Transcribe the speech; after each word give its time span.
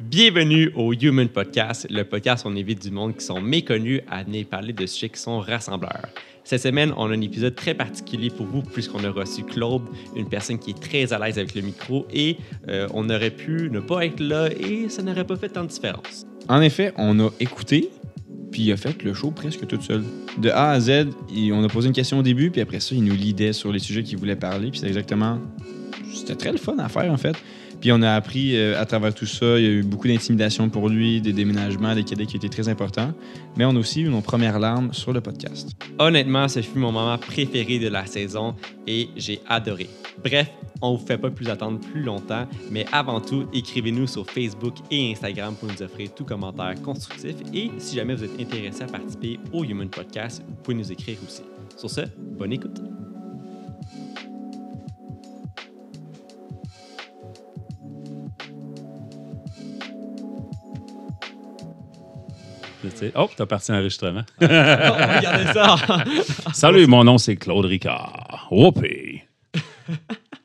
Bienvenue 0.00 0.70
au 0.76 0.92
Human 0.92 1.28
Podcast, 1.28 1.88
le 1.90 2.04
podcast 2.04 2.44
où 2.44 2.48
on 2.48 2.54
évite 2.54 2.80
du 2.80 2.92
monde 2.92 3.16
qui 3.16 3.24
sont 3.24 3.40
méconnus 3.40 4.00
à 4.08 4.22
venir 4.22 4.46
parler 4.46 4.72
de 4.72 4.86
sujets 4.86 5.08
qui 5.08 5.20
sont 5.20 5.40
rassembleurs. 5.40 6.06
Cette 6.44 6.62
semaine, 6.62 6.92
on 6.96 7.10
a 7.10 7.14
un 7.14 7.20
épisode 7.20 7.56
très 7.56 7.74
particulier 7.74 8.30
pour 8.30 8.46
vous 8.46 8.62
puisqu'on 8.62 9.02
a 9.02 9.10
reçu 9.10 9.42
Claude, 9.42 9.82
une 10.14 10.28
personne 10.28 10.60
qui 10.60 10.70
est 10.70 10.80
très 10.80 11.12
à 11.12 11.18
l'aise 11.18 11.36
avec 11.36 11.56
le 11.56 11.62
micro 11.62 12.06
et 12.12 12.36
euh, 12.68 12.86
on 12.94 13.10
aurait 13.10 13.32
pu 13.32 13.70
ne 13.72 13.80
pas 13.80 14.06
être 14.06 14.20
là 14.20 14.48
et 14.52 14.88
ça 14.88 15.02
n'aurait 15.02 15.26
pas 15.26 15.34
fait 15.34 15.48
tant 15.48 15.64
de 15.64 15.68
différence. 15.68 16.24
En 16.48 16.60
effet, 16.60 16.92
on 16.96 17.18
a 17.18 17.30
écouté, 17.40 17.90
puis 18.52 18.62
il 18.62 18.72
a 18.72 18.76
fait 18.76 19.02
le 19.02 19.14
show 19.14 19.32
presque 19.32 19.66
tout 19.66 19.80
seul. 19.82 20.04
De 20.38 20.50
A 20.50 20.70
à 20.70 20.80
Z, 20.80 21.08
on 21.52 21.64
a 21.64 21.68
posé 21.68 21.88
une 21.88 21.94
question 21.94 22.20
au 22.20 22.22
début, 22.22 22.52
puis 22.52 22.60
après 22.60 22.78
ça, 22.78 22.94
il 22.94 23.02
nous 23.02 23.16
lidait 23.16 23.52
sur 23.52 23.72
les 23.72 23.80
sujets 23.80 24.04
qu'il 24.04 24.18
voulait 24.18 24.36
parler, 24.36 24.70
puis 24.70 24.78
c'est 24.78 24.86
exactement... 24.86 25.40
C'était 26.14 26.36
très 26.36 26.52
le 26.52 26.58
fun 26.58 26.78
à 26.78 26.88
faire, 26.88 27.12
en 27.12 27.16
fait. 27.16 27.36
Puis 27.80 27.92
on 27.92 28.02
a 28.02 28.12
appris 28.12 28.56
euh, 28.56 28.80
à 28.80 28.86
travers 28.86 29.14
tout 29.14 29.26
ça, 29.26 29.58
il 29.58 29.64
y 29.64 29.68
a 29.68 29.70
eu 29.70 29.82
beaucoup 29.82 30.08
d'intimidation 30.08 30.68
pour 30.68 30.88
lui, 30.88 31.20
des 31.20 31.32
déménagements, 31.32 31.94
des 31.94 32.04
cadets 32.04 32.26
qui 32.26 32.36
étaient 32.36 32.48
très 32.48 32.68
importants. 32.68 33.12
Mais 33.56 33.64
on 33.64 33.70
a 33.70 33.78
aussi 33.78 34.02
eu 34.02 34.08
nos 34.08 34.20
premières 34.20 34.58
larmes 34.58 34.92
sur 34.92 35.12
le 35.12 35.20
podcast. 35.20 35.70
Honnêtement, 35.98 36.48
ce 36.48 36.60
fut 36.60 36.78
mon 36.78 36.92
moment 36.92 37.18
préféré 37.18 37.78
de 37.78 37.88
la 37.88 38.06
saison 38.06 38.54
et 38.86 39.08
j'ai 39.16 39.40
adoré. 39.48 39.88
Bref, 40.24 40.50
on 40.82 40.96
vous 40.96 41.06
fait 41.06 41.18
pas 41.18 41.30
plus 41.30 41.48
attendre 41.48 41.78
plus 41.78 42.02
longtemps, 42.02 42.46
mais 42.70 42.86
avant 42.92 43.20
tout, 43.20 43.46
écrivez-nous 43.52 44.06
sur 44.06 44.28
Facebook 44.28 44.74
et 44.90 45.12
Instagram 45.12 45.54
pour 45.54 45.68
nous 45.68 45.82
offrir 45.82 46.12
tout 46.14 46.24
commentaire 46.24 46.74
constructif 46.82 47.36
et 47.52 47.70
si 47.78 47.96
jamais 47.96 48.14
vous 48.14 48.24
êtes 48.24 48.40
intéressé 48.40 48.82
à 48.82 48.86
participer 48.86 49.38
au 49.52 49.64
Human 49.64 49.88
Podcast, 49.88 50.42
vous 50.48 50.56
pouvez 50.56 50.76
nous 50.76 50.92
écrire 50.92 51.18
aussi. 51.26 51.42
Sur 51.76 51.90
ce, 51.90 52.00
bonne 52.36 52.52
écoute. 52.52 52.97
Sais, 62.96 63.12
Oh, 63.16 63.28
t'as 63.36 63.46
parti 63.46 63.72
l'enregistrement. 63.72 64.24
Regardez 64.40 65.52
ça! 65.52 65.76
Salut, 66.52 66.86
mon 66.86 67.04
nom 67.04 67.18
c'est 67.18 67.36
Claude 67.36 67.64
Ricard. 67.66 68.48
Whoopee. 68.50 69.22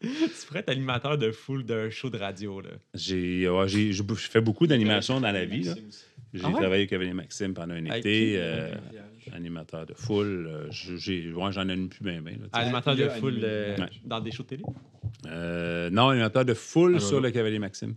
tu 0.02 0.08
pourrais 0.47 0.59
être 0.59 0.69
animateur 0.69 1.17
de 1.17 1.31
foule 1.31 1.63
d'un 1.66 1.89
show 1.89 2.09
de 2.09 2.17
radio. 2.17 2.61
Là. 2.61 2.69
J'ai 2.94 3.47
ouais, 3.50 3.67
j'ai- 3.67 3.91
bou- 4.03 4.16
fait 4.16 4.41
beaucoup 4.41 4.67
d'animation 4.67 5.19
dans 5.22 5.31
la 5.31 5.45
vie. 5.45 5.63
là. 5.63 5.73
J'ai 6.33 6.41
Ah 6.44 6.47
ouais? 6.47 6.53
travaillé 6.53 6.73
avec 6.81 6.89
Cavalier 6.89 7.13
Maxime 7.13 7.53
pendant 7.53 7.75
un 7.75 7.85
été, 7.85 8.33
euh, 8.38 8.73
animateur 9.33 9.85
de 9.85 9.94
foule. 9.94 10.47
euh, 10.52 10.67
je- 10.72 10.95
j'ai- 10.97 11.31
ouais, 11.31 11.52
J'en 11.52 11.61
anime 11.69 11.89
plus 11.89 12.03
bien. 12.03 12.22
là. 12.22 12.31
Animateur 12.53 12.95
de 12.95 13.07
foule 13.09 13.39
euh, 13.44 13.78
dans 14.03 14.19
des 14.19 14.31
shows 14.31 14.44
de 14.44 14.47
télé? 14.47 14.63
Non, 15.91 16.09
animateur 16.09 16.44
de 16.44 16.53
foule 16.55 16.95
Ah, 16.97 17.00
sur 17.00 17.22
le 17.22 17.30
Cavalier 17.31 17.59
Maxime. 17.59 17.94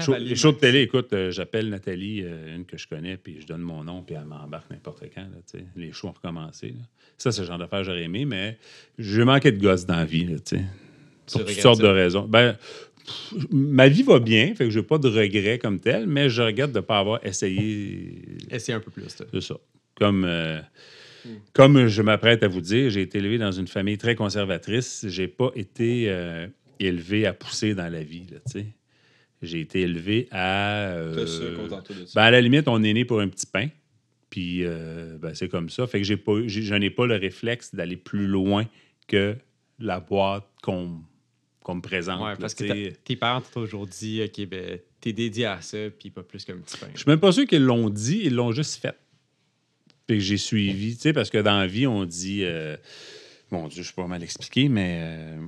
Show- 0.00 0.14
les 0.16 0.36
shows 0.36 0.52
de 0.52 0.58
télé, 0.58 0.82
écoute, 0.82 1.12
euh, 1.12 1.30
j'appelle 1.32 1.68
Nathalie, 1.70 2.22
euh, 2.22 2.54
une 2.54 2.64
que 2.66 2.76
je 2.78 2.86
connais, 2.86 3.16
puis 3.16 3.40
je 3.40 3.46
donne 3.46 3.62
mon 3.62 3.82
nom, 3.82 4.02
puis 4.02 4.14
elle 4.14 4.26
m'embarque 4.26 4.70
n'importe 4.70 5.02
quand. 5.14 5.22
Là, 5.22 5.60
les 5.76 5.92
shows 5.92 6.08
ont 6.08 6.12
recommencé. 6.12 6.68
là. 6.68 6.84
Ça, 7.16 7.32
c'est 7.32 7.40
le 7.42 7.46
genre 7.48 7.58
d'affaires 7.58 7.80
que 7.80 7.86
j'aurais 7.86 8.04
aimé, 8.04 8.24
mais 8.24 8.58
j'ai 8.98 9.24
manqué 9.24 9.50
de 9.50 9.60
gosse 9.60 9.86
dans 9.86 9.96
la 9.96 10.04
vie. 10.04 10.24
Là, 10.24 10.36
pour 10.36 11.40
toutes 11.44 11.50
sortes 11.60 11.80
ça? 11.80 11.82
de 11.82 11.88
raisons. 11.88 12.28
Ben, 12.28 12.56
pff, 13.04 13.34
ma 13.50 13.88
vie 13.88 14.04
va 14.04 14.20
bien, 14.20 14.54
fait 14.54 14.64
que 14.66 14.70
j'ai 14.70 14.82
pas 14.84 14.98
de 14.98 15.08
regrets 15.08 15.58
comme 15.58 15.80
tel, 15.80 16.06
mais 16.06 16.30
je 16.30 16.42
regrette 16.42 16.70
de 16.72 16.76
ne 16.78 16.82
pas 16.84 16.98
avoir 17.00 17.24
essayé. 17.26 18.22
Essaye 18.50 18.74
un 18.76 18.80
peu 18.80 18.90
plus. 18.92 19.04
C'est 19.08 19.40
ça. 19.40 19.56
Comme, 19.96 20.24
euh, 20.24 20.60
comme 21.54 21.88
je 21.88 22.02
m'apprête 22.02 22.44
à 22.44 22.48
vous 22.48 22.60
dire, 22.60 22.88
j'ai 22.90 23.02
été 23.02 23.18
élevé 23.18 23.36
dans 23.38 23.50
une 23.50 23.66
famille 23.66 23.98
très 23.98 24.14
conservatrice. 24.14 25.06
J'ai 25.08 25.26
pas 25.26 25.50
été 25.56 26.04
élevé 26.78 27.26
à 27.26 27.32
pousser 27.32 27.74
dans 27.74 27.88
la 27.92 28.04
vie. 28.04 28.26
là, 28.30 28.38
tu 28.46 28.60
sais. 28.60 28.66
J'ai 29.42 29.60
été 29.60 29.82
élevé 29.82 30.28
à. 30.30 30.88
euh, 30.96 31.26
ben, 32.14 32.22
à 32.22 32.30
la 32.30 32.40
limite, 32.40 32.66
on 32.68 32.82
est 32.82 32.92
né 32.92 33.04
pour 33.04 33.20
un 33.20 33.28
petit 33.28 33.46
pain. 33.46 33.68
Puis 34.30 34.64
euh, 34.64 35.16
ben, 35.18 35.34
c'est 35.34 35.48
comme 35.48 35.68
ça. 35.68 35.86
Fait 35.86 35.98
que 35.98 36.04
j'ai 36.04 36.16
pas, 36.16 36.32
je 36.46 36.74
n'ai 36.74 36.90
pas 36.90 37.06
le 37.06 37.16
réflexe 37.16 37.74
d'aller 37.74 37.96
plus 37.96 38.26
loin 38.26 38.66
que 39.06 39.36
la 39.78 40.00
boîte 40.00 40.44
qu'on 40.62 41.00
qu'on 41.62 41.76
me 41.76 41.80
présente. 41.82 42.20
Ouais, 42.22 42.30
là, 42.30 42.36
parce 42.36 42.54
que 42.54 42.90
tes 42.90 43.16
parents 43.16 43.40
t'ont 43.42 43.60
toujours 43.60 43.86
dit, 43.86 44.22
OK, 44.24 44.46
ben, 44.46 44.78
t'es 45.00 45.12
dédié 45.12 45.46
à 45.46 45.60
ça, 45.60 45.78
puis 45.98 46.10
pas 46.10 46.22
plus 46.22 46.44
qu'un 46.44 46.56
petit 46.56 46.76
pain. 46.78 46.88
Je 46.94 47.00
suis 47.00 47.08
même 47.10 47.20
pas 47.20 47.30
sûr 47.30 47.46
qu'ils 47.46 47.62
l'ont 47.62 47.90
dit, 47.90 48.22
ils 48.24 48.34
l'ont 48.34 48.52
juste 48.52 48.80
fait. 48.80 48.96
Puis 50.06 50.16
que 50.16 50.24
j'ai 50.24 50.38
suivi, 50.38 50.94
tu 50.96 51.02
sais, 51.02 51.12
parce 51.12 51.28
que 51.28 51.38
dans 51.38 51.58
la 51.58 51.66
vie, 51.66 51.86
on 51.86 52.04
dit. 52.06 52.40
euh, 52.42 52.76
mon 53.50 53.68
Dieu, 53.68 53.82
je 53.82 53.88
suis 53.88 53.94
pas 53.94 54.06
mal 54.06 54.22
expliqué, 54.22 54.68
mais 54.68 54.98
euh, 55.02 55.46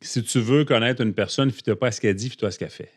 si 0.00 0.22
tu 0.22 0.40
veux 0.40 0.64
connaître 0.64 1.02
une 1.02 1.14
personne, 1.14 1.50
fie-toi 1.50 1.78
pas 1.78 1.90
ce 1.90 2.00
qu'elle 2.00 2.14
dit, 2.14 2.30
fie-toi 2.30 2.48
à 2.48 2.50
ce 2.52 2.58
qu'elle 2.58 2.70
fait. 2.70 2.92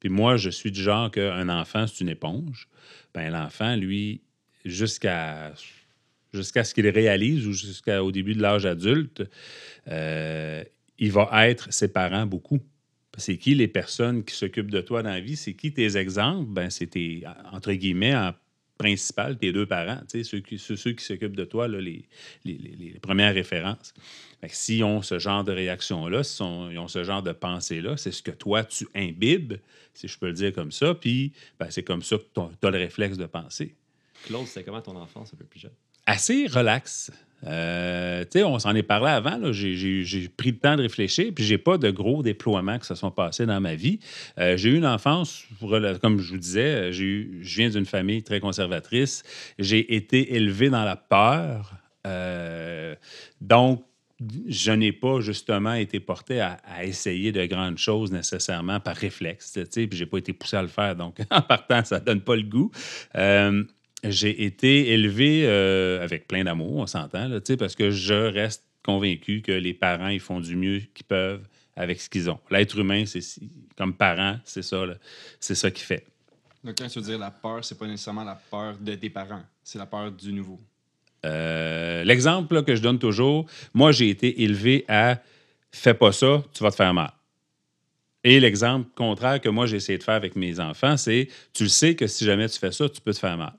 Puis 0.00 0.08
moi, 0.08 0.36
je 0.36 0.50
suis 0.50 0.70
du 0.70 0.82
genre 0.82 1.10
qu'un 1.10 1.48
enfant, 1.48 1.86
c'est 1.86 2.00
une 2.00 2.10
éponge. 2.10 2.68
Ben 3.14 3.30
l'enfant, 3.30 3.76
lui, 3.76 4.22
jusqu'à 4.64 5.54
jusqu'à 6.34 6.64
ce 6.64 6.74
qu'il 6.74 6.86
réalise 6.88 7.46
ou 7.46 7.52
jusqu'au 7.52 8.12
début 8.12 8.34
de 8.34 8.42
l'âge 8.42 8.66
adulte, 8.66 9.22
euh, 9.88 10.62
il 10.98 11.12
va 11.12 11.48
être 11.48 11.72
ses 11.72 11.88
parents 11.88 12.26
beaucoup. 12.26 12.60
C'est 13.16 13.38
qui 13.38 13.54
les 13.54 13.68
personnes 13.68 14.22
qui 14.24 14.34
s'occupent 14.34 14.70
de 14.70 14.82
toi 14.82 15.02
dans 15.02 15.08
la 15.08 15.20
vie? 15.20 15.36
C'est 15.36 15.54
qui 15.54 15.72
tes 15.72 15.96
exemples? 15.96 16.50
Ben, 16.50 16.68
c'est 16.68 16.88
tes, 16.88 17.22
entre 17.50 17.72
guillemets, 17.72 18.14
en 18.14 18.34
principal, 18.78 19.38
tes 19.38 19.52
deux 19.52 19.66
parents, 19.66 20.00
ceux 20.08 20.40
qui, 20.40 20.58
ceux, 20.58 20.92
qui 20.92 21.04
s'occupent 21.04 21.36
de 21.36 21.44
toi, 21.44 21.66
là, 21.68 21.80
les, 21.80 22.04
les, 22.44 22.54
les- 22.58 22.98
premières 23.00 23.34
références. 23.34 23.94
S'ils 24.48 24.84
ont 24.84 25.02
ce 25.02 25.18
genre 25.18 25.44
de 25.44 25.52
réaction-là, 25.52 26.22
s'ils 26.22 26.44
ont, 26.44 26.70
ils 26.70 26.78
ont 26.78 26.88
ce 26.88 27.02
genre 27.04 27.22
de 27.22 27.32
pensée-là, 27.32 27.96
c'est 27.96 28.12
ce 28.12 28.22
que 28.22 28.30
toi, 28.30 28.64
tu 28.64 28.86
imbibes, 28.94 29.54
si 29.94 30.08
je 30.08 30.18
peux 30.18 30.26
le 30.28 30.34
dire 30.34 30.52
comme 30.52 30.72
ça, 30.72 30.94
puis 30.94 31.32
ben, 31.58 31.70
c'est 31.70 31.82
comme 31.82 32.02
ça 32.02 32.16
que 32.18 32.24
tu 32.34 32.66
as 32.66 32.70
le 32.70 32.78
réflexe 32.78 33.16
de 33.16 33.26
penser 33.26 33.74
Claude, 34.24 34.46
c'était 34.46 34.64
comment 34.64 34.82
ton 34.82 34.96
enfance 34.96 35.32
un 35.34 35.36
peu 35.36 35.44
plus 35.44 35.60
jeune? 35.60 35.72
assez 36.06 36.46
relax. 36.46 37.10
Euh, 37.46 38.24
on 38.36 38.58
s'en 38.58 38.74
est 38.74 38.82
parlé 38.82 39.10
avant. 39.10 39.52
J'ai- 39.52 40.28
pris 40.36 40.50
le 40.50 40.58
temps 40.58 40.76
de 40.76 40.82
réfléchir, 40.82 41.32
puis 41.34 41.44
j'ai 41.44 41.58
pas 41.58 41.78
de 41.78 41.90
gros 41.90 42.22
déploiements 42.22 42.78
qui 42.78 42.86
se 42.86 42.94
sont 42.94 43.10
passés 43.10 43.46
dans 43.46 43.60
ma 43.60 43.74
vie. 43.74 44.00
Euh, 44.38 44.56
j'ai 44.56 44.70
eu 44.70 44.76
une 44.76 44.86
enfance, 44.86 45.44
comme 46.02 46.18
je 46.18 46.32
vous 46.32 46.38
disais, 46.38 46.90
eu- 46.92 47.40
je 47.42 47.56
viens 47.56 47.68
d'une 47.68 47.86
famille 47.86 48.22
très 48.22 48.40
conservatrice. 48.40 49.22
J'ai 49.58 49.94
été 49.94 50.34
élevé 50.34 50.70
dans 50.70 50.84
la 50.84 50.96
peur. 50.96 51.74
Euh, 52.06 52.94
donc, 53.40 53.84
je 54.48 54.72
n'ai 54.72 54.92
pas 54.92 55.20
justement 55.20 55.74
été 55.74 56.00
porté 56.00 56.40
à, 56.40 56.58
essayer 56.82 57.32
de 57.32 57.44
grandes 57.44 57.76
choses 57.78 58.10
nécessairement 58.12 58.80
par 58.80 58.96
réflexe. 58.96 59.52
Tu 59.52 59.64
sais, 59.68 59.86
puis 59.86 59.98
j'ai 59.98 60.06
pas 60.06 60.18
été 60.18 60.32
poussé 60.32 60.56
à 60.56 60.62
le 60.62 60.68
faire. 60.68 60.96
Donc, 60.96 61.18
en 61.30 61.42
partant, 61.42 61.84
ça 61.84 62.00
donne 62.00 62.22
pas 62.22 62.36
le 62.36 62.42
goût. 62.44 62.70
J'ai 64.10 64.44
été 64.44 64.90
élevé 64.92 65.42
euh, 65.44 66.02
avec 66.02 66.28
plein 66.28 66.44
d'amour, 66.44 66.76
on 66.76 66.86
s'entend, 66.86 67.28
parce 67.58 67.74
que 67.74 67.90
je 67.90 68.14
reste 68.14 68.64
convaincu 68.82 69.42
que 69.42 69.52
les 69.52 69.74
parents, 69.74 70.08
ils 70.08 70.20
font 70.20 70.40
du 70.40 70.56
mieux 70.56 70.80
qu'ils 70.94 71.06
peuvent 71.06 71.46
avec 71.74 72.00
ce 72.00 72.08
qu'ils 72.08 72.30
ont. 72.30 72.38
L'être 72.50 72.78
humain, 72.78 73.04
c'est 73.06 73.20
comme 73.76 73.94
parent, 73.94 74.38
c'est 74.44 74.62
ça, 74.62 74.84
c'est 75.40 75.54
ça 75.54 75.70
qu'il 75.70 75.84
fait. 75.84 76.06
Donc, 76.64 76.76
quand 76.78 76.88
tu 76.88 76.98
veux 76.98 77.04
dire 77.04 77.18
la 77.18 77.30
peur, 77.30 77.64
c'est 77.64 77.78
pas 77.78 77.86
nécessairement 77.86 78.24
la 78.24 78.40
peur 78.50 78.76
de 78.80 78.94
tes 78.94 79.10
parents, 79.10 79.42
c'est 79.62 79.78
la 79.78 79.86
peur 79.86 80.10
du 80.10 80.32
nouveau. 80.32 80.58
Euh, 81.24 82.04
L'exemple 82.04 82.62
que 82.62 82.74
je 82.74 82.82
donne 82.82 82.98
toujours, 82.98 83.46
moi, 83.74 83.92
j'ai 83.92 84.08
été 84.08 84.42
élevé 84.42 84.84
à 84.88 85.20
fais 85.70 85.94
pas 85.94 86.12
ça, 86.12 86.42
tu 86.52 86.62
vas 86.62 86.70
te 86.70 86.76
faire 86.76 86.94
mal. 86.94 87.12
Et 88.24 88.40
l'exemple 88.40 88.88
contraire 88.96 89.40
que 89.40 89.48
moi, 89.48 89.66
j'ai 89.66 89.76
essayé 89.76 89.98
de 89.98 90.02
faire 90.02 90.14
avec 90.14 90.34
mes 90.34 90.58
enfants, 90.58 90.96
c'est 90.96 91.28
tu 91.52 91.64
le 91.64 91.68
sais 91.68 91.94
que 91.94 92.06
si 92.06 92.24
jamais 92.24 92.48
tu 92.48 92.58
fais 92.58 92.72
ça, 92.72 92.88
tu 92.88 93.00
peux 93.00 93.12
te 93.12 93.18
faire 93.18 93.36
mal. 93.36 93.52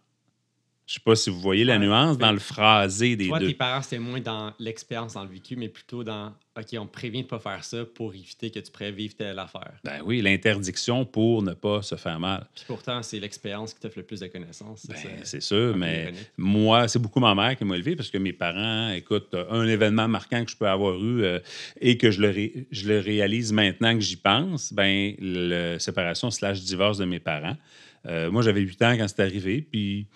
Je 0.88 0.94
sais 0.94 1.00
pas 1.04 1.18
si 1.18 1.30
vous 1.30 1.42
voyez 1.42 1.66
la 1.66 1.78
nuance 1.78 2.18
dans 2.18 2.32
le 2.32 2.40
phrasé 2.40 3.18
des 3.18 3.28
Toi, 3.28 3.40
deux. 3.40 3.48
tes 3.48 3.54
parents, 3.56 3.82
c'était 3.82 4.00
moins 4.00 4.22
dans 4.22 4.54
l'expérience, 4.58 5.16
dans 5.16 5.24
le 5.26 5.30
vécu, 5.30 5.58
mais 5.58 5.68
plutôt 5.68 6.02
dans, 6.02 6.28
OK, 6.58 6.66
on 6.80 6.88
prévient 6.88 7.24
de 7.24 7.28
pas 7.28 7.40
faire 7.40 7.62
ça 7.66 7.84
pour 7.84 8.14
éviter 8.16 8.52
que 8.52 8.60
tu 8.60 8.72
pourrais 8.72 8.94
vivre 8.94 9.14
telle 9.14 9.38
affaire. 9.38 9.74
Ben 9.84 10.00
oui, 10.06 10.22
l'interdiction 10.22 11.04
pour 11.04 11.44
ne 11.44 11.54
pas 11.54 11.82
se 11.82 11.96
faire 11.96 12.22
mal. 12.22 12.48
Puis 12.56 12.64
pourtant, 12.68 13.04
c'est 13.04 13.20
l'expérience 13.20 13.74
qui 13.74 13.82
t'offre 13.82 13.98
le 13.98 14.04
plus 14.06 14.22
de 14.22 14.28
connaissances. 14.28 14.88
c'est 14.90 14.94
Ben, 15.10 15.20
c'est 15.24 15.42
sûr, 15.42 15.76
mais 15.76 16.04
ironique. 16.04 16.32
moi, 16.38 16.88
c'est 16.88 17.00
beaucoup 17.00 17.20
ma 17.20 17.36
mère 17.36 17.58
qui 17.58 17.66
m'a 17.66 17.76
élevé 17.76 17.98
parce 17.98 18.10
que 18.10 18.18
mes 18.18 18.32
parents, 18.32 18.90
écoute, 18.92 19.36
un 19.50 19.68
événement 19.68 20.08
marquant 20.08 20.46
que 20.46 20.52
je 20.52 20.56
peux 20.56 20.70
avoir 20.70 20.96
eu 21.04 21.22
euh, 21.24 21.40
et 21.82 21.98
que 21.98 22.12
je 22.12 22.22
le, 22.22 22.30
ré- 22.30 22.66
je 22.72 22.88
le 22.88 23.00
réalise 23.02 23.52
maintenant 23.52 23.94
que 23.94 24.00
j'y 24.00 24.16
pense, 24.16 24.72
ben, 24.72 25.14
la 25.20 25.80
séparation 25.80 26.32
slash 26.32 26.62
divorce 26.62 26.98
de 26.98 27.04
mes 27.04 27.20
parents. 27.20 27.58
Euh, 28.06 28.32
moi, 28.32 28.42
j'avais 28.42 28.62
8 28.62 28.82
ans 28.84 28.96
quand 28.98 29.08
c'est 29.10 29.22
arrivé, 29.22 29.62
puis 29.62 30.08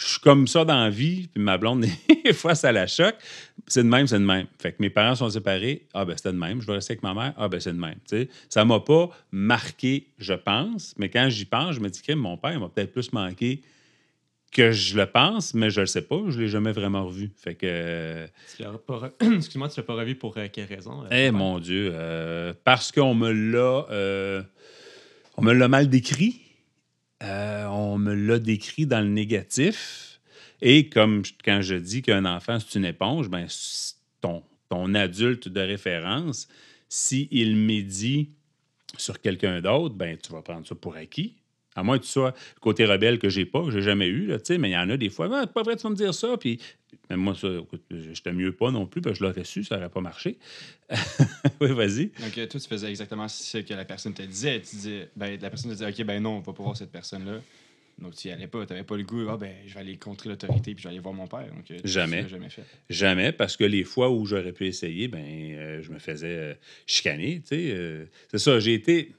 je 0.00 0.06
suis 0.12 0.20
comme 0.20 0.46
ça 0.46 0.64
dans 0.64 0.78
la 0.82 0.90
vie, 0.90 1.28
puis 1.32 1.42
ma 1.42 1.58
blonde, 1.58 1.84
des 2.24 2.32
fois, 2.32 2.54
ça 2.54 2.72
la 2.72 2.86
choque. 2.86 3.16
C'est 3.66 3.82
de 3.84 3.88
même, 3.88 4.06
c'est 4.06 4.18
de 4.18 4.24
même. 4.24 4.46
Fait 4.58 4.72
que 4.72 4.76
mes 4.80 4.90
parents 4.90 5.14
sont 5.14 5.28
séparés. 5.30 5.86
Ah, 5.94 6.04
ben, 6.04 6.16
c'était 6.16 6.32
de 6.32 6.38
même. 6.38 6.60
Je 6.60 6.66
vais 6.66 6.72
rester 6.74 6.92
avec 6.94 7.02
ma 7.02 7.14
mère. 7.14 7.34
Ah, 7.36 7.48
ben, 7.48 7.60
c'est 7.60 7.72
de 7.72 7.78
même. 7.78 7.96
Tu 8.08 8.16
sais, 8.16 8.28
ça 8.48 8.64
m'a 8.64 8.80
pas 8.80 9.10
marqué, 9.30 10.06
je 10.18 10.32
pense, 10.34 10.94
mais 10.98 11.08
quand 11.10 11.28
j'y 11.28 11.44
pense, 11.44 11.74
je 11.76 11.80
me 11.80 11.88
dis 11.90 12.00
que 12.02 12.12
mon 12.14 12.36
père 12.36 12.58
m'a 12.58 12.68
peut-être 12.68 12.92
plus 12.92 13.12
manqué 13.12 13.62
que 14.52 14.72
je 14.72 14.96
le 14.96 15.06
pense, 15.06 15.54
mais 15.54 15.70
je 15.70 15.80
le 15.80 15.86
sais 15.86 16.02
pas. 16.02 16.20
Je 16.28 16.40
l'ai 16.40 16.48
jamais 16.48 16.72
vraiment 16.72 17.04
revu. 17.06 17.30
Fait 17.36 17.54
que. 17.54 17.66
euh, 17.68 18.26
Tu 18.56 18.64
pas 18.64 18.94
re- 19.20 19.36
Excuse-moi, 19.36 19.68
tu 19.68 19.78
l'as 19.78 19.84
pas 19.86 19.94
revu 19.94 20.16
pour 20.16 20.36
euh, 20.38 20.48
quelle 20.52 20.64
raison? 20.66 21.04
euh, 21.04 21.08
Eh 21.12 21.30
mon 21.30 21.60
Dieu, 21.60 21.92
euh, 21.94 22.52
parce 22.64 22.90
qu'on 22.90 23.14
me 23.14 23.30
l'a. 23.30 23.86
euh, 23.90 24.42
on 25.36 25.42
me 25.42 25.52
l'a 25.52 25.68
mal 25.68 25.88
décrit. 25.88 26.40
Euh, 27.22 27.66
on 27.66 27.98
me 27.98 28.14
l'a 28.14 28.38
décrit 28.38 28.86
dans 28.86 29.00
le 29.00 29.08
négatif. 29.10 30.20
Et 30.62 30.88
comme 30.88 31.22
quand 31.44 31.62
je 31.62 31.74
dis 31.74 32.02
qu'un 32.02 32.24
enfant, 32.24 32.58
c'est 32.60 32.78
une 32.78 32.84
éponge, 32.84 33.28
ben, 33.28 33.46
ton, 34.20 34.42
ton 34.68 34.94
adulte 34.94 35.48
de 35.48 35.60
référence, 35.60 36.48
s'il 36.88 37.56
médit 37.56 38.30
sur 38.96 39.20
quelqu'un 39.20 39.60
d'autre, 39.60 39.94
ben, 39.94 40.16
tu 40.16 40.32
vas 40.32 40.42
prendre 40.42 40.66
ça 40.66 40.74
pour 40.74 40.96
acquis. 40.96 41.39
À 41.76 41.82
moins 41.82 41.98
que 41.98 42.04
tu 42.04 42.10
sois 42.10 42.34
le 42.56 42.60
côté 42.60 42.84
rebelle 42.84 43.18
que 43.18 43.28
j'ai 43.28 43.44
pas, 43.44 43.64
que 43.64 43.70
j'ai 43.70 43.82
jamais 43.82 44.06
eu, 44.08 44.26
là, 44.26 44.38
tu 44.38 44.46
sais, 44.46 44.58
mais 44.58 44.70
il 44.70 44.72
y 44.72 44.76
en 44.76 44.90
a 44.90 44.96
des 44.96 45.08
fois, 45.08 45.28
Ah, 45.32 45.46
pas 45.46 45.62
vrai, 45.62 45.76
tu 45.76 45.82
vas 45.84 45.90
me 45.90 45.94
dire 45.96 46.12
ça. 46.12 46.36
Puis, 46.36 46.58
même 47.08 47.20
moi, 47.20 47.34
ça, 47.34 47.48
j'étais 47.90 48.32
mieux 48.32 48.52
pas 48.52 48.70
non 48.70 48.86
plus, 48.86 49.00
parce 49.00 49.18
que 49.18 49.24
je 49.24 49.28
l'aurais 49.28 49.44
su, 49.44 49.62
ça 49.62 49.76
n'aurait 49.76 49.88
pas 49.88 50.00
marché. 50.00 50.38
oui, 51.60 51.72
vas-y. 51.72 52.06
Donc, 52.06 52.36
euh, 52.38 52.46
toi, 52.46 52.60
tu 52.60 52.68
faisais 52.68 52.88
exactement 52.90 53.28
ce 53.28 53.58
que 53.58 53.74
la 53.74 53.84
personne 53.84 54.14
te 54.14 54.22
disait. 54.22 54.60
Tu 54.60 54.76
disais, 54.76 55.08
ben, 55.14 55.38
la 55.40 55.48
personne 55.50 55.70
te 55.70 55.76
disait, 55.76 55.88
OK, 55.88 56.06
ben 56.06 56.20
non, 56.22 56.38
on 56.38 56.40
va 56.40 56.52
pas 56.52 56.62
voir 56.62 56.76
cette 56.76 56.90
personne-là. 56.90 57.40
Donc, 58.00 58.14
tu 58.16 58.28
y 58.28 58.30
allais 58.30 58.46
pas. 58.46 58.64
Tu 58.66 58.72
n'avais 58.72 58.84
pas 58.84 58.96
le 58.96 59.02
goût, 59.02 59.28
ah, 59.28 59.36
ben, 59.36 59.54
je 59.66 59.74
vais 59.74 59.80
aller 59.80 59.96
contrer 59.96 60.30
l'autorité 60.30 60.74
puis 60.74 60.82
je 60.82 60.88
vais 60.88 60.92
aller 60.92 61.00
voir 61.02 61.14
mon 61.14 61.26
père. 61.26 61.46
Donc, 61.54 61.70
euh, 61.70 61.78
Jamais. 61.84 62.26
jamais 62.28 62.48
fait. 62.48 62.64
Jamais, 62.88 63.30
parce 63.32 63.56
que 63.56 63.64
les 63.64 63.84
fois 63.84 64.10
où 64.10 64.24
j'aurais 64.24 64.52
pu 64.52 64.66
essayer, 64.66 65.06
ben, 65.06 65.22
euh, 65.22 65.82
je 65.82 65.92
me 65.92 65.98
faisais 65.98 66.36
euh, 66.36 66.54
chicaner. 66.86 67.40
tu 67.42 67.48
sais, 67.48 67.70
euh, 67.72 68.06
c'est 68.30 68.38
ça, 68.38 68.58
j'ai 68.58 68.74
été. 68.74 69.12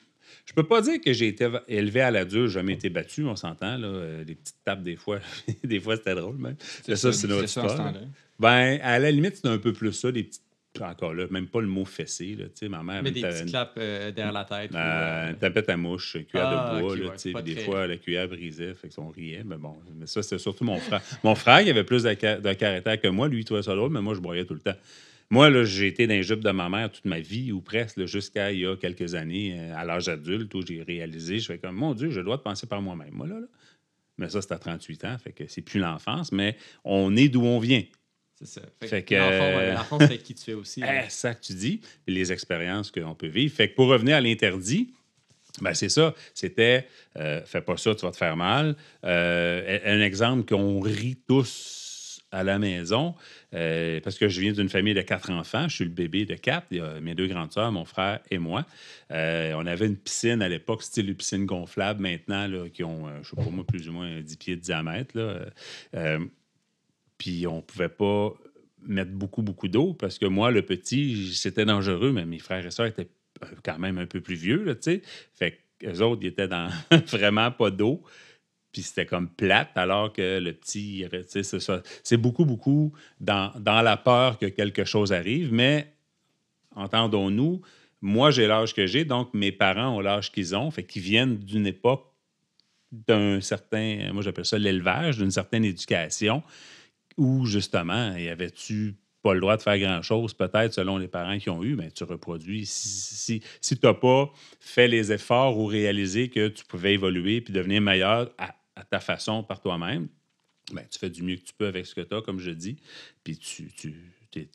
Je 0.45 0.53
peux 0.53 0.63
pas 0.63 0.81
dire 0.81 0.99
que 0.99 1.13
j'ai 1.13 1.27
été 1.27 1.47
élevé 1.67 2.01
à 2.01 2.11
la 2.11 2.25
dure, 2.25 2.47
jamais 2.47 2.73
été 2.73 2.89
battu, 2.89 3.23
on 3.25 3.35
s'entend. 3.35 3.77
Là, 3.77 3.87
euh, 3.87 4.23
des 4.23 4.35
petites 4.35 4.57
tapes, 4.65 4.83
des 4.83 4.95
fois, 4.95 5.19
des 5.63 5.79
fois 5.79 5.95
c'était 5.97 6.15
drôle 6.15 6.37
même. 6.37 6.55
C'est 6.83 6.95
ça, 6.95 7.11
c'est 7.13 7.27
notre 7.27 7.47
ce 7.47 7.59
temps-là. 7.59 7.93
Ben, 8.39 8.79
à 8.81 8.97
la 8.99 9.11
limite, 9.11 9.37
c'est 9.37 9.47
un 9.47 9.57
peu 9.57 9.73
plus 9.73 9.93
ça, 9.93 10.11
des 10.11 10.23
petites. 10.23 10.41
Encore 10.79 11.13
là, 11.13 11.25
même 11.29 11.47
pas 11.47 11.59
le 11.59 11.67
mot 11.67 11.83
fessé. 11.83 12.33
Là, 12.39 12.45
tu 12.45 12.51
sais, 12.55 12.69
ma 12.69 12.81
mère, 12.81 13.03
Mais 13.03 13.11
des 13.11 13.19
petits 13.21 13.45
claps 13.47 13.73
euh, 13.77 14.09
derrière 14.11 14.31
la 14.31 14.45
tête. 14.45 14.71
ou, 14.71 14.77
euh, 14.77 14.79
euh, 14.79 15.29
une 15.31 15.35
tapette 15.35 15.67
à 15.67 15.75
mouche, 15.75 16.13
cuillère 16.29 16.47
Ah, 16.47 16.75
de 16.75 16.79
bois, 16.79 16.93
ok, 16.93 16.99
là, 16.99 17.09
tu 17.09 17.33
sais, 17.33 17.43
des 17.43 17.55
très- 17.55 17.63
fois, 17.65 17.87
la 17.87 17.97
cuillère 17.97 18.29
brisait, 18.29 18.73
fait 18.75 18.87
qu'on 18.87 19.09
riait, 19.09 19.43
mais 19.45 19.57
bon, 19.57 19.75
mais 19.99 20.07
ça, 20.07 20.23
c'était 20.23 20.39
surtout 20.39 20.63
mon 20.63 20.77
frère. 20.79 21.01
Mon 21.25 21.35
frère, 21.35 21.59
il 21.59 21.69
avait 21.69 21.83
plus 21.83 22.03
de, 22.03 22.09
de 22.11 22.53
caractère 22.53 23.01
que 23.01 23.09
moi, 23.09 23.27
lui, 23.27 23.39
il 23.41 23.43
trouvait 23.43 23.63
ça 23.63 23.75
drôle, 23.75 23.91
mais 23.91 23.99
moi, 24.01 24.13
je 24.15 24.21
broyais 24.21 24.45
tout 24.45 24.53
le 24.53 24.61
temps. 24.61 24.77
Moi, 25.31 25.49
là, 25.49 25.63
j'ai 25.63 25.87
été 25.87 26.07
dans 26.07 26.13
les 26.13 26.23
jupes 26.23 26.43
de 26.43 26.51
ma 26.51 26.67
mère 26.67 26.91
toute 26.91 27.05
ma 27.05 27.21
vie, 27.21 27.53
ou 27.53 27.61
presque, 27.61 28.05
jusqu'à 28.05 28.51
il 28.51 28.59
y 28.59 28.67
a 28.67 28.75
quelques 28.75 29.15
années, 29.15 29.57
euh, 29.57 29.77
à 29.77 29.85
l'âge 29.85 30.09
adulte, 30.09 30.53
où 30.53 30.61
j'ai 30.61 30.83
réalisé, 30.83 31.39
je 31.39 31.45
fais 31.45 31.57
comme, 31.57 31.75
mon 31.77 31.93
Dieu, 31.93 32.09
je 32.09 32.19
dois 32.19 32.37
te 32.37 32.43
penser 32.43 32.67
par 32.67 32.81
moi-même, 32.81 33.13
moi, 33.13 33.27
là, 33.27 33.39
là. 33.39 33.47
Mais 34.17 34.29
ça, 34.29 34.41
c'est 34.41 34.51
à 34.51 34.59
38 34.59 35.05
ans, 35.05 35.17
fait 35.17 35.31
que 35.31 35.45
c'est 35.47 35.61
plus 35.61 35.79
l'enfance, 35.79 36.33
mais 36.33 36.57
on 36.83 37.15
est 37.15 37.29
d'où 37.29 37.43
on 37.43 37.59
vient. 37.59 37.83
C'est 38.35 38.45
ça. 38.45 38.61
Fait, 38.81 38.87
Fait 38.87 39.03
que 39.03 39.15
ouais, 39.15 39.73
l'enfant, 39.73 39.99
c'est 39.99 40.17
qui 40.17 40.35
tu 40.35 40.51
es 40.51 40.53
aussi. 40.53 40.83
Eh, 40.85 41.09
ça 41.09 41.33
que 41.33 41.41
tu 41.41 41.53
dis, 41.53 41.79
les 42.07 42.33
expériences 42.33 42.91
qu'on 42.91 43.15
peut 43.15 43.27
vivre. 43.27 43.55
Fait 43.55 43.69
que 43.69 43.75
pour 43.75 43.87
revenir 43.87 44.17
à 44.17 44.21
l'interdit, 44.21 44.93
ben 45.61 45.73
c'est 45.73 45.89
ça. 45.89 46.13
C'était 46.33 46.87
euh, 47.17 47.41
fais 47.45 47.61
pas 47.61 47.77
ça, 47.77 47.95
tu 47.95 48.05
vas 48.05 48.11
te 48.11 48.17
faire 48.17 48.35
mal. 48.35 48.75
Euh, 49.05 49.79
un 49.85 50.01
exemple 50.01 50.45
qu'on 50.45 50.81
rit 50.81 51.17
tous 51.27 51.80
à 52.31 52.43
la 52.43 52.59
maison, 52.59 53.15
euh, 53.53 53.99
parce 54.01 54.17
que 54.17 54.29
je 54.29 54.41
viens 54.41 54.53
d'une 54.53 54.69
famille 54.69 54.93
de 54.93 55.01
quatre 55.01 55.31
enfants. 55.31 55.67
Je 55.67 55.75
suis 55.75 55.85
le 55.85 55.91
bébé 55.91 56.25
de 56.25 56.35
quatre. 56.35 56.67
Mes 57.01 57.13
deux 57.13 57.27
grandes 57.27 57.51
sœurs, 57.51 57.71
mon 57.71 57.85
frère 57.85 58.19
et 58.29 58.37
moi. 58.37 58.65
Euh, 59.11 59.53
on 59.55 59.65
avait 59.65 59.87
une 59.87 59.97
piscine 59.97 60.41
à 60.41 60.49
l'époque, 60.49 60.83
style 60.83 61.09
une 61.09 61.15
piscine 61.15 61.45
gonflable 61.45 62.01
maintenant, 62.01 62.47
là, 62.47 62.69
qui 62.69 62.83
ont, 62.83 63.07
euh, 63.07 63.19
je 63.23 63.29
sais 63.29 63.35
pas 63.35 63.49
moi, 63.49 63.65
plus 63.65 63.89
ou 63.89 63.93
moins 63.93 64.21
10 64.21 64.37
pieds 64.37 64.55
de 64.55 64.61
diamètre. 64.61 65.17
Là. 65.17 66.19
Puis 67.17 67.45
on 67.45 67.61
pouvait 67.61 67.89
pas 67.89 68.33
mettre 68.83 69.11
beaucoup, 69.11 69.43
beaucoup 69.43 69.67
d'eau 69.67 69.93
parce 69.93 70.17
que 70.17 70.25
moi, 70.25 70.49
le 70.51 70.63
petit, 70.63 71.33
c'était 71.35 71.65
dangereux, 71.65 72.11
mais 72.11 72.25
mes 72.25 72.39
frères 72.39 72.65
et 72.65 72.71
sœurs 72.71 72.87
étaient 72.87 73.09
quand 73.63 73.77
même 73.77 73.97
un 73.97 74.05
peu 74.05 74.21
plus 74.21 74.35
vieux, 74.35 74.65
tu 74.75 74.81
sais. 74.81 75.01
Fait 75.33 75.59
qu'eux 75.79 75.99
autres, 75.99 76.21
ils 76.23 76.27
étaient 76.27 76.47
dans 76.47 76.69
vraiment 77.07 77.51
pas 77.51 77.69
d'eau. 77.69 78.03
Puis 78.71 78.83
c'était 78.83 79.05
comme 79.05 79.29
plate, 79.29 79.71
alors 79.75 80.13
que 80.13 80.39
le 80.39 80.53
petit, 80.53 81.05
c'est 81.27 81.43
ça. 81.43 81.81
C'est 82.03 82.17
beaucoup, 82.17 82.45
beaucoup 82.45 82.93
dans, 83.19 83.51
dans 83.59 83.81
la 83.81 83.97
peur 83.97 84.37
que 84.37 84.45
quelque 84.45 84.85
chose 84.85 85.11
arrive, 85.11 85.53
mais 85.53 85.93
entendons-nous, 86.75 87.61
moi, 88.01 88.31
j'ai 88.31 88.47
l'âge 88.47 88.73
que 88.73 88.87
j'ai, 88.87 89.05
donc 89.05 89.33
mes 89.33 89.51
parents 89.51 89.95
ont 89.97 89.99
l'âge 89.99 90.31
qu'ils 90.31 90.55
ont, 90.55 90.71
fait 90.71 90.83
qu'ils 90.83 91.03
viennent 91.03 91.37
d'une 91.37 91.67
époque 91.67 92.07
d'un 92.91 93.39
certain, 93.39 94.11
moi 94.11 94.21
j'appelle 94.21 94.45
ça 94.45 94.57
l'élevage, 94.57 95.17
d'une 95.17 95.31
certaine 95.31 95.63
éducation, 95.63 96.43
où 97.17 97.45
justement, 97.45 98.15
y 98.15 98.27
avait-tu 98.27 98.95
pas 99.21 99.33
le 99.33 99.39
droit 99.39 99.55
de 99.55 99.61
faire 99.61 99.77
grand-chose, 99.77 100.33
peut-être 100.33 100.73
selon 100.73 100.97
les 100.97 101.07
parents 101.07 101.37
qui 101.37 101.49
ont 101.49 101.63
eu, 101.63 101.75
mais 101.75 101.91
tu 101.91 102.03
reproduis. 102.03 102.65
Si, 102.65 103.15
si, 103.15 103.43
si 103.61 103.77
tu 103.77 103.85
n'as 103.85 103.93
pas 103.93 104.31
fait 104.59 104.87
les 104.87 105.11
efforts 105.11 105.57
ou 105.57 105.67
réalisé 105.67 106.29
que 106.29 106.47
tu 106.47 106.65
pouvais 106.65 106.93
évoluer 106.93 107.39
puis 107.41 107.53
devenir 107.53 107.81
meilleur 107.81 108.31
à 108.75 108.83
ta 108.83 108.99
façon 108.99 109.43
par 109.43 109.61
toi-même, 109.61 110.07
ben, 110.71 110.85
tu 110.89 110.99
fais 110.99 111.09
du 111.09 111.23
mieux 111.23 111.35
que 111.35 111.43
tu 111.43 111.53
peux 111.53 111.67
avec 111.67 111.85
ce 111.85 111.95
que 111.95 112.01
tu 112.01 112.15
as, 112.15 112.21
comme 112.21 112.39
je 112.39 112.51
dis, 112.51 112.77
puis 113.23 113.37
tu, 113.37 113.71
tu, 113.73 113.95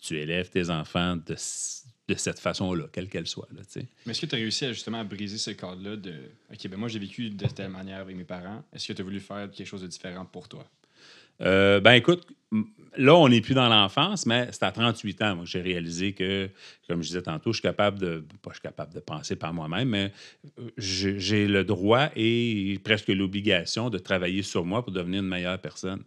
tu 0.00 0.18
élèves 0.18 0.50
tes 0.50 0.70
enfants 0.70 1.16
de, 1.16 1.34
cette 1.36 2.38
façon-là, 2.38 2.86
quelle 2.92 3.08
qu'elle 3.08 3.26
soit. 3.26 3.48
Là. 3.52 3.62
Mais 4.06 4.12
est-ce 4.12 4.20
que 4.22 4.26
tu 4.26 4.34
as 4.34 4.38
réussi 4.38 4.68
justement 4.68 5.00
à 5.00 5.04
briser 5.04 5.38
ce 5.38 5.50
cadre-là 5.50 5.96
de 5.96 6.14
OK, 6.50 6.68
ben 6.68 6.76
moi 6.76 6.88
j'ai 6.88 6.98
vécu 6.98 7.30
de 7.30 7.46
telle 7.46 7.70
manière 7.70 8.00
avec 8.00 8.16
mes 8.16 8.24
parents. 8.24 8.64
Est-ce 8.72 8.88
que 8.88 8.92
tu 8.92 9.02
as 9.02 9.04
voulu 9.04 9.20
faire 9.20 9.50
quelque 9.50 9.66
chose 9.66 9.82
de 9.82 9.88
différent 9.88 10.24
pour 10.24 10.48
toi? 10.48 10.66
Euh, 11.42 11.80
ben 11.80 11.92
écoute, 11.92 12.26
là, 12.96 13.14
on 13.14 13.28
n'est 13.28 13.40
plus 13.40 13.54
dans 13.54 13.68
l'enfance, 13.68 14.26
mais 14.26 14.48
c'est 14.52 14.62
à 14.62 14.72
38 14.72 15.22
ans 15.22 15.36
moi, 15.36 15.44
que 15.44 15.50
j'ai 15.50 15.60
réalisé 15.60 16.12
que, 16.12 16.48
comme 16.88 17.02
je 17.02 17.08
disais 17.08 17.22
tantôt, 17.22 17.52
je 17.52 17.58
suis 17.58 17.62
capable 17.62 17.98
de. 17.98 18.24
Pas 18.42 18.50
je 18.50 18.54
suis 18.54 18.62
capable 18.62 18.94
de 18.94 19.00
penser 19.00 19.36
par 19.36 19.52
moi-même, 19.52 19.88
mais 19.88 20.12
euh, 20.58 20.70
j'ai 20.78 21.46
le 21.46 21.64
droit 21.64 22.08
et 22.16 22.78
presque 22.84 23.08
l'obligation 23.08 23.90
de 23.90 23.98
travailler 23.98 24.42
sur 24.42 24.64
moi 24.64 24.82
pour 24.82 24.92
devenir 24.92 25.22
une 25.22 25.28
meilleure 25.28 25.58
personne. 25.58 26.02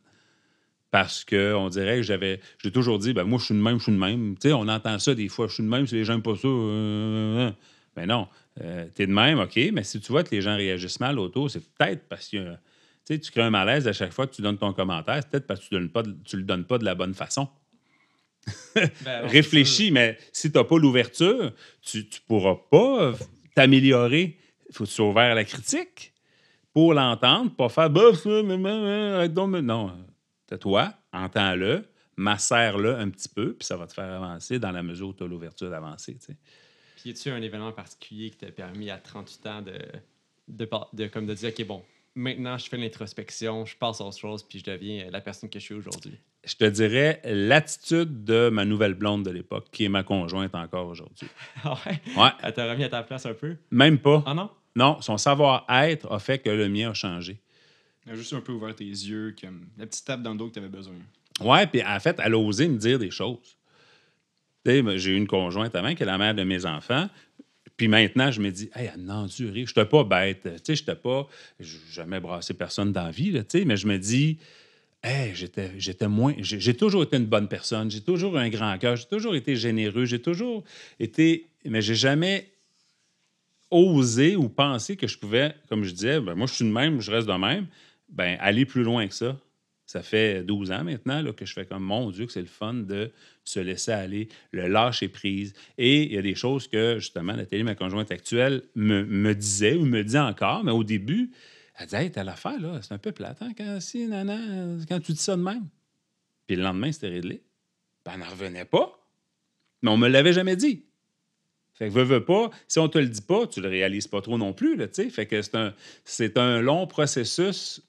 Parce 0.92 1.24
que 1.24 1.54
on 1.54 1.70
dirait 1.70 1.98
que 1.98 2.04
j'avais. 2.04 2.40
J'ai 2.64 2.72
toujours 2.72 2.98
dit, 2.98 3.14
ben 3.14 3.24
moi, 3.24 3.38
je 3.40 3.46
suis 3.46 3.54
de 3.56 3.60
même, 3.60 3.78
je 3.78 3.84
suis 3.84 3.92
de 3.92 3.98
même. 3.98 4.36
Tu 4.40 4.50
sais, 4.50 4.54
on 4.54 4.68
entend 4.68 4.98
ça 4.98 5.14
des 5.14 5.28
fois, 5.28 5.48
je 5.48 5.54
suis 5.54 5.64
de 5.64 5.70
même, 5.70 5.86
si 5.86 5.96
les 5.96 6.04
gens 6.06 6.14
n'aiment 6.14 6.24
pas 6.24 6.36
ça. 6.36 6.48
euh. 6.48 7.52
Mais 7.96 8.06
non, 8.06 8.28
euh, 8.62 8.88
t'es 8.96 9.08
de 9.08 9.12
même, 9.12 9.40
OK, 9.40 9.60
mais 9.74 9.84
si 9.84 10.00
tu 10.00 10.12
vois 10.12 10.24
que 10.24 10.32
les 10.32 10.42
gens 10.42 10.56
réagissent 10.56 11.00
mal 11.00 11.20
autour, 11.20 11.50
c'est 11.52 11.60
peut-être 11.60 12.08
parce 12.08 12.30
que 12.30 12.38
tu 13.10 13.16
sais, 13.16 13.20
tu 13.20 13.32
crées 13.32 13.42
un 13.42 13.50
malaise 13.50 13.88
à 13.88 13.94
chaque 13.94 14.14
fois 14.14 14.28
que 14.28 14.36
tu 14.36 14.42
donnes 14.44 14.58
ton 14.58 14.72
commentaire, 14.74 15.16
c'est 15.22 15.30
peut-être 15.30 15.48
parce 15.48 15.62
que 15.62 15.68
tu 15.68 15.76
ne 15.76 16.42
le 16.42 16.44
donnes 16.44 16.66
pas 16.66 16.78
de 16.78 16.86
la 16.86 16.94
bonne 16.96 17.14
façon. 17.16 17.48
Ben, 19.04 19.26
Réfléchis, 19.28 19.92
mais 19.92 20.18
si 20.32 20.52
tu 20.52 20.58
n'as 20.58 20.64
pas 20.64 20.78
l'ouverture, 20.78 21.52
tu 21.82 21.98
ne 22.00 22.04
pourras 22.28 22.56
pas 22.70 23.14
t'améliorer. 23.56 24.38
Il 24.70 24.76
faut 24.76 24.84
que 24.84 24.90
tu 24.90 24.96
sois 24.96 25.08
ouvert 25.10 25.32
à 25.32 25.36
la 25.36 25.44
critique 25.44 26.14
pour 26.74 26.94
l'entendre, 26.94 27.52
pas 27.56 27.70
faire 27.70 27.90
mais- 29.48 29.62
Non, 29.62 29.92
tais-toi, 30.48 30.94
entends-le, 31.12 31.86
macère-le 32.16 32.96
un 32.96 33.10
petit 33.10 33.30
peu, 33.30 33.54
puis 33.54 33.66
ça 33.66 33.76
va 33.76 33.88
te 33.88 33.94
faire 33.94 34.06
avancer 34.12 34.60
dans 34.60 34.72
la 34.72 34.84
mesure 34.84 35.10
où 35.10 35.14
tu 35.14 35.24
as 35.24 35.28
l'ouverture 35.28 35.70
d'avancer. 35.70 36.16
tu 36.16 36.26
sais. 36.28 36.38
Puis, 36.96 37.10
y 37.10 37.14
a-tu 37.14 37.30
un 37.30 37.42
événement 37.42 37.72
particulier 37.72 38.30
qui 38.30 38.38
t'a 38.38 38.52
permis 38.52 38.90
à 38.90 38.98
38 38.98 39.48
ans 39.48 39.62
de, 39.62 39.74
de, 40.48 40.66
par- 40.66 40.90
de, 40.94 41.08
comme 41.08 41.26
de 41.26 41.34
dire, 41.34 41.50
OK, 41.58 41.66
bon, 41.66 41.84
maintenant, 42.20 42.58
je 42.58 42.68
fais 42.70 42.78
l'introspection, 42.78 43.66
je 43.66 43.76
passe 43.76 44.02
à 44.02 44.06
autre 44.06 44.18
chose, 44.18 44.44
puis 44.44 44.60
je 44.60 44.64
deviens 44.72 45.06
euh, 45.08 45.10
la 45.12 45.22
personne 45.22 45.50
que 45.50 45.60
je 45.60 45.64
suis 45.66 45.74
aujourd'hui? 45.76 46.18
Je 46.46 46.56
te 46.56 46.64
dirais 46.66 47.22
l'attitude 47.26 48.24
de 48.24 48.50
ma 48.50 48.66
nouvelle 48.66 48.94
blonde 48.94 49.24
de 49.26 49.32
l'époque, 49.32 49.68
qui 49.72 49.86
est 49.86 49.90
ma 49.90 50.04
conjointe 50.04 50.54
encore 50.56 50.88
aujourd'hui. 50.88 51.28
Ah 51.64 51.78
ouais? 51.86 52.00
Ouais, 52.16 52.30
Elle 52.44 52.54
t'a 52.54 52.70
remis 52.72 52.84
à 52.84 52.90
ta 52.90 53.04
place 53.04 53.26
un 53.26 53.34
peu? 53.34 53.56
même 53.72 53.98
pas. 54.00 54.24
Ah 54.26 54.34
non? 54.34 54.50
Non, 54.76 55.02
son 55.02 55.18
savoir-être 55.18 56.12
a 56.12 56.20
fait 56.20 56.40
que 56.40 56.50
le 56.50 56.70
mien 56.70 56.92
a 56.92 56.94
changé. 56.94 57.40
Elle 58.06 58.14
a 58.14 58.16
juste 58.16 58.34
un 58.34 58.42
peu 58.42 58.54
ouvert 58.54 58.76
tes 58.76 58.86
yeux, 58.86 59.36
comme 59.42 59.68
la 59.78 59.86
petite 59.86 60.06
tape 60.06 60.22
dans 60.22 60.32
le 60.32 60.38
dos 60.38 60.48
que 60.48 60.54
tu 60.54 60.60
avais 60.60 60.70
besoin. 60.70 60.94
Ouais, 61.42 61.68
puis 61.68 61.84
en 61.84 62.00
fait, 62.00 62.18
elle 62.24 62.34
a 62.34 62.38
osé 62.38 62.68
me 62.68 62.78
dire 62.78 62.98
des 63.00 63.12
choses. 63.12 63.58
J'ai 64.66 65.12
eu 65.12 65.16
une 65.16 65.28
conjointe 65.28 65.76
avant 65.76 65.96
qui 65.96 66.04
est 66.04 66.06
la 66.06 66.18
mère 66.18 66.36
de 66.36 66.44
mes 66.44 66.66
enfants. 66.66 67.10
Puis 67.80 67.88
maintenant, 67.88 68.30
je 68.30 68.42
me 68.42 68.52
dis, 68.52 68.70
hey, 68.76 68.90
a 68.90 69.14
enduré. 69.16 69.66
Je 69.66 69.72
n'étais 69.72 69.86
pas 69.86 70.04
bête. 70.04 70.42
Tu 70.44 70.76
sais, 70.76 70.76
je 70.76 70.92
pas. 70.92 71.30
Jamais 71.94 72.20
brassé 72.20 72.54
personne 72.54 72.92
dans 72.92 73.06
la 73.06 73.12
vie, 73.12 73.32
tu 73.32 73.40
sais, 73.48 73.64
mais 73.64 73.78
je 73.78 73.88
me 73.88 73.98
dis, 73.98 74.38
hey, 75.02 75.34
j'étais, 75.34 75.72
j'étais 75.78 76.10
moins. 76.10 76.34
J'ai, 76.40 76.74
toujours 76.74 77.04
été 77.04 77.16
une 77.16 77.26
bonne 77.26 77.48
personne. 77.48 77.90
J'ai 77.90 78.02
toujours 78.02 78.38
un 78.38 78.50
grand 78.50 78.78
cœur. 78.78 78.98
J'ai 78.98 79.06
toujours 79.06 79.34
été 79.34 79.56
généreux. 79.56 80.04
J'ai 80.04 80.22
toujours 80.22 80.66
été. 81.00 81.48
Mais 81.64 81.82
j'ai 81.82 81.96
jamais 81.96 82.50
osé 83.72 84.36
ou 84.36 84.50
pensé 84.50 84.98
que 84.98 85.08
je 85.08 85.18
pouvais, 85.18 85.56
comme 85.70 85.86
je 85.86 85.92
disais, 85.92 86.20
ben, 86.20 86.36
moi, 86.36 86.48
je 86.48 86.56
suis 86.56 86.66
de 86.66 86.72
même, 86.72 87.00
je 87.00 87.10
reste 87.10 87.30
de 87.30 87.34
même, 87.34 87.66
ben, 88.10 88.38
aller 88.42 88.66
plus 88.66 88.84
loin 88.84 89.08
que 89.08 89.16
ça. 89.16 89.38
Ça 89.90 90.04
fait 90.04 90.44
12 90.44 90.72
ans 90.72 90.84
maintenant 90.84 91.34
que 91.34 91.48
je 91.48 91.54
fais 91.54 91.66
comme 91.66 91.82
mon 91.82 92.12
Dieu, 92.12 92.28
que 92.28 92.32
c'est 92.32 92.42
le 92.42 92.46
fun 92.46 92.76
de 92.76 93.12
se 93.44 93.60
laisser 93.60 93.92
aller, 93.92 94.30
le 94.52 94.68
lâcher 94.68 95.08
prise. 95.08 95.56
Et 95.80 96.04
il 96.04 96.14
y 96.14 96.18
a 96.20 96.22
des 96.22 96.36
choses 96.36 96.68
que, 96.68 97.00
justement, 97.00 97.36
Nathalie, 97.36 97.64
ma 97.64 97.74
conjointe 97.74 98.12
actuelle, 98.12 98.62
me, 98.76 99.04
me 99.04 99.34
disait 99.34 99.74
ou 99.74 99.86
me 99.86 100.04
dit 100.04 100.20
encore, 100.20 100.64
mais 100.64 100.72
au 100.72 100.84
début, 100.84 101.32
elle 101.76 101.86
disait 101.88 102.04
Hey, 102.04 102.12
t'as 102.12 102.24
l'affaire, 102.24 102.60
là, 102.60 102.80
c'est 102.84 102.94
un 102.94 103.00
peu 103.00 103.12
plate, 103.12 103.42
hein, 103.42 103.50
quand, 103.58 103.80
si, 103.80 104.06
nana, 104.06 104.38
quand 104.88 105.00
tu 105.00 105.14
dis 105.14 105.18
ça 105.18 105.36
de 105.36 105.42
même. 105.42 105.68
Puis 106.46 106.56
le 106.56 106.62
lendemain, 106.62 106.92
c'était 106.92 107.10
réglé. 107.10 107.42
Ben, 108.06 108.12
elle 108.14 108.20
n'en 108.20 108.30
revenait 108.30 108.66
pas. 108.66 108.96
Mais 109.82 109.90
on 109.90 109.98
me 109.98 110.08
l'avait 110.08 110.34
jamais 110.34 110.56
dit. 110.56 110.86
Fait 111.74 111.88
que 111.88 111.94
veux, 111.94 112.04
veux 112.04 112.26
pas, 112.26 112.52
si 112.68 112.78
on 112.78 112.90
te 112.90 113.00
le 113.00 113.08
dit 113.08 113.22
pas, 113.22 113.48
tu 113.48 113.60
le 113.60 113.70
réalises 113.70 114.08
pas 114.08 114.22
trop 114.22 114.38
non 114.38 114.54
plus, 114.54 114.78
tu 114.78 114.88
sais. 114.92 115.10
Fait 115.10 115.26
que 115.26 115.42
c'est 115.42 115.56
un, 115.56 115.74
c'est 116.04 116.38
un 116.38 116.62
long 116.62 116.86
processus. 116.86 117.82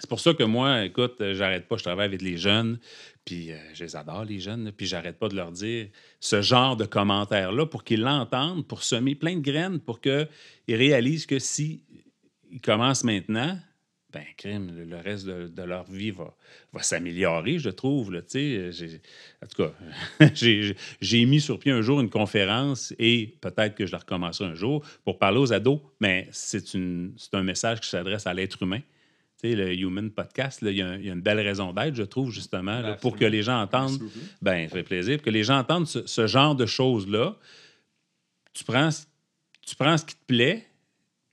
C'est 0.00 0.08
pour 0.08 0.20
ça 0.20 0.32
que 0.34 0.44
moi, 0.44 0.84
écoute, 0.84 1.16
euh, 1.20 1.34
j'arrête 1.34 1.66
pas, 1.66 1.76
je 1.76 1.82
travaille 1.82 2.06
avec 2.06 2.22
les 2.22 2.36
jeunes, 2.36 2.78
puis 3.24 3.52
euh, 3.52 3.56
je 3.74 3.84
les 3.84 3.96
adore, 3.96 4.24
les 4.24 4.38
jeunes, 4.40 4.70
puis 4.76 4.86
j'arrête 4.86 5.18
pas 5.18 5.28
de 5.28 5.34
leur 5.36 5.50
dire 5.50 5.88
ce 6.20 6.40
genre 6.40 6.76
de 6.76 6.84
commentaires-là 6.84 7.66
pour 7.66 7.84
qu'ils 7.84 8.02
l'entendent, 8.02 8.66
pour 8.66 8.82
semer 8.82 9.14
plein 9.14 9.36
de 9.36 9.40
graines, 9.40 9.80
pour 9.80 10.00
qu'ils 10.00 10.28
réalisent 10.68 11.26
que 11.26 11.38
si 11.38 11.82
ils 12.50 12.60
commencent 12.60 13.04
maintenant, 13.04 13.58
ben, 14.10 14.24
crime, 14.38 14.70
le- 14.88 14.96
reste 14.96 15.26
de, 15.26 15.62
leur 15.62 15.84
vie 15.84 16.12
va, 16.12 16.34
s'améliorer, 16.80 17.58
je 17.58 17.68
trouve. 17.68 18.10
J'ai- 18.32 18.70
en 19.42 19.46
tout 19.46 19.64
cas, 19.64 19.72
j'ai 21.00 21.26
mis 21.26 21.40
sur 21.42 21.58
pied 21.58 21.72
un 21.72 21.82
jour 21.82 22.00
une 22.00 22.08
conférence 22.08 22.94
et 22.98 23.34
peut-être 23.42 23.74
que 23.74 23.84
je 23.84 23.92
la 23.92 23.98
recommencerai 23.98 24.48
un 24.48 24.54
jour 24.54 24.82
pour 25.04 25.18
parler 25.18 25.38
aux 25.38 25.52
ados, 25.52 25.80
mais 26.00 26.26
c'est 26.32 26.64
un 27.34 27.42
message 27.42 27.80
qui 27.80 27.88
s'adresse 27.88 28.26
à 28.26 28.32
l'être 28.32 28.62
humain. 28.62 28.80
Tu 29.42 29.54
le 29.54 29.72
Human 29.72 30.10
Podcast, 30.10 30.60
il 30.62 30.76
y, 30.76 30.82
a 30.82 30.96
y 30.96 31.08
une 31.08 31.20
belle 31.20 31.38
raison 31.38 31.72
d'être, 31.72 31.94
je 31.94 32.02
trouve, 32.02 32.32
justement, 32.32 32.80
là, 32.80 32.94
pour 32.94 33.16
que 33.16 33.24
les 33.24 33.42
gens 33.42 33.60
entendent. 33.60 34.00
Ben, 34.42 34.68
ça 34.68 34.74
fait 34.74 34.82
plaisir. 34.82 35.16
Pour 35.18 35.26
que 35.26 35.30
les 35.30 35.44
gens 35.44 35.58
entendent 35.58 35.86
ce, 35.86 36.06
ce 36.06 36.26
genre 36.26 36.56
de 36.56 36.66
choses-là, 36.66 37.36
tu 38.52 38.64
prends, 38.64 38.88
tu 39.64 39.76
prends 39.76 39.96
ce 39.96 40.04
qui 40.04 40.16
te 40.16 40.24
plaît, 40.26 40.66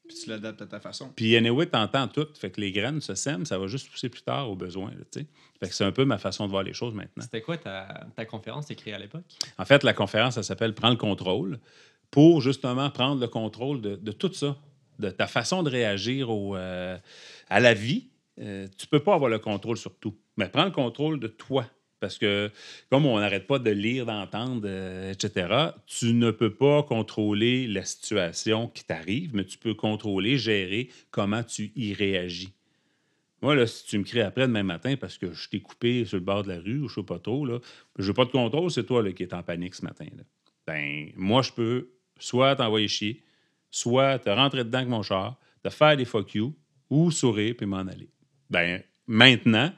Puis 0.07 0.17
tu 0.23 0.29
l'adaptes 0.29 0.61
à 0.61 0.67
ta 0.67 0.79
façon. 0.79 1.11
puis 1.15 1.35
anyway, 1.35 1.65
t'entends 1.65 2.07
tout. 2.07 2.27
Fait 2.35 2.51
que 2.51 2.61
les 2.61 2.71
graines 2.71 3.01
se 3.01 3.15
sèment, 3.15 3.45
ça 3.45 3.57
va 3.57 3.65
juste 3.65 3.89
pousser 3.89 4.09
plus 4.09 4.21
tard 4.21 4.51
au 4.51 4.55
besoin. 4.55 4.91
là, 4.91 5.03
tu. 5.11 5.25
Fait 5.59 5.69
que 5.69 5.73
c'est 5.73 5.85
un 5.85 5.91
peu 5.91 6.05
ma 6.05 6.19
façon 6.19 6.45
de 6.45 6.51
voir 6.51 6.61
les 6.63 6.73
choses 6.73 6.93
maintenant. 6.93 7.23
C'était 7.23 7.41
quoi 7.41 7.57
ta, 7.57 8.05
ta 8.15 8.25
conférence 8.25 8.69
écrite 8.69 8.93
à 8.93 8.99
l'époque? 8.99 9.23
En 9.57 9.65
fait, 9.65 9.83
la 9.83 9.93
conférence, 9.93 10.35
ça 10.35 10.43
s'appelle 10.43 10.75
Prends 10.75 10.91
le 10.91 10.95
contrôle 10.97 11.59
pour 12.11 12.41
justement 12.41 12.89
prendre 12.91 13.19
le 13.19 13.27
contrôle 13.27 13.81
de, 13.81 13.95
de 13.95 14.11
tout 14.11 14.31
ça, 14.33 14.57
de 14.99 15.09
ta 15.09 15.27
façon 15.27 15.63
de 15.63 15.69
réagir 15.69 16.29
au, 16.29 16.55
euh, 16.55 16.97
à 17.47 17.59
la 17.59 17.73
vie. 17.73 18.09
Euh, 18.39 18.67
tu 18.77 18.87
peux 18.87 18.99
pas 18.99 19.15
avoir 19.15 19.29
le 19.29 19.39
contrôle 19.39 19.77
sur 19.77 19.95
tout, 19.95 20.15
mais 20.37 20.49
prends 20.49 20.65
le 20.65 20.71
contrôle 20.71 21.19
de 21.19 21.27
toi. 21.27 21.65
Parce 22.01 22.17
que, 22.17 22.51
comme 22.89 23.05
on 23.05 23.19
n'arrête 23.19 23.47
pas 23.47 23.57
de 23.57 23.71
lire, 23.71 24.05
d'entendre, 24.05 24.63
euh, 24.65 25.11
etc., 25.11 25.71
tu 25.87 26.13
ne 26.13 26.29
peux 26.29 26.53
pas 26.53 26.83
contrôler 26.83 27.67
la 27.67 27.85
situation 27.85 28.67
qui 28.67 28.83
t'arrive, 28.83 29.33
mais 29.33 29.45
tu 29.45 29.57
peux 29.57 29.73
contrôler, 29.73 30.37
gérer 30.37 30.89
comment 31.09 31.41
tu 31.41 31.71
y 31.75 31.93
réagis. 31.93 32.53
Moi, 33.41 33.55
là, 33.55 33.65
si 33.65 33.85
tu 33.85 33.97
me 33.97 34.03
cries 34.03 34.21
après 34.21 34.47
demain 34.47 34.63
matin 34.63 34.95
parce 34.97 35.17
que 35.17 35.31
je 35.33 35.49
t'ai 35.49 35.61
coupé 35.61 36.03
sur 36.05 36.17
le 36.17 36.23
bord 36.23 36.43
de 36.43 36.49
la 36.49 36.59
rue 36.59 36.79
ou 36.79 36.87
je 36.89 36.95
sais 36.95 37.03
pas 37.03 37.19
trop, 37.19 37.47
je 37.97 38.07
n'ai 38.07 38.13
pas 38.13 38.25
de 38.25 38.31
contrôle, 38.31 38.71
c'est 38.71 38.85
toi 38.85 39.09
qui 39.13 39.23
es 39.23 39.33
en 39.33 39.43
panique 39.43 39.75
ce 39.75 39.85
matin. 39.85 40.07
Là. 40.17 40.23
Ben, 40.67 41.11
moi, 41.15 41.41
je 41.41 41.51
peux 41.51 41.89
soit 42.19 42.55
t'envoyer 42.55 42.87
chier, 42.87 43.23
soit 43.71 44.19
te 44.19 44.29
rentrer 44.29 44.63
dedans 44.63 44.79
avec 44.79 44.89
mon 44.89 45.03
char, 45.03 45.37
te 45.63 45.69
faire 45.69 45.95
des 45.97 46.05
fuck 46.05 46.33
you, 46.33 46.53
ou 46.89 47.11
sourire 47.11 47.55
puis 47.57 47.65
m'en 47.65 47.79
aller. 47.79 48.09
Ben, 48.49 48.81
maintenant, 49.07 49.71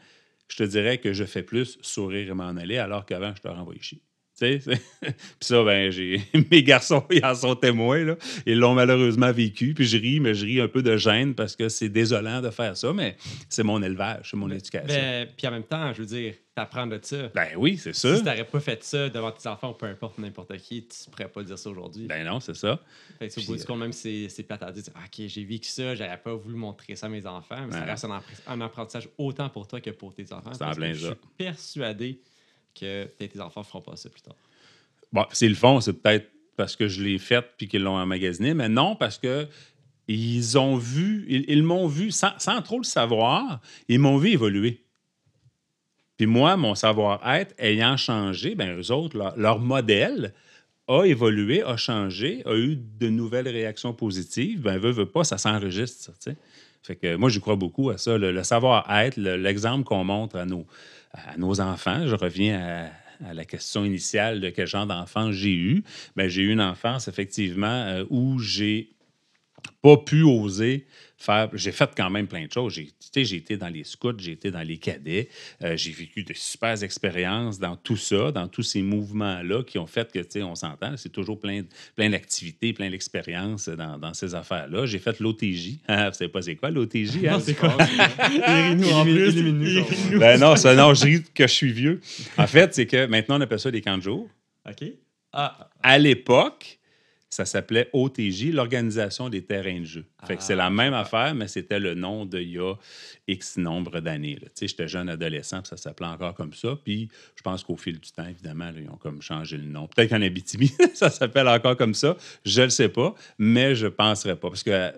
je 0.50 0.58
te 0.58 0.64
dirais 0.64 0.98
que 1.00 1.14
je 1.14 1.24
fais 1.24 1.44
plus 1.44 1.78
sourire 1.82 2.30
et 2.30 2.34
m'en 2.34 2.56
aller, 2.56 2.78
alors 2.78 3.06
qu'avant, 3.06 3.34
je 3.36 3.42
te 3.42 3.48
renvoyais 3.48 3.82
chier. 3.82 4.02
Tu 4.40 4.46
sais, 4.46 4.60
c'est- 4.60 4.82
puis 5.02 5.14
ça, 5.42 5.64
ben, 5.64 5.90
j'ai... 5.92 6.22
mes 6.52 6.64
garçons, 6.64 7.04
ils 7.10 7.26
en 7.26 7.34
sont 7.34 7.56
témoins, 7.56 8.04
là. 8.04 8.18
Ils 8.46 8.60
l'ont 8.60 8.76
malheureusement 8.76 9.32
vécu, 9.32 9.74
puis 9.74 9.86
je 9.86 9.98
ris, 9.98 10.20
mais 10.20 10.36
je 10.36 10.46
ris 10.46 10.62
un 10.62 10.68
peu 10.68 10.84
de 10.84 10.96
gêne 10.96 11.34
parce 11.34 11.56
que 11.56 11.70
c'est 11.70 11.90
désolant 11.90 12.42
de 12.42 12.50
faire 12.52 12.78
ça, 12.78 12.94
mais 12.94 13.18
c'est 13.50 13.64
mon 13.64 13.82
élevage, 13.82 14.30
c'est 14.30 14.38
mon 14.38 14.52
éducation. 14.52 14.88
Ben, 14.88 15.28
puis 15.36 15.48
en 15.48 15.52
même 15.52 15.64
temps, 15.64 15.92
je 15.94 16.02
veux 16.02 16.08
dire, 16.08 16.34
t'apprends 16.58 16.88
de 16.88 17.00
ça. 17.02 17.30
Ben 17.36 17.50
oui, 17.56 17.78
c'est 17.78 17.94
ça. 17.94 18.18
Si 18.18 18.24
t'aurais 18.24 18.44
pas 18.44 18.60
fait 18.60 18.84
ça 18.84 19.10
devant 19.10 19.32
tes 19.32 19.48
enfants 19.48 19.70
ou 19.70 19.74
peu 19.74 19.86
importe 19.86 20.18
n'importe 20.18 20.58
qui, 20.58 20.86
tu 20.88 21.10
pourrais 21.10 21.30
pas 21.30 21.44
dire 21.44 21.58
ça 21.58 21.70
aujourd'hui. 21.70 22.06
Ben 22.08 22.26
non, 22.26 22.40
c'est 22.40 22.56
ça. 22.56 22.80
Fait 23.20 23.30
que, 23.30 23.40
au 23.40 23.44
bout 23.44 23.56
du 23.56 23.62
euh, 23.62 23.66
compte, 23.66 23.80
même 23.80 23.94
si 23.94 24.24
c'est- 24.24 24.36
c'est 24.38 24.44
plate 24.44 24.64
à 24.64 24.72
dire, 24.72 24.84
OK, 24.96 25.26
j'ai 25.28 25.44
vécu 25.44 25.70
ça, 25.70 25.96
j'aurais 25.96 26.18
pas 26.22 26.34
voulu 26.34 26.56
montrer 26.56 26.96
ça 26.96 27.06
à 27.06 27.10
mes 27.10 27.26
enfants, 27.26 27.66
mais 27.68 27.72
ça 27.74 27.84
reste 27.84 28.06
un, 28.06 28.10
appre- 28.18 28.42
un 28.48 28.62
apprentissage 28.62 29.08
autant 29.18 29.50
pour 29.50 29.68
toi 29.68 29.80
que 29.80 29.92
pour 29.92 30.14
tes 30.14 30.34
enfants. 30.34 30.50
En 30.50 30.72
que 30.72 30.76
plein 30.76 30.94
je 30.94 31.00
ça. 31.00 31.06
suis 31.08 31.16
persuadé 31.38 32.20
que 32.74 33.06
peut-être 33.06 33.34
tes 33.34 33.40
enfants 33.42 33.64
feront 33.64 33.82
pas 33.82 33.96
ça 33.96 34.10
plus 34.10 34.22
tard. 34.22 34.36
Bon, 35.14 35.26
s'ils 35.32 35.50
le 35.50 35.56
font, 35.56 35.80
c'est 35.80 35.94
peut-être 35.94 36.30
parce 36.56 36.76
que 36.76 36.88
je 36.88 37.04
l'ai 37.04 37.18
fait 37.20 37.46
puis 37.58 37.68
qu'ils 37.68 37.84
l'ont 37.84 37.98
emmagasiné, 37.98 38.54
mais 38.54 38.68
non, 38.70 38.96
parce 38.96 39.18
que 39.18 39.48
ils 40.08 40.58
ont 40.58 40.78
vu, 40.78 41.26
ils, 41.28 41.46
ils 41.50 41.64
m'ont 41.64 41.88
vu, 41.88 42.12
sans, 42.12 42.32
sans 42.40 42.62
trop 42.62 42.78
le 42.80 42.84
savoir, 42.86 43.62
ils 43.90 44.00
m'ont 44.00 44.18
vu 44.18 44.30
évoluer. 44.32 44.82
Puis 46.18 46.26
moi, 46.26 46.58
mon 46.58 46.76
savoir-être 46.76 47.54
ayant 47.60 47.96
changé, 47.98 48.56
ben 48.56 48.78
eux 48.80 48.92
autres, 48.92 49.18
leur, 49.38 49.60
modèle 49.60 50.34
a 50.88 51.04
évolué, 51.04 51.64
a 51.64 51.78
changé, 51.78 52.42
a 52.46 52.56
eu 52.56 52.76
de 52.76 53.10
nouvelles 53.10 53.48
réactions 53.48 53.94
positives. 53.94 54.62
Ben, 54.62 54.78
veut, 54.78 54.92
veut 54.92 55.06
pas, 55.06 55.24
ça 55.24 55.38
s'enregistre, 55.38 56.12
ça. 56.20 56.32
Fait 56.82 56.96
que 56.96 57.16
moi, 57.16 57.30
j'y 57.30 57.42
crois 57.42 57.58
beaucoup 57.58 57.90
à 57.90 57.98
ça. 57.98 58.18
Le, 58.18 58.44
savoir-être, 58.44 59.18
le- 59.18 59.36
l'exemple 59.36 59.84
qu'on 59.84 60.06
montre 60.06 60.38
à 60.38 60.46
nos, 60.46 60.66
à 61.14 61.38
nos 61.38 61.60
enfants. 61.60 62.08
Je 62.08 62.16
reviens 62.16 62.90
à, 63.22 63.30
à 63.30 63.34
la 63.34 63.46
question 63.46 63.84
initiale 63.84 64.40
de 64.40 64.50
quel 64.50 64.68
genre 64.68 64.86
d'enfant 64.86 65.32
j'ai 65.32 65.54
eu. 65.54 65.84
Ben, 66.16 66.30
j'ai 66.30 66.44
eu 66.44 66.52
une 66.52 66.62
enfance, 66.62 67.08
effectivement, 67.10 67.68
euh, 67.68 68.06
où 68.10 68.40
j'ai 68.40 68.90
pas 69.82 69.98
pu 69.98 70.24
oser 70.24 70.86
faire. 71.20 71.50
J'ai 71.54 71.72
fait 71.72 71.90
quand 71.98 72.10
même 72.12 72.28
plein 72.28 72.46
de 72.46 72.52
choses. 72.52 72.74
J'ai 72.74 73.36
été 73.36 73.58
dans 73.58 73.70
les 73.70 73.84
scouts, 73.84 74.14
j'ai 74.20 74.34
été 74.34 74.52
dans 74.52 74.62
les 74.62 74.78
cadets, 74.78 75.30
euh, 75.64 75.76
j'ai 75.76 75.92
vécu 75.92 76.24
de 76.24 76.34
super 76.36 76.84
expériences 76.84 77.58
dans 77.58 77.76
tout 77.76 77.98
ça, 77.98 78.32
dans 78.32 78.48
tous 78.48 78.62
ces 78.62 78.84
mouvements-là 78.84 79.64
qui 79.64 79.80
ont 79.80 79.88
fait 79.88 80.12
que, 80.12 80.20
tu 80.20 80.26
sais, 80.30 80.44
on 80.44 80.54
s'entend, 80.54 80.96
c'est 80.98 81.10
toujours 81.12 81.40
plein, 81.40 81.64
plein 81.96 82.12
d'activités, 82.12 82.74
plein 82.74 82.92
d'expériences 82.92 83.70
dans, 83.70 83.98
dans 83.98 84.14
ces 84.14 84.36
affaires-là. 84.36 84.86
J'ai 84.86 85.00
fait 85.00 85.20
l'OTJ. 85.20 85.78
Ah, 85.88 86.10
vous 86.10 86.16
savez 86.16 86.30
pas 86.30 86.42
c'est 86.44 86.56
quoi 86.56 86.70
l'OTJ? 86.70 87.26
hein? 87.26 87.32
Non, 87.32 87.40
c'est 87.40 87.56
quoi? 87.56 87.76
Élimine-nous 88.32 88.92
en 88.94 89.04
plus. 89.04 90.18
Ben 90.20 90.40
non, 90.40 90.56
ça, 90.56 90.76
non, 90.76 90.94
je 90.94 91.06
ris 91.06 91.24
que 91.34 91.48
je 91.48 91.54
suis 91.54 91.72
vieux. 91.72 92.02
En 92.38 92.46
fait, 92.46 92.76
c'est 92.76 92.86
que 92.86 93.08
maintenant, 93.08 93.38
on 93.38 93.42
appelle 93.42 93.60
ça 93.60 93.72
des 93.72 93.82
camps 93.82 93.98
de 93.98 94.04
jour. 94.04 94.30
OK? 94.70 94.88
Ah, 95.34 95.70
À 95.82 95.98
l'époque, 95.98 96.77
ça 97.30 97.46
s'appelait 97.46 97.90
OTJ, 97.94 98.52
l'Organisation 98.54 99.30
des 99.30 99.44
terrains 99.44 99.82
de 99.82 99.86
jeu. 99.86 100.06
Fait 100.26 100.38
que 100.38 100.44
c'est 100.44 100.56
la 100.56 100.68
Ah, 100.68 100.70
même 100.70 100.94
affaire, 100.94 101.36
mais 101.36 101.48
c'était 101.48 101.80
le 101.80 101.94
nom 101.94 102.26
d'il 102.26 102.50
y 102.52 102.58
a 102.60 102.74
X 103.28 103.58
nombre 103.58 104.00
d'années. 104.00 104.36
là. 104.36 104.48
Tu 104.48 104.52
sais, 104.56 104.68
j'étais 104.70 104.88
jeune 104.88 105.10
adolescent, 105.10 105.60
puis 105.62 105.68
ça 105.68 105.78
s'appelait 105.78 106.08
encore 106.08 106.34
comme 106.34 106.54
ça. 106.54 106.78
Puis 106.84 107.10
je 107.36 107.42
pense 107.42 107.64
qu'au 107.64 107.76
fil 107.76 108.00
du 108.00 108.12
temps, 108.12 108.26
évidemment, 108.28 108.66
là, 108.72 108.80
ils 108.82 108.90
ont 108.90 108.98
comme 108.98 109.22
changé 109.22 109.58
le 109.58 109.66
nom. 109.66 109.88
Peut-être 109.88 110.10
qu'en 110.12 110.22
Abitibi, 110.22 110.72
ça 110.94 111.10
s'appelle 111.10 111.48
encore 111.50 111.76
comme 111.76 111.94
ça. 111.94 112.16
Je 112.46 112.62
le 112.62 112.70
sais 112.70 112.90
pas, 112.90 113.14
mais 113.38 113.76
je 113.76 113.88
penserais 113.88 114.36
pas. 114.38 114.50
Parce 114.50 114.64
que 114.64 114.94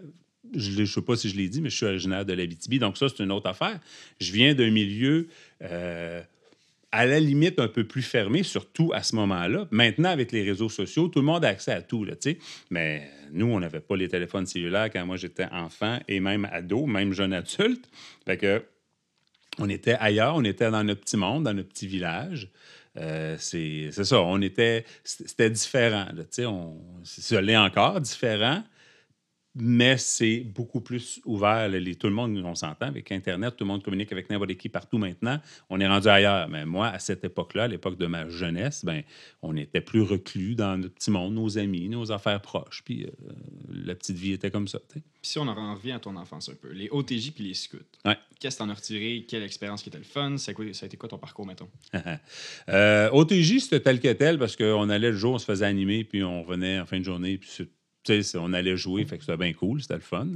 je 0.56 0.80
ne 0.82 0.86
sais 0.86 1.02
pas 1.02 1.16
si 1.16 1.30
je 1.30 1.36
l'ai 1.36 1.50
dit, 1.50 1.62
mais 1.62 1.70
je 1.70 1.78
suis 1.78 1.86
originaire 1.86 2.26
de 2.26 2.34
l'Abitibi. 2.34 2.80
Donc 2.80 2.98
ça, 2.98 3.08
c'est 3.10 3.24
une 3.24 3.32
autre 3.32 3.48
affaire. 3.50 3.80
Je 4.20 4.32
viens 4.32 4.54
d'un 4.54 4.70
milieu... 4.72 5.28
euh, 5.64 6.22
à 6.91 7.05
la 7.05 7.19
limite 7.19 7.60
un 7.60 7.67
peu 7.67 7.84
plus 7.84 8.01
fermé, 8.01 8.43
surtout 8.43 8.91
à 8.93 9.03
ce 9.03 9.15
moment-là. 9.15 9.67
Maintenant, 9.72 10.10
avec 10.10 10.31
les 10.31 10.43
réseaux 10.43 10.69
sociaux, 10.69 11.08
tout 11.08 11.19
le 11.19 11.25
monde 11.25 11.46
a 11.46 11.50
accès 11.50 11.72
à 11.72 11.81
tout, 11.81 12.05
tu 12.05 12.13
sais. 12.19 12.38
Mais 12.69 13.10
nous, 13.31 13.46
on 13.46 13.60
n'avait 13.60 13.79
pas 13.79 13.96
les 13.96 14.08
téléphones 14.08 14.46
cellulaires 14.46 14.89
quand 14.91 15.05
moi 15.05 15.17
j'étais 15.17 15.46
enfant 15.51 16.00
et 16.08 16.19
même 16.19 16.48
ado, 16.51 16.86
même 16.86 17.13
jeune 17.13 17.34
adulte. 17.34 17.88
Fait 18.25 18.38
que 18.38 18.63
on 19.60 19.69
était 19.69 19.98
ailleurs, 20.00 20.36
on 20.36 20.43
était 20.43 20.72
dans 20.72 20.84
notre 20.84 21.01
petit 21.01 21.17
monde, 21.17 21.43
dans 21.43 21.53
notre 21.53 21.69
petit 21.69 21.88
village. 21.88 22.50
Euh, 22.98 23.36
c'est 23.38 23.91
ça, 23.91 24.22
on 24.22 24.41
était... 24.41 24.84
C'était 25.03 25.50
différent, 25.50 26.08
là, 26.13 26.50
on- 26.50 26.77
encore, 27.58 28.01
différent 28.01 28.63
mais 29.60 29.98
c'est 29.98 30.39
beaucoup 30.39 30.82
plus 30.82 31.20
ouvert. 31.25 31.68
Les- 31.70 31.96
tout 31.96 32.08
le 32.08 32.13
monde, 32.13 32.38
on 32.44 32.56
s'entend 32.56 32.88
avec 32.88 33.12
Internet, 33.12 33.56
tout 33.58 33.63
le 33.63 33.68
monde 33.70 33.84
communique 33.84 34.12
avec 34.12 34.30
n'importe 34.30 34.54
qui 34.56 34.70
partout 34.70 34.98
maintenant. 34.98 35.39
On 35.70 35.80
est 35.80 35.88
rendu 35.88 36.08
ailleurs. 36.08 36.48
Mais 36.50 36.66
moi, 36.66 36.88
à 36.88 37.00
cette 37.00 37.24
époque-là, 37.24 37.63
à 37.63 37.68
l'époque 37.68 37.98
de 37.98 38.06
ma 38.08 38.28
jeunesse, 38.30 38.84
ben, 38.86 39.04
on 39.42 39.56
était 39.56 39.82
plus 39.82 40.01
reclus 40.01 40.56
dans 40.56 40.78
notre 40.78 40.96
petit 40.96 41.12
monde, 41.12 41.34
nos 41.34 41.58
amis, 41.58 41.89
nos 41.89 42.12
affaires 42.12 42.42
proches. 42.42 42.82
Puis 42.84 43.06
euh, 43.06 43.10
la 43.72 43.96
petite 43.96 44.18
vie 44.18 44.32
était 44.34 44.51
comme 44.51 44.68
ça. 44.68 44.80
Puis 44.88 45.01
si 45.22 45.38
on 45.39 45.48
en 45.48 45.75
revient 45.75 45.92
à 45.94 46.00
ton 46.00 46.16
enfance 46.16 46.50
un 46.50 46.56
peu, 46.56 46.72
les 46.72 46.88
OTJ 46.89 47.32
puis 47.32 47.44
les 47.44 47.54
scouts. 47.54 47.78
Ouais. 48.06 48.18
Qu'est-ce 48.39 48.58
que 48.58 48.63
t'en 48.63 48.70
as 48.70 48.74
retiré? 48.74 49.25
Quelle 49.28 49.44
expérience 49.44 49.84
qui 49.84 49.89
était 49.89 49.98
le 49.98 50.04
fun? 50.06 50.38
Ça 50.38 50.51
a 50.54 50.86
été 50.86 50.96
quoi 50.98 51.10
ton 51.10 51.18
parcours, 51.18 51.46
mettons? 51.46 51.70
Euh, 52.70 53.10
OTJ, 53.12 53.60
c'était 53.60 53.80
tel 53.80 54.00
que 54.00 54.12
tel 54.13 54.38
parce 54.38 54.56
qu'on 54.56 54.89
allait 54.89 55.12
le 55.12 55.18
jour, 55.18 55.34
on 55.34 55.39
se 55.39 55.46
faisait 55.46 55.66
animer, 55.66 56.04
puis 56.04 56.24
on 56.24 56.44
revenait 56.44 56.80
en 56.80 56.86
fin 56.86 57.00
de 57.00 57.04
journée, 57.06 57.38
puis 57.38 57.50
on 58.36 58.53
allait 58.53 58.77
jouer, 58.77 59.06
fait 59.06 59.18
que 59.18 59.24
c'était 59.24 59.38
bien 59.38 59.53
cool, 59.53 59.82
c'était 59.82 59.96
le 59.96 60.00
fun. 60.01 60.27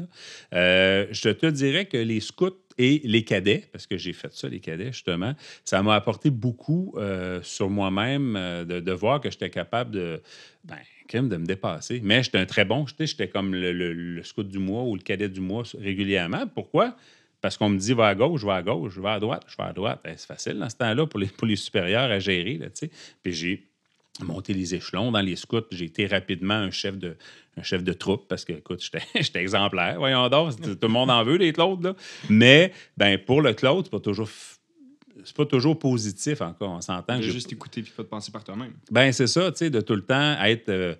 Euh, 0.53 1.07
je 1.11 1.29
te 1.29 1.45
dirais 1.47 1.85
que 1.85 1.97
les 1.97 2.19
scouts 2.19 2.51
et 2.77 3.01
les 3.03 3.23
cadets, 3.23 3.67
parce 3.71 3.87
que 3.87 3.97
j'ai 3.97 4.13
fait 4.13 4.33
ça, 4.33 4.47
les 4.47 4.59
cadets, 4.59 4.91
justement, 4.91 5.33
ça 5.63 5.81
m'a 5.83 5.95
apporté 5.95 6.29
beaucoup 6.29 6.93
euh, 6.97 7.39
sur 7.43 7.69
moi-même 7.69 8.35
euh, 8.35 8.65
de, 8.65 8.91
voir 8.91 9.21
que 9.21 9.29
j'étais 9.29 9.49
capable 9.49 9.91
de, 9.91 10.21
ben, 10.63 10.77
quand 11.09 11.19
même 11.19 11.29
de 11.29 11.37
me 11.37 11.45
dépasser. 11.45 12.01
Mais 12.03 12.23
j'étais 12.23 12.39
un 12.39 12.45
très 12.45 12.65
bon, 12.65 12.85
j'étais 12.87 13.27
comme 13.27 13.53
le, 13.53 14.21
scout 14.23 14.47
du 14.47 14.59
mois 14.59 14.83
ou 14.83 14.95
le 14.95 15.01
cadet 15.01 15.29
du 15.29 15.41
mois 15.41 15.63
régulièrement. 15.79 16.47
Pourquoi? 16.47 16.95
Parce 17.41 17.57
qu'on 17.57 17.69
me 17.69 17.77
dit 17.77 17.93
va 17.93 18.07
à 18.07 18.15
gauche, 18.15 18.45
vais 18.45 18.51
à 18.51 18.61
gauche, 18.61 18.97
vais 18.97 19.09
à 19.09 19.19
droite, 19.19 19.43
je 19.47 19.57
vais 19.57 19.63
à 19.63 19.73
droite. 19.73 19.99
Ben, 20.03 20.13
c'est 20.15 20.27
facile 20.27 20.57
dans 20.57 20.69
ce 20.69 20.77
temps-là 20.77 21.05
pour 21.05 21.19
les, 21.19 21.27
pour 21.27 21.45
les 21.45 21.57
supérieurs 21.57 22.09
à 22.09 22.19
gérer. 22.19 22.57
Là, 22.57 22.67
tu 22.67 22.87
sais. 22.87 22.91
Puis 23.21 23.33
j'ai 23.33 23.72
monter 24.21 24.53
les 24.53 24.75
échelons. 24.75 25.11
Dans 25.11 25.21
les 25.21 25.35
scouts, 25.35 25.61
j'ai 25.71 25.85
été 25.85 26.05
rapidement 26.05 26.53
un 26.53 26.71
chef 26.71 26.97
de, 26.97 27.15
un 27.57 27.63
chef 27.63 27.83
de 27.83 27.93
troupe 27.93 28.27
parce 28.27 28.45
que, 28.45 28.53
écoute, 28.53 28.83
j'étais- 29.13 29.39
exemplaire. 29.41 29.95
Voyons 29.97 30.29
donc, 30.29 30.59
tout 30.61 30.77
le 30.81 30.87
monde 30.87 31.09
en 31.09 31.23
veut, 31.23 31.37
les 31.37 31.51
Claudes. 31.53 31.83
Là. 31.83 31.95
Mais 32.29 32.71
ben, 32.97 33.17
pour 33.17 33.41
le 33.41 33.53
Claude, 33.53 33.85
c'est 33.85 33.91
pas 33.91 33.99
toujours. 33.99 34.29
C'est 35.25 35.35
pas 35.37 35.45
toujours 35.45 35.77
positif 35.79 36.41
encore, 36.41 36.71
on 36.71 36.81
s'entend. 36.81 37.17
De 37.17 37.21
juste 37.21 37.51
écouter 37.53 37.81
puis 37.81 37.93
pas 37.95 38.03
de 38.03 38.07
penser 38.09 38.31
par 38.31 38.43
toi-même. 38.43 38.73
ben, 38.91 39.11
c'est 39.13 39.27
ça, 39.27 39.51
tu 39.51 39.59
sais, 39.59 39.69
de 39.69 39.79
tout 39.79 39.95
le 39.95 40.01
temps 40.03 40.35
être. 40.43 40.67
euh, 40.69 40.95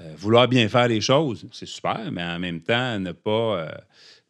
euh, 0.00 0.14
vouloir 0.16 0.48
bien 0.48 0.68
faire 0.68 0.88
les 0.88 1.00
choses, 1.00 1.46
c'est 1.52 1.66
super, 1.66 2.10
mais 2.10 2.22
en 2.24 2.38
même 2.38 2.60
temps, 2.60 2.98
ne 2.98 3.12
pas. 3.12 3.30
euh, 3.60 3.68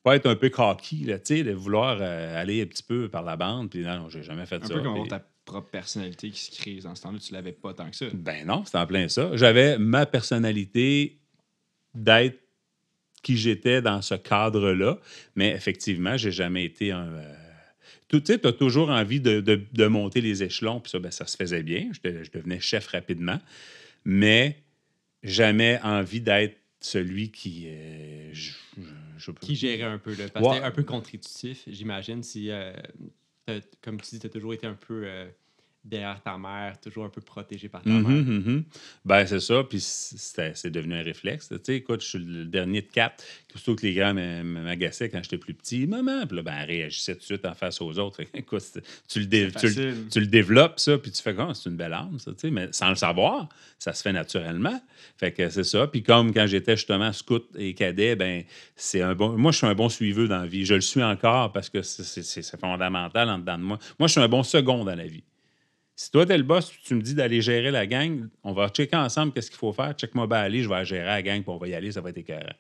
pas 0.03 0.17
être 0.17 0.27
un 0.27 0.37
peu 0.37 0.49
cocky, 0.51 1.05
là, 1.05 1.19
tu 1.19 1.37
sais, 1.37 1.43
de 1.45 1.53
vouloir 1.53 2.01
aller 2.03 2.63
un 2.63 2.67
petit 2.67 2.83
peu 2.83 3.09
par 3.09 3.23
la 3.23 3.37
bande, 3.37 3.69
puis 3.71 3.81
non, 3.81 3.97
non, 4.01 4.09
j'ai 4.09 4.23
jamais 4.23 4.47
fait 4.47 4.63
Un 4.63 4.67
ça. 4.67 4.75
peu 4.75 4.81
comme 4.83 4.95
propre 5.49 5.71
personnalité 5.71 6.31
qui 6.31 6.41
se 6.41 6.51
crée 6.61 6.77
dans 6.81 6.95
ce 6.95 7.03
temps-là, 7.03 7.19
tu 7.19 7.33
l'avais 7.33 7.53
pas 7.53 7.73
tant 7.75 7.89
que 7.91 7.97
ça. 7.97 8.07
Ben 8.15 8.47
non, 8.47 8.65
c'est 8.65 8.77
en 8.79 8.87
plein 8.87 9.09
ça. 9.09 9.31
J'avais 9.37 9.79
ma 9.79 10.07
personnalité 10.07 11.19
d'être 11.95 12.39
qui 13.23 13.37
j'étais 13.37 13.83
dans 13.83 14.01
ce 14.03 14.15
cadre-là, 14.15 14.99
mais 15.35 15.51
effectivement, 15.51 16.17
j'ai 16.17 16.31
jamais 16.33 16.65
été 16.65 16.93
un. 16.93 17.09
euh, 17.13 17.35
tout- 18.09 18.21
Tu 18.21 18.33
sais, 18.33 18.39
tu 18.39 18.47
as 18.47 18.53
toujours 18.53 18.91
envie 18.91 19.21
de, 19.21 19.41
de- 19.41 19.67
de 19.73 19.87
monter 19.87 20.21
les 20.21 20.43
échelons, 20.43 20.81
puis 20.81 20.91
ça, 20.91 20.99
ben, 20.99 21.11
ça 21.11 21.27
se 21.27 21.37
faisait 21.37 21.63
bien. 21.63 21.91
Je, 21.93 22.09
de- 22.11 22.23
je 22.23 22.31
devenais 22.31 22.61
chef 22.61 22.87
rapidement, 22.89 23.41
mais 24.05 24.63
jamais 25.23 25.81
envie 25.83 26.21
d'être 26.21 26.57
celui 26.81 27.31
qui. 27.33 27.65
euh, 27.69 28.31
je- 28.33 28.53
je- 28.77 28.83
je 29.19 29.25
sais 29.25 29.33
pas. 29.33 29.41
Qui 29.41 29.57
gérait 29.57 29.83
un 29.83 29.99
peu, 29.99 30.11
là, 30.15 30.29
parce 30.33 30.45
que 30.45 30.49
Ouais. 30.49 30.55
c'était 30.57 30.67
un 30.67 30.71
peu 30.71 30.85
contributif, 30.85 31.65
j'imagine. 31.67 32.23
Si, 32.23 32.51
euh, 32.51 32.73
comme 33.83 34.01
tu 34.01 34.11
dis, 34.11 34.21
tu 34.21 34.27
as 34.27 34.31
toujours 34.31 34.55
été 34.55 34.67
un 34.67 34.75
peu 34.75 35.03
euh, 35.07 35.29
derrière 35.85 36.21
ta 36.23 36.37
mère, 36.37 36.79
toujours 36.81 37.05
un 37.05 37.09
peu 37.09 37.21
protégé 37.21 37.69
par 37.69 37.83
ta 37.83 37.89
Mhm, 37.91 38.03
mère? 38.03 38.25
mhm. 38.25 38.65
Ben, 39.05 39.27
c'est 39.27 39.41
ça. 39.41 39.65
Puis 39.65 39.81
c'est 39.81 40.71
devenu 40.71 40.95
un 40.95 41.03
réflexe. 41.03 41.49
Tu 41.49 41.57
sais, 41.63 41.77
écoute, 41.77 42.03
je 42.03 42.09
suis 42.09 42.19
le 42.19 42.45
dernier 42.45 42.83
de 42.83 42.89
quatre. 42.89 43.25
Surtout 43.55 43.77
que 43.77 43.87
les 43.87 43.95
grands 43.95 44.13
m'a- 44.13 44.43
m'agaçaient 44.43 45.09
quand 45.09 45.23
j'étais 45.23 45.39
plus 45.39 45.55
petit. 45.55 45.87
Maman, 45.87 46.27
puis 46.27 46.37
là, 46.37 46.43
ben, 46.43 46.55
elle 46.61 46.67
réagissait 46.67 47.15
tout 47.15 47.21
de 47.21 47.25
suite 47.25 47.47
en 47.47 47.55
face 47.55 47.81
aux 47.81 47.99
autres. 47.99 48.17
Fait 48.23 48.29
écoute, 48.35 48.63
tu 49.09 49.21
le, 49.21 49.27
tu, 49.53 49.67
le, 49.69 50.09
tu 50.11 50.21
le 50.21 50.27
développes, 50.27 50.79
ça, 50.79 50.99
puis 50.99 51.11
tu 51.11 51.23
fais 51.23 51.35
comme, 51.35 51.55
c'est 51.55 51.71
une 51.71 51.77
belle 51.77 51.93
arme, 51.95 52.19
ça, 52.19 52.33
tu 52.33 52.39
sais, 52.41 52.51
mais 52.51 52.69
sans 52.73 52.91
le 52.91 52.97
savoir, 52.97 53.49
ça 53.79 53.93
se 53.95 54.03
fait 54.03 54.13
naturellement. 54.13 54.81
Fait 55.17 55.33
que 55.33 55.49
c'est 55.49 55.65
ça. 55.65 55.87
Puis 55.87 56.03
comme 56.03 56.35
quand 56.35 56.47
j'étais 56.47 56.77
justement 56.77 57.13
scout 57.13 57.47
et 57.57 57.73
cadet, 57.75 58.15
ben, 58.17 58.45
c'est 58.77 59.01
un 59.01 59.15
bon. 59.15 59.37
Moi, 59.39 59.53
je 59.53 59.59
suis 59.59 59.67
un 59.67 59.75
bon 59.75 59.89
suiveux 59.89 60.29
dans 60.29 60.41
la 60.41 60.47
vie. 60.47 60.65
Je 60.67 60.75
le 60.75 60.81
suis 60.81 61.03
encore 61.03 61.53
parce 61.53 61.71
que 61.71 61.83
c'est 61.83 62.57
fondamental 62.61 63.29
en 63.31 63.39
dedans 63.39 63.59
de 63.59 63.63
moi. 63.63 63.79
Moi, 63.99 64.09
je 64.09 64.13
suis 64.13 64.21
un 64.21 64.29
bon 64.29 64.43
second 64.43 64.85
dans 64.85 64.95
la 64.95 65.07
vie. 65.07 65.23
Si 66.01 66.13
toi, 66.13 66.25
t'es 66.25 66.37
le 66.39 66.45
boss, 66.45 66.71
tu 66.85 66.95
me 66.95 67.03
dis 67.03 67.13
d'aller 67.13 67.43
gérer 67.43 67.73
la 67.73 67.85
gang, 67.85 68.29
on 68.45 68.53
va 68.53 68.69
checker 68.69 68.95
ensemble 68.95 69.33
qu'est-ce 69.33 69.51
qu'il 69.51 69.59
faut 69.59 69.73
faire. 69.73 69.95
Check-moi 69.95 70.29
bien 70.29 70.39
aller, 70.39 70.63
je 70.63 70.69
vais 70.69 70.85
gérer 70.85 71.05
la 71.05 71.21
gang, 71.23 71.43
puis 71.43 71.51
on 71.51 71.57
va 71.57 71.67
y 71.67 71.75
aller, 71.75 71.91
ça 71.91 72.01
va 72.01 72.11
être 72.11 72.19
écœurant. 72.19 72.55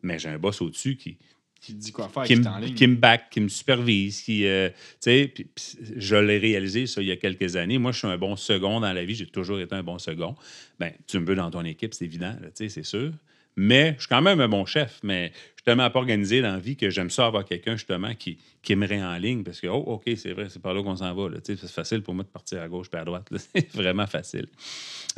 Mais 0.00 0.18
j'ai 0.18 0.30
un 0.30 0.38
boss 0.38 0.62
au-dessus 0.62 0.96
qui, 0.96 1.18
Qui 1.60 1.74
dit 1.74 1.92
quoi 1.92 2.08
faire, 2.08 2.22
qui, 2.22 2.34
me, 2.36 2.42
qui 2.74 2.86
me 2.86 2.96
back, 2.96 3.28
qui 3.30 3.40
me 3.42 3.48
supervise, 3.48 4.22
qui, 4.22 4.46
euh, 4.46 4.70
tu 4.70 4.74
sais, 5.00 5.30
puis- 5.34 5.44
puis 5.54 5.64
je 5.98 6.16
l'ai 6.16 6.38
réalisé 6.38 6.86
ça 6.86 7.02
il 7.02 7.08
y 7.08 7.10
a 7.12 7.16
quelques 7.16 7.56
années. 7.56 7.76
Moi, 7.76 7.92
je 7.92 7.98
suis 7.98 8.06
un 8.06 8.16
bon 8.16 8.36
second 8.36 8.80
dans 8.80 8.92
la 8.94 9.04
vie, 9.04 9.14
j'ai 9.14 9.26
toujours 9.26 9.60
été 9.60 9.74
un 9.74 9.82
bon 9.82 9.98
second. 9.98 10.34
Ben, 10.78 10.92
tu 11.06 11.18
me 11.18 11.26
veux 11.26 11.34
dans 11.34 11.50
ton 11.50 11.64
équipe, 11.66 11.92
c'est 11.92 12.06
évident, 12.06 12.34
tu 12.42 12.48
sais, 12.54 12.68
c'est 12.70 12.84
sûr. 12.84 13.12
Mais 13.58 13.94
je 13.96 14.02
suis 14.02 14.08
quand 14.08 14.22
même 14.22 14.40
un 14.40 14.48
bon 14.48 14.64
chef, 14.66 15.00
mais 15.02 15.32
je 15.32 15.34
suis 15.56 15.64
tellement 15.64 15.90
pas 15.90 15.98
organisé 15.98 16.40
dans 16.40 16.52
la 16.52 16.58
vie 16.60 16.76
que 16.76 16.90
j'aime 16.90 17.10
ça 17.10 17.26
avoir 17.26 17.44
quelqu'un, 17.44 17.72
justement, 17.72 18.14
qui, 18.14 18.38
qui 18.62 18.76
me 18.76 18.86
en 19.02 19.16
ligne 19.16 19.42
parce 19.42 19.60
que, 19.60 19.66
oh, 19.66 19.82
OK, 19.86 20.04
c'est 20.16 20.32
vrai, 20.32 20.46
c'est 20.48 20.62
par 20.62 20.74
là 20.74 20.82
qu'on 20.82 20.96
s'en 20.96 21.12
va. 21.12 21.28
C'est 21.42 21.58
facile 21.68 22.02
pour 22.02 22.14
moi 22.14 22.22
de 22.22 22.28
partir 22.28 22.62
à 22.62 22.68
gauche 22.68 22.88
puis 22.88 23.00
à 23.00 23.04
droite. 23.04 23.28
C'est 23.54 23.74
vraiment 23.74 24.06
facile. 24.06 24.46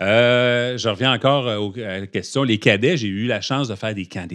Euh, 0.00 0.78
je 0.78 0.88
reviens 0.88 1.12
encore 1.12 1.46
euh, 1.46 1.58
au- 1.58 1.78
à 1.78 2.00
la 2.00 2.06
question. 2.06 2.42
Les 2.42 2.58
cadets, 2.58 2.96
j'ai 2.96 3.08
eu 3.08 3.26
la 3.26 3.42
chance 3.42 3.68
de 3.68 3.74
faire 3.74 3.94
des 3.94 4.06
camps 4.06 4.26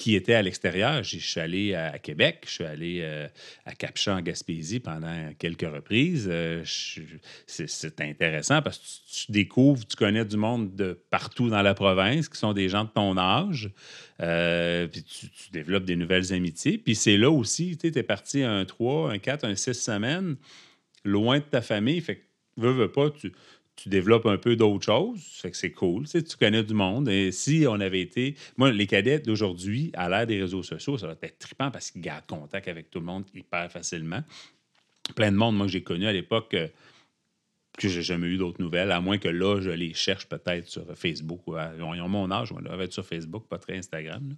qui 0.00 0.14
étaient 0.14 0.32
à 0.32 0.40
l'extérieur. 0.40 1.02
Je 1.02 1.18
suis 1.18 1.40
allé 1.40 1.74
à 1.74 1.98
Québec, 1.98 2.44
je 2.46 2.50
suis 2.50 2.64
allé 2.64 3.00
euh, 3.02 3.28
à 3.66 3.74
Capchat 3.74 4.16
en 4.16 4.22
Gaspésie 4.22 4.80
pendant 4.80 5.34
quelques 5.38 5.70
reprises. 5.70 6.26
Euh, 6.32 6.62
c'est, 7.46 8.00
intéressant 8.00 8.62
parce 8.62 8.78
que 8.78 8.84
tu, 8.84 9.26
tu 9.26 9.32
découvres, 9.32 9.86
tu 9.86 9.96
connais 9.96 10.24
du 10.24 10.38
monde 10.38 10.74
de 10.74 10.98
partout 11.10 11.50
dans 11.50 11.60
la 11.60 11.74
province 11.74 12.30
qui 12.30 12.38
sont 12.38 12.54
des 12.54 12.70
gens 12.70 12.84
de 12.84 12.88
ton 12.88 13.18
âge. 13.18 13.70
Euh, 14.22 14.86
puis 14.86 15.02
tu, 15.02 15.28
tu 15.28 15.50
développes 15.52 15.84
des 15.84 15.96
nouvelles 15.96 16.32
amitiés. 16.32 16.78
Puis 16.78 16.94
c'est 16.94 17.18
là 17.18 17.30
aussi, 17.30 17.76
tu 17.76 17.86
es 17.86 18.02
parti 18.02 18.42
un 18.42 18.64
3, 18.64 19.12
un 19.12 19.18
4, 19.18 19.44
un 19.44 19.54
6 19.54 19.74
semaines, 19.74 20.36
loin 21.04 21.40
de 21.40 21.44
ta 21.44 21.60
famille. 21.60 22.00
Fait 22.00 22.16
que, 22.16 22.22
veux, 22.56 22.72
veux 22.72 22.90
pas, 22.90 23.10
tu, 23.10 23.32
tu 23.82 23.88
développes 23.88 24.26
un 24.26 24.36
peu 24.36 24.56
d'autres 24.56 24.84
choses. 24.84 25.20
Fait 25.40 25.50
que 25.50 25.56
c'est 25.56 25.72
cool. 25.72 26.04
Tu, 26.04 26.10
sais, 26.10 26.22
tu 26.22 26.36
connais 26.36 26.62
du 26.62 26.74
monde. 26.74 27.08
Et 27.08 27.32
si 27.32 27.64
on 27.66 27.80
avait 27.80 28.00
été. 28.00 28.34
Moi, 28.58 28.72
les 28.72 28.86
cadets 28.86 29.20
d'aujourd'hui, 29.20 29.90
à 29.94 30.10
l'ère 30.10 30.26
des 30.26 30.40
réseaux 30.40 30.62
sociaux, 30.62 30.98
ça 30.98 31.06
va 31.06 31.14
être 31.22 31.38
trippant 31.38 31.70
parce 31.70 31.90
qu'ils 31.90 32.02
gardent 32.02 32.26
contact 32.26 32.68
avec 32.68 32.90
tout 32.90 32.98
le 33.00 33.06
monde 33.06 33.24
hyper 33.34 33.72
facilement. 33.72 34.22
Plein 35.16 35.32
de 35.32 35.36
monde, 35.36 35.56
moi, 35.56 35.66
que 35.66 35.72
j'ai 35.72 35.82
connu 35.82 36.06
à 36.06 36.12
l'époque. 36.12 36.52
euh, 36.54 36.68
que 37.78 37.88
j'ai 37.88 38.02
jamais 38.02 38.26
eu 38.26 38.36
d'autres 38.36 38.60
nouvelles, 38.60 38.90
à 38.90 39.00
moins 39.00 39.16
que 39.16 39.28
là, 39.28 39.60
je 39.60 39.70
les 39.70 39.94
cherche 39.94 40.26
peut-être 40.26 40.68
sur 40.68 40.84
Facebook. 40.94 41.40
ouais. 41.46 41.62
Ils 41.78 41.82
ont, 41.82 41.94
ils 41.94 42.00
ont 42.02 42.08
mon 42.08 42.30
âge, 42.30 42.52
moi, 42.52 42.60
là. 42.60 42.72
Ils 42.76 42.82
être 42.82 42.92
sur 42.92 43.06
Facebook, 43.06 43.46
pas 43.48 43.58
très 43.58 43.78
Instagram. 43.78 44.36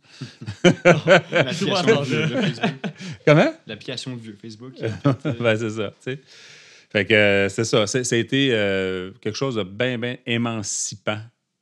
là. 0.63 0.73
L'application 1.33 2.01
de 2.01 2.05
vieux, 2.05 2.27
Facebook. 2.29 2.71
Comment? 3.27 3.55
L'application 3.67 4.17
de 4.17 4.21
vieux 4.21 4.39
Facebook. 4.41 4.75
ben, 5.41 5.57
c'est 5.57 5.71
ça, 5.71 5.89
tu 5.91 6.13
sais. 6.13 6.21
Fait 6.93 7.07
que 7.07 7.15
euh, 7.15 7.49
c'est 7.49 7.65
ça. 7.65 7.85
Été 8.17 8.51
euh, 8.53 9.11
quelque 9.21 9.37
chose 9.37 9.55
de 9.57 9.63
bien, 9.63 9.99
bien 9.99 10.17
émancipant 10.27 11.19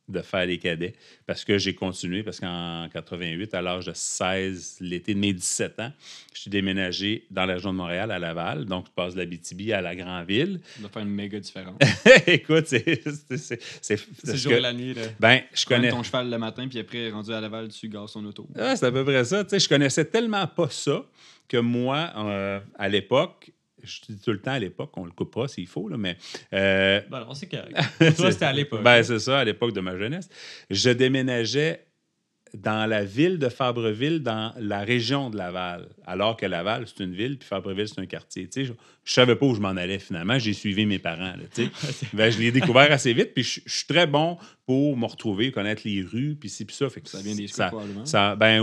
de 0.08 0.22
faire 0.22 0.44
les 0.44 0.58
cadets 0.58 0.94
parce 1.24 1.44
que 1.44 1.56
j'ai 1.56 1.72
continué, 1.76 2.24
parce 2.24 2.40
qu'en 2.40 2.88
88, 2.92 3.54
à 3.54 3.62
l'âge 3.62 3.86
de 3.86 3.92
16, 3.94 4.78
l'été 4.80 5.14
de 5.14 5.20
mes 5.20 5.32
17 5.32 5.78
ans, 5.78 5.92
je 6.34 6.40
suis 6.40 6.50
déménagé 6.50 7.26
dans 7.30 7.46
la 7.46 7.54
région 7.54 7.70
de 7.72 7.76
Montréal, 7.78 8.10
à 8.10 8.18
Laval. 8.18 8.64
Donc, 8.64 8.86
je 8.88 8.90
passe 8.92 9.14
de 9.14 9.20
la 9.20 9.26
BTB 9.26 9.70
à 9.72 9.80
la 9.80 9.94
Grande-Ville. 9.94 10.60
Ça 10.74 10.80
doit 10.80 10.90
faire 10.90 11.02
une 11.02 11.10
méga 11.14 11.38
différence. 11.38 11.76
Écoute, 12.26 12.66
c'est... 12.66 13.00
c'est- 13.40 14.36
jour 14.36 14.50
que- 14.52 14.58
et 14.58 14.60
la 14.60 14.72
nuit. 14.72 14.94
Là. 14.94 15.02
Ben, 15.20 15.42
je 15.54 15.64
connais 15.64 15.90
ton 15.90 16.02
cheval 16.02 16.28
le 16.28 16.38
matin, 16.38 16.66
puis 16.68 16.80
après, 16.80 17.08
rendu 17.10 17.32
à 17.32 17.40
Laval, 17.40 17.68
tu 17.68 17.88
gazes 17.88 18.10
son 18.10 18.24
auto. 18.24 18.48
Ah, 18.58 18.74
c'est 18.74 18.86
à 18.86 18.90
peu 18.90 19.04
près 19.04 19.24
ça. 19.24 19.44
Tu 19.44 19.50
sais, 19.50 19.60
je 19.60 19.68
connaissais 19.68 20.06
tellement 20.06 20.48
pas 20.48 20.70
ça 20.70 21.04
que 21.46 21.58
moi, 21.58 22.10
euh, 22.16 22.58
à 22.76 22.88
l'époque, 22.88 23.52
je 23.82 24.00
dis 24.08 24.18
tout 24.20 24.32
le 24.32 24.40
temps 24.40 24.52
à 24.52 24.58
l'époque, 24.58 24.90
on 24.96 25.04
le 25.04 25.10
coupe 25.10 25.34
pas 25.34 25.48
s'il 25.48 25.66
faut, 25.66 25.88
là, 25.88 25.96
mais 25.96 26.16
euh, 26.52 27.00
Bon, 27.10 27.18
on 27.28 27.34
sait 27.34 27.46
que 27.46 27.56
pour 27.56 28.16
toi, 28.16 28.32
c'était 28.32 28.44
à 28.44 28.52
l'époque. 28.52 28.82
ben, 28.82 29.02
c'est 29.02 29.18
ça, 29.18 29.40
à 29.40 29.44
l'époque 29.44 29.72
de 29.72 29.80
ma 29.80 29.96
jeunesse. 29.96 30.28
Je 30.70 30.90
déménageais 30.90 31.84
dans 32.54 32.88
la 32.88 33.04
ville 33.04 33.38
de 33.38 33.48
Fabreville, 33.48 34.20
dans 34.22 34.52
la 34.58 34.80
région 34.80 35.30
de 35.30 35.36
Laval, 35.36 35.88
alors 36.06 36.36
que 36.36 36.46
Laval, 36.46 36.84
c'est 36.86 37.04
une 37.04 37.14
ville, 37.14 37.38
puis 37.38 37.46
Fabreville, 37.48 37.86
c'est 37.88 38.00
un 38.00 38.06
quartier. 38.06 38.46
Tu 38.48 38.52
sais, 38.52 38.64
je, 38.64 38.72
je 39.04 39.12
savais 39.12 39.36
pas 39.36 39.46
où 39.46 39.54
je 39.54 39.60
m'en 39.60 39.68
allais 39.70 39.98
finalement. 39.98 40.38
J'ai 40.38 40.52
suivi 40.52 40.84
mes 40.86 40.98
parents. 40.98 41.32
là, 41.36 41.42
tu 41.54 41.64
sais. 41.64 42.06
Ben, 42.12 42.30
je 42.30 42.38
l'ai 42.38 42.50
découvert 42.52 42.90
assez 42.90 43.12
vite, 43.12 43.34
puis 43.34 43.42
je, 43.44 43.60
je 43.64 43.72
suis 43.74 43.86
très 43.86 44.06
bon 44.06 44.36
pour 44.66 44.96
me 44.96 45.06
retrouver, 45.06 45.52
connaître 45.52 45.82
les 45.84 46.02
rues, 46.02 46.36
puis 46.38 46.48
ci, 46.48 46.64
puis 46.64 46.74
ça. 46.74 46.88
Fait 46.90 47.00
que 47.00 47.08
Ça 47.08 47.20
vient 47.22 47.34
des 47.34 47.46
scouts, 47.46 47.56
ça- 47.56 47.68
probablement. 47.68 48.04
ça- 48.06 48.34
ben, 48.36 48.62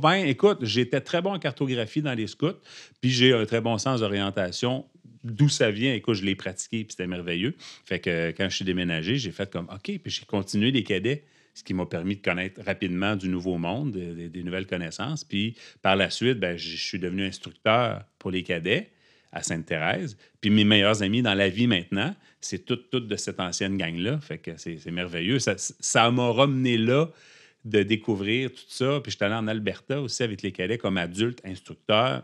ben, 0.00 0.14
écoute, 0.26 0.58
j'étais 0.62 1.00
très 1.00 1.20
bon 1.20 1.32
en 1.34 1.38
cartographie 1.38 2.02
dans 2.02 2.14
les 2.14 2.26
scouts, 2.28 2.58
puis 3.00 3.10
j'ai 3.10 3.32
un 3.32 3.44
très 3.46 3.60
bon 3.60 3.76
sens 3.78 4.00
d'orientation. 4.00 4.84
D'où 5.24 5.48
ça 5.48 5.70
vient, 5.70 5.94
écoute, 5.94 6.16
je 6.16 6.24
l'ai 6.24 6.34
pratiqué, 6.34 6.84
puis 6.84 6.88
c'était 6.90 7.06
merveilleux. 7.06 7.54
Fait 7.86 7.98
que 7.98 8.30
quand 8.36 8.48
je 8.50 8.56
suis 8.56 8.64
déménagé, 8.64 9.16
j'ai 9.16 9.30
fait 9.32 9.50
comme 9.50 9.66
OK, 9.72 9.98
puis 9.98 10.00
j'ai 10.06 10.26
continué 10.26 10.70
les 10.70 10.82
cadets, 10.84 11.24
ce 11.54 11.62
qui 11.62 11.72
m'a 11.72 11.86
permis 11.86 12.16
de 12.16 12.22
connaître 12.22 12.60
rapidement 12.64 13.16
du 13.16 13.28
nouveau 13.28 13.58
monde, 13.58 13.92
des, 13.92 14.28
des 14.28 14.42
nouvelles 14.42 14.66
connaissances. 14.66 15.24
Puis 15.24 15.56
par 15.82 15.96
la 15.96 16.10
suite, 16.10 16.38
ben, 16.38 16.56
je 16.56 16.70
je 16.70 16.82
suis 16.82 16.98
devenu 16.98 17.24
instructeur 17.24 18.04
pour 18.18 18.30
les 18.30 18.42
cadets 18.42 18.90
à 19.32 19.42
Sainte-Thérèse. 19.42 20.16
Puis 20.40 20.50
mes 20.50 20.64
meilleurs 20.64 21.02
amis 21.02 21.22
dans 21.22 21.34
la 21.34 21.48
vie 21.48 21.66
maintenant, 21.66 22.14
c'est 22.40 22.64
toutes 22.64 22.90
toutes 22.90 23.08
de 23.08 23.16
cette 23.16 23.40
ancienne 23.40 23.76
gang-là. 23.76 24.20
Fait 24.20 24.38
que 24.38 24.52
c'est 24.56 24.90
merveilleux. 24.90 25.38
Ça 25.38 26.10
m'a 26.10 26.30
ramené 26.30 26.76
là 26.76 27.10
de 27.64 27.82
découvrir 27.82 28.52
tout 28.52 28.64
ça. 28.68 29.00
Puis 29.02 29.12
j'étais 29.12 29.24
allé 29.24 29.34
en 29.34 29.48
Alberta 29.48 30.00
aussi 30.00 30.22
avec 30.22 30.42
les 30.42 30.52
cadets 30.52 30.78
comme 30.78 30.98
adulte, 30.98 31.40
instructeur. 31.44 32.22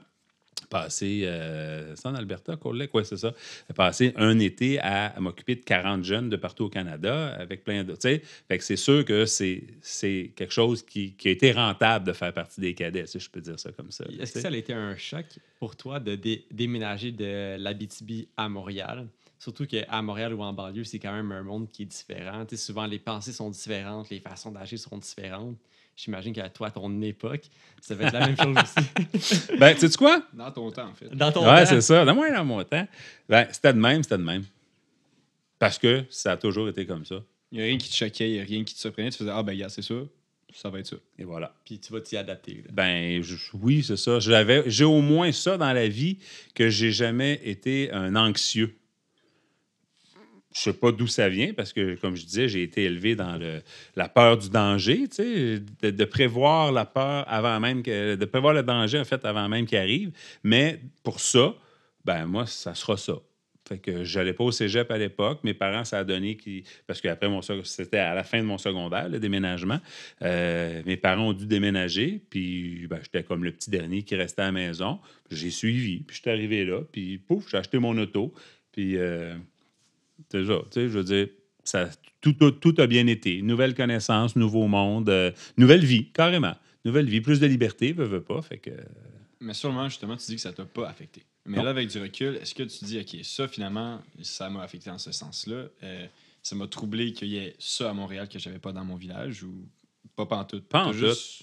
Passé, 0.69 1.23
euh, 1.25 1.97
c'est 1.97 2.07
en 2.07 2.15
Alberta, 2.15 2.55
Cold 2.57 2.79
Lake, 2.79 2.91
oui, 2.95 3.03
c'est 3.05 3.17
ça. 3.17 3.35
Passé 3.75 4.13
un 4.17 4.39
été 4.39 4.79
à, 4.79 5.07
à 5.07 5.21
m'occuper 5.21 5.57
de 5.57 5.65
40 5.65 6.05
jeunes 6.05 6.29
de 6.31 6.37
partout 6.37 6.65
au 6.65 6.69
Canada 6.69 7.35
avec 7.35 7.65
plein 7.65 7.83
de. 7.83 7.95
Fait 7.97 8.21
que 8.59 8.63
c'est 8.63 8.77
sûr 8.77 9.05
que 9.05 9.27
c'est 9.27 9.65
c'est 9.83 10.33
quelque 10.37 10.53
chose 10.53 10.85
qui, 10.85 11.15
qui 11.15 11.29
a 11.29 11.31
été 11.33 11.51
rentable 11.51 12.07
de 12.07 12.13
faire 12.13 12.33
partie 12.33 12.61
des 12.61 12.75
cadets, 12.75 13.07
si 13.07 13.19
je 13.19 13.29
peux 13.29 13.41
dire 13.41 13.59
ça 13.59 13.73
comme 13.73 13.91
ça. 13.91 14.05
Est-ce 14.21 14.35
que 14.35 14.41
ça 14.41 14.49
a 14.49 14.57
été 14.57 14.73
un 14.73 14.97
choc 14.97 15.27
pour 15.59 15.75
toi 15.77 15.99
de 15.99 16.15
dé- 16.15 16.47
déménager 16.53 17.11
de 17.11 17.57
l'Abitibi 17.59 18.29
à 18.37 18.49
Montréal? 18.49 19.09
Surtout 19.41 19.67
qu'à 19.67 20.03
Montréal 20.03 20.35
ou 20.35 20.43
en 20.43 20.53
banlieue, 20.53 20.85
c'est 20.85 20.99
quand 20.99 21.15
même 21.15 21.33
un 21.33 21.43
monde 21.43 21.69
qui 21.71 21.83
est 21.83 21.87
différent. 21.87 22.45
Tu 22.45 22.57
sais, 22.57 22.63
souvent, 22.63 22.87
les 22.87 22.99
pensées 22.99 23.33
sont 23.33 23.49
différentes, 23.51 24.11
les 24.11 24.21
façons 24.21 24.53
d'agir 24.53 24.79
sont 24.79 24.99
différentes. 24.99 25.57
J'imagine 25.97 26.33
qu'à 26.33 26.49
toi, 26.49 26.69
à 26.69 26.71
ton 26.71 27.03
époque, 27.03 27.43
ça 27.81 27.95
va 27.95 28.07
être 28.07 28.13
la 28.15 28.27
même 28.29 28.37
chose 28.37 28.57
aussi. 28.57 29.49
Ben, 29.59 29.75
tu 29.75 29.87
sais 29.89 29.97
quoi? 29.99 30.23
Dans 30.33 30.51
ton 30.51 30.71
temps, 30.71 30.89
en 30.89 30.95
fait. 30.95 31.09
Dans 31.15 31.31
ton 31.31 31.41
Ouais, 31.47 31.65
temps. 31.65 31.69
c'est 31.71 31.81
ça. 31.83 32.05
Dans 32.05 32.15
moi, 32.15 32.31
dans 32.31 32.45
mon 32.45 32.63
temps, 32.65 32.87
ben, 33.29 33.47
c'était 33.53 33.73
de 33.75 33.79
même, 33.79 34.03
c'était 34.03 34.17
de 34.19 34.23
même. 34.23 34.45
Parce 35.59 35.79
que 35.79 36.05
ça 36.09 36.33
a 36.33 36.37
toujours 36.37 36.69
été 36.69 36.87
comme 36.87 37.05
ça. 37.05 37.17
Il 37.53 37.59
n'y 37.59 37.65
a 37.65 37.67
rien 37.67 37.77
qui 37.79 37.91
te 37.91 37.95
choquait, 37.95 38.31
il 38.31 38.35
n'y 38.35 38.41
a 38.41 38.45
rien 38.45 38.65
qui 38.65 38.75
te 38.75 38.81
surprenait. 38.81 39.11
Tu 39.11 39.19
faisais 39.19 39.31
Ah, 39.33 39.43
ben, 39.43 39.57
gars, 39.59 39.69
c'est 39.69 39.83
ça, 39.83 39.95
ça 40.55 40.71
va 40.71 40.79
être 40.79 40.87
ça. 40.87 40.97
Et 41.19 41.25
voilà. 41.25 41.55
Puis 41.65 41.79
tu 41.79 41.93
vas 41.93 42.01
t'y 42.01 42.17
adapter. 42.17 42.55
là. 42.65 42.71
Ben 42.73 43.23
je- 43.23 43.37
oui, 43.61 43.83
c'est 43.83 43.97
ça. 43.99 44.21
J'avais, 44.21 44.63
j'ai 44.71 44.85
au 44.85 45.01
moins 45.03 45.33
ça 45.33 45.59
dans 45.59 45.73
la 45.73 45.87
vie 45.89 46.19
que 46.55 46.71
j'ai 46.71 46.93
jamais 46.93 47.41
été 47.45 47.91
un 47.93 48.17
anxieux. 48.17 48.75
Je 50.53 50.61
sais 50.61 50.73
pas 50.73 50.91
d'où 50.91 51.07
ça 51.07 51.29
vient 51.29 51.53
parce 51.53 51.73
que, 51.73 51.95
comme 51.95 52.17
je 52.17 52.25
disais, 52.25 52.49
j'ai 52.49 52.63
été 52.63 52.85
élevé 52.85 53.15
dans 53.15 53.39
la 53.95 54.09
peur 54.09 54.37
du 54.37 54.51
danger, 54.51 55.07
tu 55.09 55.61
de, 55.83 56.05
prévoir 56.05 56.73
la 56.73 56.85
peur 56.85 57.25
avant 57.29 57.61
même 57.61 57.83
que, 57.83 58.17
de 58.17 58.25
prévoir 58.25 58.53
le 58.53 58.65
danger 58.65 58.99
en 58.99 59.05
fait 59.05 59.25
avant 59.25 59.49
même 59.49 59.65
qu'il 59.67 59.79
arrive. 59.79 60.11
Mais 60.43 60.81
pour 61.05 61.21
ça, 61.21 61.55
ben 62.05 62.27
moi, 62.27 62.47
ça 62.47 62.75
sera 62.75 62.97
ça. 62.97 63.15
Fait 63.71 63.79
que 63.79 64.03
j'allais 64.03 64.33
pas 64.33 64.43
au 64.43 64.51
cégep 64.51 64.91
à 64.91 64.99
l'époque. 64.99 65.45
Mes 65.45 65.55
parents, 65.55 65.85
ça 65.85 66.01
a 66.01 66.05
donné 66.05 66.37
qui. 66.37 66.65
Parce 66.89 67.01
qu'après, 67.01 67.29
mon 67.29 67.41
c'était 67.41 67.99
à 67.99 68.15
la 68.15 68.25
fin 68.25 68.39
de 68.39 68.45
mon 68.45 68.59
secondaire, 68.59 69.09
le 69.09 69.21
déménagement. 69.21 69.79
Euh, 70.23 70.83
mes 70.87 70.97
parents 70.97 71.29
ont 71.29 71.33
dû 71.33 71.47
déménager. 71.47 72.21
Puis 72.31 72.89
ben, 72.89 72.99
j'étais 73.01 73.23
comme 73.23 73.45
le 73.45 73.53
petit 73.53 73.71
dernier 73.71 74.03
qui 74.03 74.17
restait 74.17 74.43
à 74.43 74.47
la 74.47 74.53
maison. 74.53 74.99
J'ai 75.31 75.51
suivi. 75.51 76.01
Puis 76.01 76.17
j'étais 76.17 76.31
arrivé 76.31 76.65
là. 76.65 76.81
Puis 76.91 77.19
pouf, 77.19 77.49
j'ai 77.49 77.59
acheté 77.59 77.79
mon 77.79 77.97
auto. 77.97 78.35
Puis 78.73 78.97
euh, 78.97 79.37
ça. 80.33 80.39
Tu 80.39 80.67
sais, 80.71 80.83
je 80.89 80.99
veux 80.99 81.05
dire, 81.05 81.29
ça, 81.65 81.89
tout, 82.21 82.33
tout, 82.33 82.51
tout 82.53 82.75
a 82.79 82.87
bien 82.87 83.07
été. 83.07 83.43
Nouvelle 83.43 83.75
connaissance, 83.75 84.37
nouveau 84.37 84.67
monde, 84.67 85.09
euh, 85.09 85.31
nouvelle 85.57 85.85
vie, 85.85 86.11
carrément. 86.13 86.55
Nouvelle 86.85 87.07
vie, 87.09 87.21
plus 87.21 87.41
de 87.41 87.47
liberté, 87.47 87.93
veux, 87.93 88.05
veux 88.07 88.23
pas. 88.23 88.41
Fait 88.43 88.59
que. 88.59 88.71
Mais 89.41 89.55
sur 89.55 89.69
le 89.69 89.75
moment, 89.75 89.89
justement, 89.89 90.17
tu 90.17 90.27
dis 90.27 90.37
que 90.37 90.41
ça 90.43 90.53
t'a 90.53 90.65
pas 90.65 90.89
affecté. 90.89 91.23
Mais 91.47 91.57
Non. 91.59 91.65
là, 91.65 91.71
avec 91.71 91.89
du 91.89 91.99
recul, 92.01 92.37
est-ce 92.37 92.55
que 92.55 92.63
tu 92.63 92.85
dis, 92.85 92.99
OK, 92.99 93.25
ça, 93.25 93.49
finalement, 93.49 94.01
ça 94.23 94.49
m'a 94.51 94.63
affecté 94.63 94.91
dans 94.91 94.99
ce 94.99 95.13
sens-là? 95.13 95.67
Euh, 95.83 96.07
ça 96.43 96.55
m'a 96.57 96.67
troublé 96.67 97.13
qu'il 97.13 97.29
y 97.29 97.37
ait 97.39 97.55
ça 97.59 97.91
à 97.91 97.93
Montréal 97.95 98.29
que 98.29 98.39
j'avais 98.39 98.59
pas 98.59 98.73
dans 98.73 98.85
mon 98.85 98.97
village 98.97 99.43
ou 99.43 99.67
pas 100.17 100.27
pantoute? 100.27 100.65
En 100.75 100.91
tout. 100.93 100.99
juste- 100.99 101.43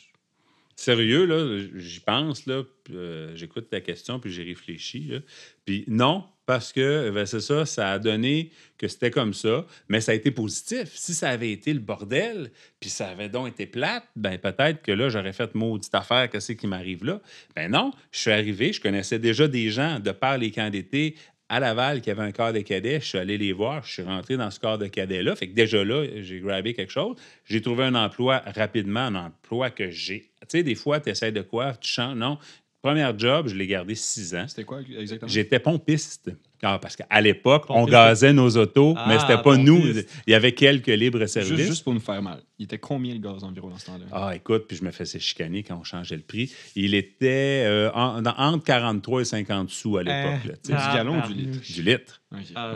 Sérieux, 0.75 1.25
là, 1.25 1.65
j'y 1.75 1.99
pense, 2.01 2.45
là, 2.45 2.61
euh, 2.91 3.35
j'écoute 3.35 3.67
ta 3.69 3.81
question, 3.81 4.19
puis 4.19 4.31
j'ai 4.31 4.43
réfléchi. 4.43 4.99
là. 5.07 5.19
Puis 5.65 5.83
non, 5.87 6.23
parce 6.47 6.71
que 6.71 7.11
ben, 7.11 7.25
c'est 7.25 7.41
ça, 7.41 7.65
ça 7.65 7.91
a 7.91 7.99
donné 7.99 8.51
que 8.77 8.87
c'était 8.87 9.11
comme 9.11 9.33
ça, 9.33 9.65
mais 9.89 9.99
ça 9.99 10.13
a 10.13 10.15
été 10.15 10.31
positif. 10.31 10.89
Si 10.95 11.13
ça 11.13 11.29
avait 11.29 11.51
été 11.51 11.73
le 11.73 11.79
bordel, 11.79 12.51
puis 12.79 12.89
ça 12.89 13.09
avait 13.09 13.27
donc 13.27 13.49
été 13.49 13.67
plate, 13.67 14.05
ben 14.15 14.37
peut-être 14.37 14.81
que 14.81 14.93
là, 14.93 15.09
j'aurais 15.09 15.33
fait 15.33 15.53
maudite 15.53 15.93
affaire, 15.93 16.29
qu'est-ce 16.29 16.53
qui 16.53 16.65
m'arrive 16.65 17.03
là? 17.03 17.21
Ben 17.55 17.69
non, 17.69 17.91
je 18.11 18.19
suis 18.19 18.31
arrivé, 18.31 18.71
je 18.71 18.79
connaissais 18.79 19.19
déjà 19.19 19.47
des 19.47 19.69
gens 19.69 19.99
de 19.99 20.11
par 20.11 20.37
les 20.37 20.49
camps 20.51 20.69
d'été 20.69 21.15
à 21.49 21.59
Laval 21.59 21.99
qui 22.01 22.11
avaient 22.11 22.23
un 22.23 22.31
corps 22.31 22.53
de 22.53 22.61
cadet. 22.61 23.01
Je 23.01 23.05
suis 23.05 23.17
allé 23.17 23.37
les 23.37 23.51
voir, 23.51 23.83
je 23.83 23.91
suis 23.91 24.03
rentré 24.03 24.37
dans 24.37 24.49
ce 24.49 24.59
corps 24.59 24.77
de 24.77 24.87
cadet-là. 24.87 25.35
Fait 25.35 25.49
que 25.49 25.53
déjà 25.53 25.83
là, 25.83 26.05
j'ai 26.21 26.39
grabé 26.39 26.73
quelque 26.73 26.91
chose. 26.91 27.17
J'ai 27.45 27.61
trouvé 27.61 27.83
un 27.83 27.95
emploi 27.95 28.41
rapidement, 28.55 29.01
un 29.01 29.15
emploi 29.15 29.69
que 29.69 29.89
j'ai. 29.89 30.31
Tu 30.41 30.47
sais, 30.47 30.63
des 30.63 30.75
fois, 30.75 30.99
tu 31.01 31.09
essaies 31.09 31.31
de 31.31 31.41
quoi, 31.41 31.73
tu 31.73 31.91
changes. 31.91 32.15
Non? 32.15 32.37
Premier 32.81 33.11
job, 33.17 33.47
je 33.47 33.55
l'ai 33.55 33.67
gardé 33.67 33.95
six 33.95 34.35
ans. 34.35 34.45
C'était 34.47 34.63
quoi 34.63 34.81
exactement? 34.81 35.27
J'étais 35.29 35.59
pompiste. 35.59 36.31
Ah, 36.63 36.79
parce 36.81 36.95
qu'à 36.95 37.21
l'époque, 37.21 37.65
on 37.69 37.85
gazait 37.85 38.33
nos 38.33 38.49
autos, 38.57 38.95
Ah, 38.97 39.05
mais 39.07 39.19
c'était 39.19 39.41
pas 39.41 39.57
nous. 39.57 39.79
Il 40.25 40.31
y 40.31 40.33
avait 40.33 40.53
quelques 40.53 40.87
libres 40.87 41.25
services. 41.27 41.53
Juste, 41.55 41.67
juste 41.69 41.83
pour 41.83 41.93
nous 41.93 41.99
faire 41.99 42.21
mal. 42.21 42.39
Il 42.59 42.63
était 42.63 42.79
combien 42.79 43.13
le 43.13 43.19
gaz 43.19 43.43
environ 43.43 43.69
dans 43.69 43.77
ce 43.77 43.85
temps-là? 43.85 44.05
Ah, 44.11 44.35
écoute, 44.35 44.65
puis 44.67 44.75
je 44.77 44.83
me 44.83 44.89
faisais 44.89 45.19
chicaner 45.19 45.61
quand 45.61 45.77
on 45.79 45.83
changeait 45.83 46.15
le 46.15 46.23
prix. 46.23 46.51
Il 46.75 46.95
était 46.95 47.63
euh, 47.67 47.91
en- 47.93 48.25
entre 48.25 48.63
43 48.63 49.21
et 49.21 49.25
50 49.25 49.69
sous 49.69 49.97
à 49.97 50.03
l'époque. 50.03 50.55
sais. 50.63 50.71
Du 50.73 50.77
Ah, 50.81 50.93
gallon 50.95 51.11
ou 51.19 51.27
du 51.27 51.33
barnouche. 51.35 51.37
litre? 51.67 51.73
Du 51.75 51.81
litre. 51.83 52.21
Ah. 52.55 52.73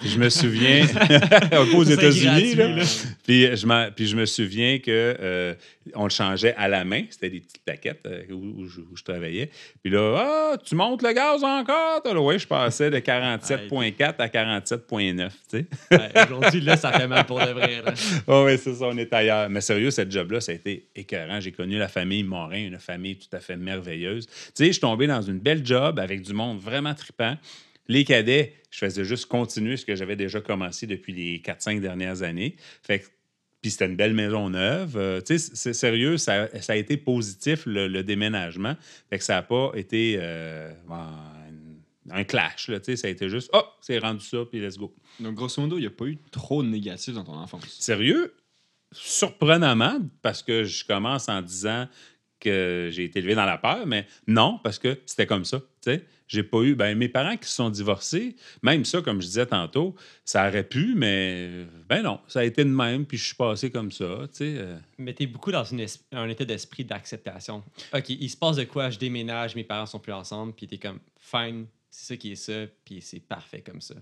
Puis 0.00 0.08
je 0.08 0.18
me 0.18 0.28
souviens, 0.30 0.86
aux 1.76 1.84
États-Unis. 1.84 2.56
Puis, 3.24 3.42
je 3.56 3.90
puis 3.90 4.06
je 4.06 4.16
me 4.16 4.26
souviens 4.26 4.78
que 4.78 5.16
euh, 5.20 5.54
on 5.94 6.04
le 6.04 6.10
changeait 6.10 6.54
à 6.56 6.68
la 6.68 6.84
main. 6.84 7.02
C'était 7.10 7.30
des 7.30 7.40
petites 7.40 7.62
plaquettes 7.64 8.04
euh, 8.06 8.22
où, 8.30 8.62
où 8.62 8.66
je, 8.68 8.80
où 8.80 8.96
je 8.96 9.04
travaillais. 9.04 9.50
Puis 9.82 9.92
là, 9.92 10.16
ah, 10.54 10.56
tu 10.64 10.74
montes 10.74 11.02
le 11.02 11.12
gaz 11.12 11.44
encore? 11.44 12.00
Oui, 12.24 12.38
je 12.38 12.46
de 12.66 12.98
47,4 12.98 14.14
à 14.18 14.28
47,9. 14.28 15.28
Tu 15.28 15.34
sais? 15.48 15.66
Ouais, 15.90 16.10
Aujourd'hui, 16.24 16.60
là, 16.60 16.76
ça 16.76 16.92
fait 16.92 17.06
mal 17.06 17.24
pour 17.24 17.40
de 17.40 17.50
vrai. 17.50 17.82
Oh, 18.26 18.44
oui, 18.46 18.58
c'est 18.58 18.74
ça, 18.74 18.86
on 18.86 18.96
est 18.96 19.12
ailleurs. 19.12 19.48
Mais 19.50 19.60
sérieux, 19.60 19.90
cette 19.90 20.10
job-là, 20.10 20.40
ça 20.40 20.52
a 20.52 20.54
été 20.54 20.86
écœurant. 20.94 21.40
J'ai 21.40 21.52
connu 21.52 21.78
la 21.78 21.88
famille 21.88 22.22
Morin, 22.22 22.66
une 22.66 22.78
famille 22.78 23.16
tout 23.16 23.34
à 23.34 23.40
fait 23.40 23.56
merveilleuse. 23.56 24.26
Tu 24.26 24.32
sais, 24.54 24.66
je 24.66 24.72
suis 24.72 24.80
tombé 24.80 25.06
dans 25.06 25.22
une 25.22 25.38
belle 25.38 25.64
job 25.64 25.98
avec 25.98 26.22
du 26.22 26.32
monde 26.32 26.58
vraiment 26.58 26.94
trippant. 26.94 27.36
Les 27.88 28.04
cadets, 28.04 28.54
je 28.70 28.78
faisais 28.78 29.04
juste 29.04 29.26
continuer 29.26 29.76
ce 29.76 29.84
que 29.84 29.96
j'avais 29.96 30.16
déjà 30.16 30.40
commencé 30.40 30.86
depuis 30.86 31.12
les 31.12 31.38
4-5 31.38 31.80
dernières 31.80 32.22
années. 32.22 32.56
Fait 32.82 33.00
que 33.00 33.06
puis 33.62 33.70
c'était 33.70 33.86
une 33.86 33.96
belle 33.96 34.12
maison 34.12 34.50
neuve. 34.50 34.96
Euh, 34.96 35.20
tu 35.20 35.38
sais, 35.38 35.50
c'est 35.54 35.72
sérieux, 35.72 36.18
ça, 36.18 36.48
ça 36.60 36.72
a 36.72 36.76
été 36.76 36.96
positif, 36.96 37.64
le, 37.64 37.86
le 37.86 38.02
déménagement. 38.02 38.74
Fait 39.08 39.18
que 39.18 39.24
ça 39.24 39.34
n'a 39.34 39.42
pas 39.42 39.70
été 39.76 40.16
euh, 40.18 40.72
un 42.10 42.24
clash. 42.24 42.68
Là, 42.68 42.80
tu 42.80 42.86
sais, 42.86 42.96
ça 42.96 43.06
a 43.08 43.10
été 43.10 43.28
juste, 43.28 43.50
oh, 43.52 43.62
c'est 43.80 43.98
rendu 43.98 44.24
ça, 44.24 44.38
puis 44.50 44.60
let's 44.60 44.76
go. 44.78 44.94
Donc, 45.20 45.34
grosso 45.34 45.60
modo, 45.62 45.76
il 45.78 45.82
n'y 45.82 45.86
a 45.86 45.90
pas 45.90 46.06
eu 46.06 46.18
trop 46.30 46.62
de 46.62 46.68
négatifs 46.68 47.14
dans 47.14 47.24
ton 47.24 47.34
enfance. 47.36 47.64
Sérieux? 47.78 48.34
Surprenamment, 48.92 50.00
parce 50.20 50.42
que 50.42 50.64
je 50.64 50.84
commence 50.84 51.28
en 51.28 51.42
disant 51.42 51.88
que 52.40 52.88
j'ai 52.92 53.04
été 53.04 53.20
élevé 53.20 53.34
dans 53.34 53.44
la 53.44 53.56
peur, 53.56 53.86
mais 53.86 54.06
non, 54.26 54.58
parce 54.62 54.78
que 54.78 55.00
c'était 55.06 55.26
comme 55.26 55.44
ça. 55.44 55.60
Tu 55.60 55.92
sais, 55.92 56.04
j'ai 56.28 56.42
pas 56.42 56.60
eu. 56.62 56.74
Ben, 56.74 56.96
mes 56.98 57.08
parents 57.08 57.36
qui 57.36 57.48
se 57.48 57.54
sont 57.54 57.70
divorcés, 57.70 58.36
même 58.62 58.84
ça, 58.84 59.00
comme 59.00 59.20
je 59.22 59.26
disais 59.26 59.46
tantôt, 59.46 59.94
ça 60.24 60.48
aurait 60.48 60.64
pu, 60.64 60.94
mais 60.96 61.66
ben 61.88 62.02
non, 62.02 62.20
ça 62.26 62.40
a 62.40 62.44
été 62.44 62.64
de 62.64 62.70
même, 62.70 63.06
puis 63.06 63.16
je 63.16 63.24
suis 63.26 63.34
passé 63.34 63.70
comme 63.70 63.92
ça. 63.92 64.22
Tu 64.32 64.36
sais, 64.38 64.54
euh. 64.58 64.76
Mais 64.98 65.14
t'es 65.14 65.26
beaucoup 65.26 65.52
dans 65.52 65.64
une 65.64 65.80
es- 65.80 66.00
un 66.10 66.28
état 66.28 66.44
d'esprit 66.44 66.84
d'acceptation. 66.84 67.62
OK, 67.94 68.08
il 68.10 68.28
se 68.28 68.36
passe 68.36 68.56
de 68.56 68.64
quoi? 68.64 68.90
Je 68.90 68.98
déménage, 68.98 69.54
mes 69.54 69.64
parents 69.64 69.86
sont 69.86 70.00
plus 70.00 70.12
ensemble, 70.12 70.52
puis 70.52 70.66
t'es 70.66 70.78
comme, 70.78 70.98
fine, 71.18 71.66
c'est 71.92 72.06
ça 72.06 72.16
qui 72.16 72.32
est 72.32 72.36
ça, 72.36 72.66
puis 72.86 73.02
c'est 73.02 73.20
parfait 73.20 73.60
comme 73.60 73.82
ça. 73.82 73.94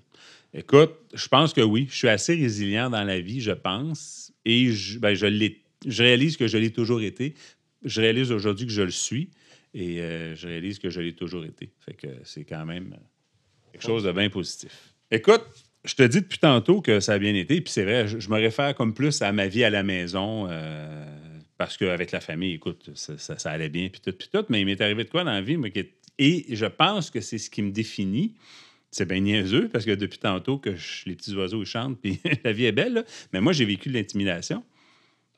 Écoute, 0.55 0.93
je 1.13 1.27
pense 1.27 1.53
que 1.53 1.61
oui. 1.61 1.89
Je 1.91 1.97
suis 1.97 2.09
assez 2.09 2.37
résilient 2.37 2.89
dans 2.89 3.03
la 3.03 3.21
vie, 3.21 3.41
je 3.41 3.51
pense. 3.51 4.33
Et 4.45 4.71
je, 4.71 5.01
ben, 5.01 5.13
je, 5.13 6.03
réalise 6.03 6.37
que 6.37 6.47
je 6.47 6.57
l'ai 6.57 6.71
toujours 6.71 7.03
été. 7.03 7.35
Je 7.85 8.01
réalise 8.01 8.31
aujourd'hui 8.31 8.67
que 8.67 8.73
je 8.73 8.83
le 8.83 8.93
suis. 8.93 9.31
Et 9.75 10.01
euh, 10.01 10.37
je 10.37 10.47
réalise 10.47 10.79
que 10.79 10.89
je 10.89 11.01
l'ai 11.01 11.15
toujours 11.15 11.45
été. 11.45 11.73
Fait 11.81 11.95
que 11.95 12.07
c'est 12.23 12.45
quand 12.45 12.65
même 12.65 12.97
quelque 13.73 13.83
chose 13.83 14.05
de 14.05 14.13
bien 14.13 14.31
positif. 14.31 14.95
Écoute, 15.11 15.43
je 15.85 15.97
te 15.97 16.05
dis 16.05 16.21
depuis 16.21 16.39
tantôt 16.39 16.83
que 16.83 17.01
ça 17.01 17.15
a 17.15 17.19
bien 17.19 17.35
été. 17.35 17.61
Puis 17.61 17.73
c'est 17.73 17.85
vrai, 17.85 18.07
je, 18.07 18.31
me 18.31 18.37
réfère 18.37 18.77
comme 18.77 18.95
plus 18.95 19.21
à 19.21 19.33
ma 19.33 19.49
vie 19.49 19.65
à 19.65 19.71
la 19.71 19.83
maison. 19.83 20.47
euh, 20.49 21.11
parce 21.61 21.77
qu'avec 21.77 22.11
la 22.13 22.21
famille, 22.21 22.55
écoute, 22.55 22.89
ça, 22.95 23.51
allait 23.51 23.69
bien, 23.69 23.91
puis 23.91 24.01
tout, 24.01 24.13
puis 24.13 24.31
tout. 24.33 24.47
Mais 24.49 24.63
il 24.63 24.65
m'est 24.65 24.81
arrivé 24.81 25.05
de 25.05 25.11
quoi 25.11 25.25
dans 25.25 25.33
la 25.33 25.43
vie? 25.43 25.59
moi, 25.59 25.69
qui 25.69 25.81
Et 26.23 26.45
je 26.55 26.67
pense 26.67 27.11
que 27.11 27.21
c'est 27.21 27.39
ce 27.39 27.49
qui 27.49 27.63
me 27.63 27.71
définit. 27.71 28.35
C'est 28.91 29.07
bien 29.07 29.21
niaiseux 29.21 29.69
parce 29.73 29.85
que 29.85 29.93
depuis 29.93 30.19
tantôt 30.19 30.59
que 30.59 30.77
je- 30.77 31.05
les 31.07 31.15
petits 31.17 31.35
oiseaux 31.35 31.63
ils 31.63 31.67
chantent, 31.67 31.99
puis 32.01 32.21
la 32.45 32.53
vie 32.53 32.67
est 32.67 32.73
belle, 32.73 32.93
là. 32.93 33.03
mais 33.33 33.41
moi, 33.41 33.53
j'ai 33.53 33.65
vécu 33.65 33.89
de 33.89 33.95
l'intimidation. 33.95 34.63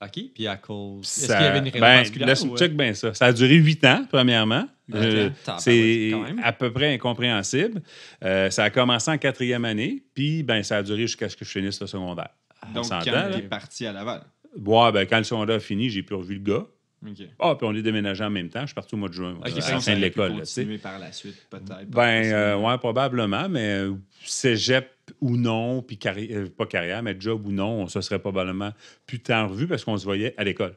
OK, 0.02 0.20
puis 0.34 0.46
à 0.48 0.56
cause... 0.56 1.06
Est-ce 1.06 1.26
qu'il 1.26 1.34
y 1.34 1.48
avait 1.48 1.58
une 1.58 1.64
raison 1.66 1.78
ben, 1.78 1.96
particulière? 1.98 2.42
ou, 2.44 2.54
euh? 2.54 2.56
check 2.56 2.76
bien 2.76 2.92
ça. 2.94 3.14
Ça 3.14 3.26
a 3.26 3.32
duré 3.32 3.54
huit 3.54 3.84
ans, 3.84 4.04
premièrement. 4.10 4.66
Euh, 4.92 5.30
c'est 5.58 6.12
à 6.42 6.52
peu 6.52 6.72
près 6.72 6.92
incompréhensible. 6.94 7.80
Euh, 8.24 8.50
ça 8.50 8.64
a 8.64 8.70
commencé 8.70 9.10
en 9.12 9.18
quatrième 9.18 9.64
année, 9.64 10.02
puis 10.14 10.42
ben, 10.42 10.64
ça 10.64 10.78
a 10.78 10.82
duré 10.82 11.02
jusqu'à 11.02 11.28
ce 11.28 11.36
que 11.36 11.44
je 11.44 11.50
finisse 11.50 11.80
le 11.80 11.86
secondaire. 11.86 12.30
On 12.68 12.72
Donc, 12.80 12.88
quand 12.88 13.04
là? 13.12 13.30
t'es 13.30 13.42
parti 13.42 13.86
à 13.86 13.92
Laval? 13.92 14.24
Ouais, 14.56 14.90
ben, 14.92 15.06
quand 15.06 15.18
le 15.18 15.24
secondaire 15.24 15.56
a 15.56 15.60
fini, 15.60 15.88
j'ai 15.88 16.02
plus 16.02 16.16
revu 16.16 16.34
le 16.34 16.40
gars. 16.40 16.66
OK. 17.04 17.26
Ah, 17.40 17.54
puis 17.56 17.66
on 17.66 17.74
est 17.74 17.82
déménagé 17.82 18.22
en 18.24 18.30
même 18.30 18.48
temps. 18.48 18.60
Je 18.60 18.66
suis 18.66 18.74
parti 18.74 18.94
au 18.94 18.98
mois 18.98 19.08
de 19.08 19.14
juin, 19.14 19.34
Ok, 19.40 19.46
à 19.46 19.54
la 19.54 19.60
fin 19.60 19.80
ça 19.80 19.94
de 19.94 20.00
l'école. 20.00 20.36
continuer 20.38 20.78
par 20.78 20.98
la 21.00 21.10
suite, 21.12 21.36
peut-être. 21.50 21.88
Ben, 21.88 22.24
euh, 22.32 22.56
ouais, 22.56 22.78
probablement, 22.78 23.48
mais 23.48 23.78
euh, 23.80 23.94
cégep 24.24 24.88
ou 25.20 25.36
non, 25.36 25.82
puis 25.82 25.96
carri- 25.96 26.32
euh, 26.32 26.46
pas 26.48 26.66
carrière, 26.66 27.02
mais 27.02 27.16
job 27.18 27.44
ou 27.46 27.50
non, 27.52 27.82
on 27.82 27.88
se 27.88 28.00
serait 28.00 28.20
probablement 28.20 28.72
plus 29.06 29.18
tant 29.18 29.48
revu 29.48 29.66
parce 29.66 29.84
qu'on 29.84 29.96
se 29.98 30.04
voyait 30.04 30.32
à 30.36 30.44
l'école. 30.44 30.74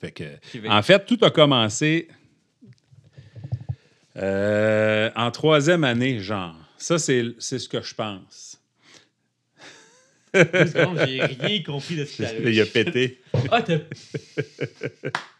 Fait 0.00 0.10
que, 0.10 0.24
fait- 0.42 0.68
en 0.68 0.82
fait, 0.82 1.06
tout 1.06 1.18
a 1.22 1.30
commencé 1.30 2.08
euh, 4.16 5.10
en 5.14 5.30
troisième 5.30 5.84
année, 5.84 6.18
genre. 6.20 6.56
Ça, 6.78 6.98
c'est 6.98 7.24
c'est 7.38 7.58
ce 7.58 7.68
que 7.68 7.80
je 7.82 7.94
pense. 7.94 8.60
J'ai 10.34 11.22
rien 11.24 11.62
compris 11.62 11.96
de 11.96 12.04
ce 12.04 12.22
Il 12.50 12.60
a 12.60 12.66
pété. 12.66 13.20
Ah, 13.50 13.62
t'as... 13.62 13.78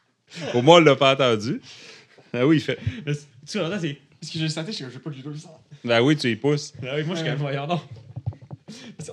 Au 0.54 0.62
moins, 0.62 0.76
on 0.76 0.80
l'a 0.80 0.96
pas 0.96 1.14
entendu. 1.14 1.60
Ah 2.32 2.46
oui, 2.46 2.56
il 2.56 2.60
fait. 2.60 2.78
Tu 3.48 3.58
vois, 3.58 3.68
là, 3.68 3.78
c'est... 3.78 3.90
Est-ce 4.22 4.32
que 4.32 4.38
j'ai 4.38 4.48
senti? 4.48 4.72
Je 4.72 4.90
sais 4.90 4.98
pas 4.98 5.10
que 5.10 5.16
j'ai 5.16 5.22
le 5.22 5.36
sang. 5.36 5.60
Ben 5.84 6.00
oui, 6.00 6.16
tu 6.16 6.30
y 6.30 6.36
pousses. 6.36 6.72
Ah 6.82 6.94
oui, 6.96 7.04
moi, 7.04 7.14
je 7.14 7.20
suis 7.20 7.30
comme, 7.30 7.38
voyons 7.38 7.66
donc. 7.66 7.80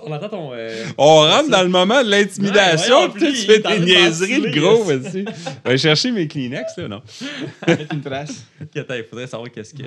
On 0.02 0.10
entend 0.12 0.28
ton... 0.28 0.50
euh, 0.52 0.84
On 0.98 1.20
rentre 1.20 1.48
dans 1.48 1.62
le 1.62 1.68
moment 1.68 2.02
de 2.02 2.10
l'intimidation, 2.10 3.10
puis 3.10 3.32
tu 3.32 3.46
fais 3.46 3.60
des 3.60 3.78
niaiseries 3.80 4.40
de 4.40 4.46
ventiler, 4.46 4.60
gros, 4.60 4.82
vas-y. 4.82 5.24
Je 5.64 5.70
vais 5.70 5.78
chercher 5.78 6.10
mes 6.10 6.26
Kleenex, 6.26 6.76
là, 6.76 6.88
non? 6.88 7.02
Mettre 7.66 7.94
une 7.94 8.00
trace. 8.00 8.44
Attends, 8.76 8.94
il 8.94 9.04
faudrait 9.04 9.28
savoir 9.28 9.50
qu'est-ce 9.52 9.72
que... 9.74 9.84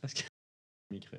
Parce 0.00 0.14
que... 0.14 0.20
Micro. 0.92 1.16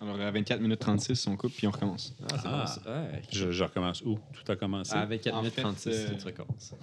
Alors, 0.00 0.18
à 0.20 0.30
24 0.30 0.60
minutes 0.60 0.78
36, 0.80 1.26
on 1.26 1.36
coupe, 1.36 1.52
puis 1.54 1.66
on 1.66 1.70
recommence. 1.70 2.14
Ah, 2.22 2.26
c'est 2.30 2.48
Ah. 2.48 2.64
bon, 2.64 2.66
ça. 2.84 3.02
Ouais. 3.02 3.22
Je, 3.30 3.50
je 3.52 3.64
recommence 3.64 4.00
où? 4.02 4.18
Tout 4.32 4.50
a 4.50 4.56
commencé? 4.56 4.94
À 4.94 5.04
24 5.04 5.34
En 5.34 5.38
minutes 5.40 5.54
fait, 5.54 5.60
36, 5.62 5.88
euh, 5.90 6.08
tu 6.18 6.24
recommences. 6.26 6.74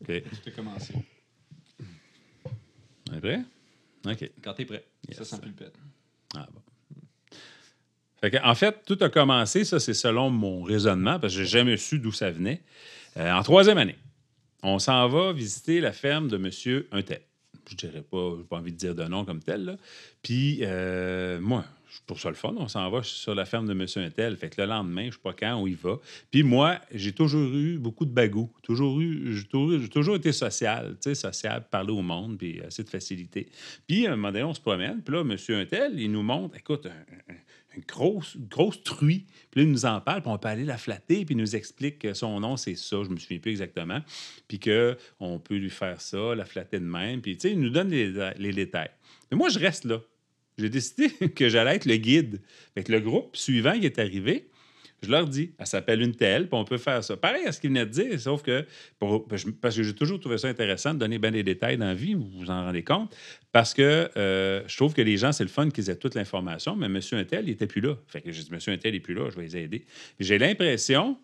OK. 0.00 0.22
Tout 0.22 0.48
a 0.48 0.50
commencé. 0.50 0.94
On 3.10 3.14
est 3.16 3.20
prêt? 3.20 3.40
OK. 4.06 4.30
Quand 4.42 4.54
t'es 4.54 4.64
prêt. 4.64 4.84
Yes. 5.08 5.18
Ça 5.18 5.24
sent 5.24 5.38
plus 5.40 5.50
le 5.50 5.56
pète. 5.56 5.74
Ah 6.34 6.46
bon. 6.52 6.60
Fait 8.20 8.30
que, 8.30 8.36
en 8.42 8.54
fait, 8.54 8.82
tout 8.86 8.96
a 9.02 9.10
commencé, 9.10 9.64
ça 9.64 9.78
c'est 9.78 9.92
selon 9.92 10.30
mon 10.30 10.62
raisonnement, 10.62 11.20
parce 11.20 11.34
que 11.34 11.40
j'ai 11.40 11.46
jamais 11.46 11.76
su 11.76 11.98
d'où 11.98 12.12
ça 12.12 12.30
venait. 12.30 12.62
Euh, 13.18 13.30
en 13.30 13.42
troisième 13.42 13.76
année, 13.76 13.98
on 14.62 14.78
s'en 14.78 15.06
va 15.08 15.32
visiter 15.34 15.80
la 15.80 15.92
ferme 15.92 16.28
de 16.28 16.36
M. 16.36 16.84
Untel. 16.92 17.20
Je 17.68 17.76
dirais 17.76 18.02
pas, 18.02 18.34
j'ai 18.38 18.44
pas 18.44 18.56
envie 18.56 18.72
de 18.72 18.76
dire 18.78 18.94
de 18.94 19.04
nom 19.04 19.24
comme 19.26 19.42
tel. 19.42 19.64
Là. 19.64 19.76
Puis, 20.22 20.60
euh, 20.62 21.38
moi, 21.40 21.64
trouve 22.06 22.18
ça 22.20 22.28
le 22.28 22.34
fun. 22.34 22.54
On 22.56 22.68
s'en 22.68 22.90
va 22.90 23.02
sur 23.02 23.34
la 23.34 23.44
ferme 23.44 23.66
de 23.66 23.72
M. 23.72 23.86
Untel. 24.04 24.36
Fait 24.36 24.50
que 24.50 24.60
le 24.60 24.66
lendemain, 24.66 25.06
je 25.06 25.12
sais 25.12 25.20
pas 25.22 25.32
quand, 25.32 25.56
on 25.56 25.66
y 25.66 25.74
va. 25.74 25.98
Puis 26.30 26.42
moi, 26.42 26.80
j'ai 26.92 27.12
toujours 27.12 27.52
eu 27.54 27.78
beaucoup 27.78 28.04
de 28.04 28.10
bagou. 28.12 28.50
Toujours 28.62 29.00
eu, 29.00 29.36
j'ai 29.36 29.88
toujours, 29.88 30.16
été 30.16 30.32
social, 30.32 30.92
tu 30.94 31.10
sais, 31.10 31.14
social, 31.14 31.66
parler 31.70 31.92
au 31.92 32.02
monde, 32.02 32.38
puis 32.38 32.60
assez 32.62 32.82
de 32.84 32.88
facilité. 32.88 33.48
Puis, 33.86 34.06
à 34.06 34.12
un 34.12 34.16
moment 34.16 34.32
donné, 34.32 34.44
on 34.44 34.54
se 34.54 34.60
promène. 34.60 35.02
Puis 35.02 35.14
là, 35.14 35.20
M. 35.20 35.36
Untel, 35.60 36.00
il 36.00 36.10
nous 36.10 36.22
montre, 36.22 36.56
écoute, 36.56 36.86
un- 36.86 37.32
un- 37.32 37.36
une 37.76 37.82
grosse, 37.88 38.36
une 38.36 38.46
grosse 38.46 38.82
truie. 38.84 39.26
Puis 39.50 39.60
là, 39.60 39.66
il 39.66 39.72
nous 39.72 39.84
en 39.84 40.00
parle, 40.00 40.22
puis 40.22 40.30
on 40.30 40.38
peut 40.38 40.46
aller 40.48 40.64
la 40.64 40.78
flatter, 40.78 41.24
puis 41.24 41.34
il 41.34 41.38
nous 41.38 41.56
explique 41.56 41.98
que 41.98 42.14
son 42.14 42.38
nom, 42.38 42.56
c'est 42.56 42.76
ça, 42.76 42.98
je 43.02 43.08
me 43.08 43.16
souviens 43.16 43.38
plus 43.40 43.50
exactement, 43.50 44.00
puis 44.46 44.60
qu'on 44.60 45.40
peut 45.40 45.56
lui 45.56 45.70
faire 45.70 46.00
ça, 46.00 46.36
la 46.36 46.44
flatter 46.44 46.78
de 46.78 46.84
même, 46.84 47.20
puis 47.20 47.34
tu 47.36 47.48
sais, 47.48 47.52
il 47.52 47.60
nous 47.60 47.70
donne 47.70 47.88
les, 47.88 48.12
les 48.38 48.52
détails. 48.52 48.90
Mais 49.30 49.36
moi, 49.36 49.48
je 49.48 49.58
reste 49.58 49.86
là. 49.86 49.98
J'ai 50.58 50.68
décidé 50.68 51.08
que 51.34 51.48
j'allais 51.48 51.76
être 51.76 51.86
le 51.86 51.96
guide. 51.96 52.40
Fait 52.74 52.88
le 52.88 53.00
groupe 53.00 53.36
suivant 53.36 53.78
qui 53.78 53.86
est 53.86 53.98
arrivé, 53.98 54.48
je 55.04 55.10
leur 55.10 55.28
dis, 55.28 55.52
elle 55.58 55.66
s'appelle 55.66 56.00
une 56.00 56.14
telle, 56.14 56.48
puis 56.48 56.58
on 56.58 56.64
peut 56.64 56.78
faire 56.78 57.04
ça. 57.04 57.16
Pareil 57.16 57.44
à 57.46 57.52
ce 57.52 57.60
qu'il 57.60 57.70
venait 57.70 57.86
de 57.86 57.90
dire, 57.90 58.18
sauf 58.18 58.42
que, 58.42 58.64
parce 59.60 59.76
que 59.76 59.82
j'ai 59.82 59.94
toujours 59.94 60.18
trouvé 60.18 60.38
ça 60.38 60.48
intéressant 60.48 60.94
de 60.94 60.98
donner 60.98 61.18
bien 61.18 61.30
des 61.30 61.42
détails 61.42 61.76
dans 61.76 61.86
la 61.86 61.94
vie, 61.94 62.14
vous 62.14 62.28
vous 62.30 62.50
en 62.50 62.64
rendez 62.64 62.82
compte, 62.82 63.14
parce 63.52 63.74
que 63.74 64.10
euh, 64.16 64.62
je 64.66 64.76
trouve 64.76 64.94
que 64.94 65.02
les 65.02 65.16
gens, 65.16 65.32
c'est 65.32 65.44
le 65.44 65.50
fun 65.50 65.68
qu'ils 65.70 65.90
aient 65.90 65.96
toute 65.96 66.14
l'information, 66.14 66.74
mais 66.74 66.88
monsieur 66.88 67.18
Untel, 67.18 67.44
il 67.44 67.50
n'était 67.50 67.66
plus 67.66 67.80
là. 67.80 67.96
Fait 68.08 68.22
que 68.22 68.32
j'ai 68.32 68.42
dit, 68.42 68.50
monsieur 68.50 68.72
Untel 68.72 68.94
n'est 68.94 69.00
plus 69.00 69.14
là, 69.14 69.28
je 69.30 69.36
vais 69.36 69.42
les 69.42 69.56
aider. 69.56 69.84
J'ai 70.18 70.38
l'impression, 70.38 71.18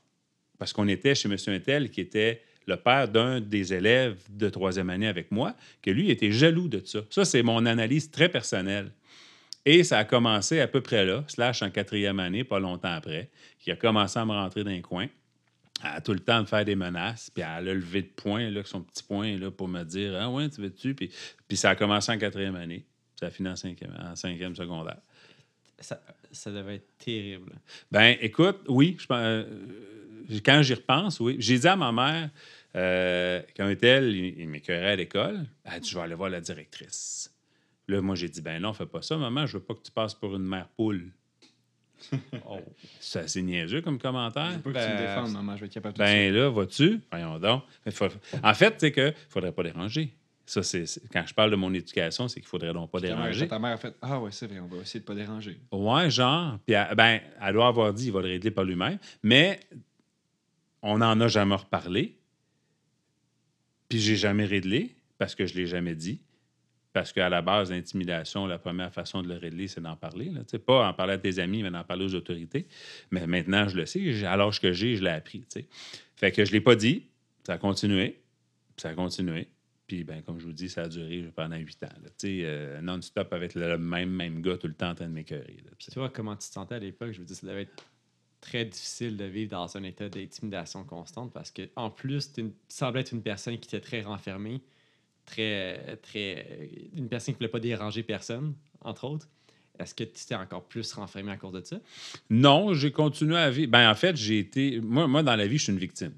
parce 0.58 0.72
qu'on 0.72 0.86
était 0.86 1.14
chez 1.14 1.28
monsieur 1.28 1.52
Untel, 1.52 1.90
qui 1.90 2.00
était 2.00 2.42
le 2.66 2.76
père 2.76 3.08
d'un 3.08 3.40
des 3.40 3.72
élèves 3.72 4.18
de 4.28 4.48
troisième 4.48 4.90
année 4.90 5.08
avec 5.08 5.30
moi, 5.32 5.56
que 5.82 5.90
lui 5.90 6.10
était 6.10 6.30
jaloux 6.30 6.68
de 6.68 6.82
ça. 6.84 7.00
Ça, 7.10 7.24
c'est 7.24 7.42
mon 7.42 7.64
analyse 7.66 8.10
très 8.10 8.28
personnelle. 8.28 8.92
Et 9.66 9.84
ça 9.84 9.98
a 9.98 10.04
commencé 10.04 10.60
à 10.60 10.68
peu 10.68 10.80
près 10.80 11.04
là, 11.04 11.24
slash 11.28 11.62
en 11.62 11.70
quatrième 11.70 12.18
année, 12.18 12.44
pas 12.44 12.58
longtemps 12.58 12.92
après, 12.92 13.30
qui 13.58 13.70
a 13.70 13.76
commencé 13.76 14.18
à 14.18 14.24
me 14.24 14.32
rentrer 14.32 14.64
dans 14.64 14.70
les 14.70 14.80
coins, 14.80 15.08
à 15.82 16.00
tout 16.00 16.12
le 16.12 16.20
temps 16.20 16.40
me 16.40 16.46
faire 16.46 16.64
des 16.64 16.76
menaces, 16.76 17.30
puis 17.30 17.42
à 17.42 17.60
le 17.60 17.74
lever 17.74 18.02
de 18.02 18.08
poing, 18.08 18.50
là, 18.50 18.62
son 18.64 18.82
petit 18.82 19.02
poing, 19.02 19.36
là, 19.38 19.50
pour 19.50 19.68
me 19.68 19.82
dire 19.84 20.16
Ah 20.18 20.30
ouais, 20.30 20.48
tu 20.48 20.60
veux-tu? 20.62 20.94
Puis, 20.94 21.10
puis 21.46 21.56
ça 21.56 21.70
a 21.70 21.74
commencé 21.74 22.10
en 22.10 22.18
quatrième 22.18 22.56
année, 22.56 22.86
puis 22.86 23.20
ça 23.20 23.26
a 23.26 23.30
fini 23.30 23.48
en 23.48 23.56
cinquième, 23.56 23.94
en 24.02 24.16
cinquième 24.16 24.56
secondaire. 24.56 25.00
Ça, 25.78 26.00
ça 26.32 26.50
devait 26.50 26.76
être 26.76 26.98
terrible. 26.98 27.52
Ben, 27.90 28.16
écoute, 28.20 28.60
oui, 28.68 28.96
je, 28.98 29.06
euh, 29.10 29.44
quand 30.44 30.62
j'y 30.62 30.74
repense, 30.74 31.20
oui. 31.20 31.36
J'ai 31.38 31.58
dit 31.58 31.68
à 31.68 31.76
ma 31.76 31.92
mère, 31.92 32.30
euh, 32.76 33.42
qu'un 33.54 33.74
tel, 33.74 34.14
il, 34.14 34.40
il 34.40 34.48
m'écœurait 34.48 34.92
à 34.92 34.96
l'école, 34.96 35.46
elle 35.64 35.72
a 35.72 35.80
dit, 35.80 35.88
je 35.88 35.96
vais 35.96 36.02
aller 36.02 36.14
voir 36.14 36.30
la 36.30 36.40
directrice. 36.40 37.32
Là, 37.90 38.00
moi, 38.00 38.14
j'ai 38.14 38.28
dit, 38.28 38.40
ben 38.40 38.60
non, 38.62 38.72
fais 38.72 38.86
pas 38.86 39.02
ça, 39.02 39.16
maman, 39.16 39.46
je 39.46 39.56
veux 39.58 39.62
pas 39.64 39.74
que 39.74 39.82
tu 39.82 39.90
passes 39.90 40.14
pour 40.14 40.34
une 40.36 40.44
mère 40.46 40.68
poule. 40.68 41.10
Oh. 42.48 42.58
C'est 42.98 43.18
assez 43.20 43.42
niaiseux 43.42 43.82
comme 43.82 43.98
commentaire. 43.98 44.52
Je 44.52 44.56
veux 44.56 44.62
pas 44.62 44.70
que 44.70 44.74
Ben, 44.74 44.86
tu 44.96 45.02
me 45.02 45.06
défendes, 45.06 45.32
maman, 45.32 45.54
je 45.56 45.60
vais 45.60 45.66
être 45.66 45.72
capable 45.74 45.94
de 45.94 45.98
Ben 45.98 46.32
là, 46.34 46.48
vois-tu? 46.48 47.00
Voyons 47.10 47.38
donc. 47.38 47.62
En 48.42 48.54
fait, 48.54 48.70
tu 48.72 48.76
sais 48.78 48.92
que 48.92 49.12
faudrait 49.28 49.52
pas 49.52 49.62
déranger. 49.64 50.14
Ça, 50.46 50.62
c'est 50.62 50.86
c'est- 50.86 51.02
quand 51.12 51.24
je 51.26 51.34
parle 51.34 51.50
de 51.50 51.56
mon 51.56 51.72
éducation, 51.74 52.26
c'est 52.26 52.40
qu'il 52.40 52.48
faudrait 52.48 52.72
donc 52.72 52.90
pas 52.90 53.00
déranger. 53.00 53.46
ta 53.46 53.58
mère 53.58 53.72
a 53.72 53.76
fait 53.76 53.94
Ah 54.00 54.18
ouais, 54.18 54.30
c'est 54.32 54.46
vrai, 54.46 54.60
on 54.60 54.66
va 54.66 54.78
essayer 54.78 55.00
de 55.00 55.04
pas 55.04 55.14
déranger. 55.14 55.60
Ouais, 55.70 56.10
genre. 56.10 56.58
Puis, 56.66 56.74
elle- 56.74 56.94
ben, 56.96 57.20
elle 57.40 57.52
doit 57.52 57.66
avoir 57.68 57.92
dit, 57.92 58.06
il 58.06 58.12
va 58.12 58.20
le 58.22 58.28
régler 58.28 58.50
par 58.50 58.64
lui-même. 58.64 58.98
Mais 59.22 59.60
on 60.82 60.98
n'en 60.98 61.20
a 61.20 61.28
jamais 61.28 61.54
reparlé. 61.56 62.16
Puis, 63.88 63.98
j'ai 64.00 64.16
jamais 64.16 64.44
réglé 64.46 64.94
parce 65.18 65.34
que 65.34 65.44
je 65.46 65.54
l'ai 65.54 65.66
jamais 65.66 65.94
dit. 65.94 66.20
Parce 66.92 67.12
qu'à 67.12 67.28
la 67.28 67.40
base, 67.40 67.70
l'intimidation, 67.70 68.46
la 68.46 68.58
première 68.58 68.92
façon 68.92 69.22
de 69.22 69.28
le 69.28 69.36
régler, 69.36 69.68
c'est 69.68 69.80
d'en 69.80 69.96
parler. 69.96 70.32
Tu 70.48 70.58
Pas 70.58 70.88
en 70.88 70.92
parler 70.92 71.14
à 71.14 71.18
tes 71.18 71.38
amis, 71.38 71.62
mais 71.62 71.70
d'en 71.70 71.84
parler 71.84 72.04
aux 72.04 72.14
autorités. 72.14 72.66
Mais 73.10 73.26
maintenant, 73.26 73.68
je 73.68 73.76
le 73.76 73.86
sais. 73.86 74.24
À 74.24 74.36
l'âge 74.36 74.60
que 74.60 74.72
j'ai, 74.72 74.96
je 74.96 75.04
l'ai 75.04 75.10
appris. 75.10 75.40
tu 75.40 75.60
sais. 75.60 75.68
Fait 76.16 76.32
que 76.32 76.44
je 76.44 76.50
ne 76.50 76.54
l'ai 76.54 76.60
pas 76.60 76.74
dit. 76.74 77.06
Ça 77.46 77.54
a 77.54 77.58
continué. 77.58 78.20
Ça 78.76 78.90
a 78.90 78.94
continué. 78.94 79.48
Puis, 79.86 80.04
ben, 80.04 80.22
comme 80.22 80.38
je 80.38 80.46
vous 80.46 80.52
dis, 80.52 80.68
ça 80.68 80.82
a 80.82 80.88
duré 80.88 81.24
pendant 81.34 81.56
huit 81.56 81.82
ans. 81.82 81.88
Tu 82.18 82.42
euh, 82.44 82.80
non-stop 82.80 83.32
avec 83.32 83.54
le 83.54 83.76
même, 83.76 84.10
même 84.10 84.40
gars 84.40 84.56
tout 84.56 84.68
le 84.68 84.74
temps 84.74 84.90
en 84.90 84.94
train 84.94 85.08
de 85.08 85.12
m'écœurer. 85.12 85.56
Puis 85.78 85.88
toi, 85.92 86.08
comment 86.08 86.34
tu 86.36 86.48
te 86.48 86.52
sentais 86.52 86.76
à 86.76 86.78
l'époque? 86.78 87.12
Je 87.12 87.18
veux 87.18 87.24
dire, 87.24 87.36
ça 87.36 87.46
devait 87.46 87.62
être 87.62 87.84
très 88.40 88.64
difficile 88.64 89.16
de 89.16 89.24
vivre 89.24 89.50
dans 89.50 89.76
un 89.76 89.82
état 89.82 90.08
d'intimidation 90.08 90.84
constante 90.84 91.32
parce 91.32 91.50
que 91.50 91.62
en 91.76 91.90
plus, 91.90 92.32
tu 92.32 92.52
semblais 92.68 93.00
être 93.00 93.12
une 93.12 93.22
personne 93.22 93.58
qui 93.58 93.68
était 93.68 93.84
très 93.84 94.02
renfermée, 94.02 94.60
très, 95.30 95.96
très, 96.02 96.68
une 96.96 97.08
personne 97.08 97.34
qui 97.34 97.42
ne 97.42 97.46
voulait 97.46 97.52
pas 97.52 97.60
déranger 97.60 98.02
personne, 98.02 98.54
entre 98.80 99.04
autres. 99.04 99.28
Est-ce 99.78 99.94
que 99.94 100.04
tu 100.04 100.26
t'es 100.26 100.34
encore 100.34 100.64
plus 100.64 100.92
renfermé 100.92 101.32
à 101.32 101.36
cause 101.36 101.52
de 101.52 101.62
ça? 101.64 101.80
Non, 102.28 102.74
j'ai 102.74 102.92
continué 102.92 103.38
à 103.38 103.50
vivre. 103.50 103.70
Ben, 103.70 103.90
en 103.90 103.94
fait, 103.94 104.16
j'ai 104.16 104.38
été. 104.38 104.80
Moi, 104.80 105.06
moi, 105.06 105.22
dans 105.22 105.36
la 105.36 105.46
vie, 105.46 105.56
je 105.56 105.64
suis 105.64 105.72
une 105.72 105.78
victime. 105.78 106.12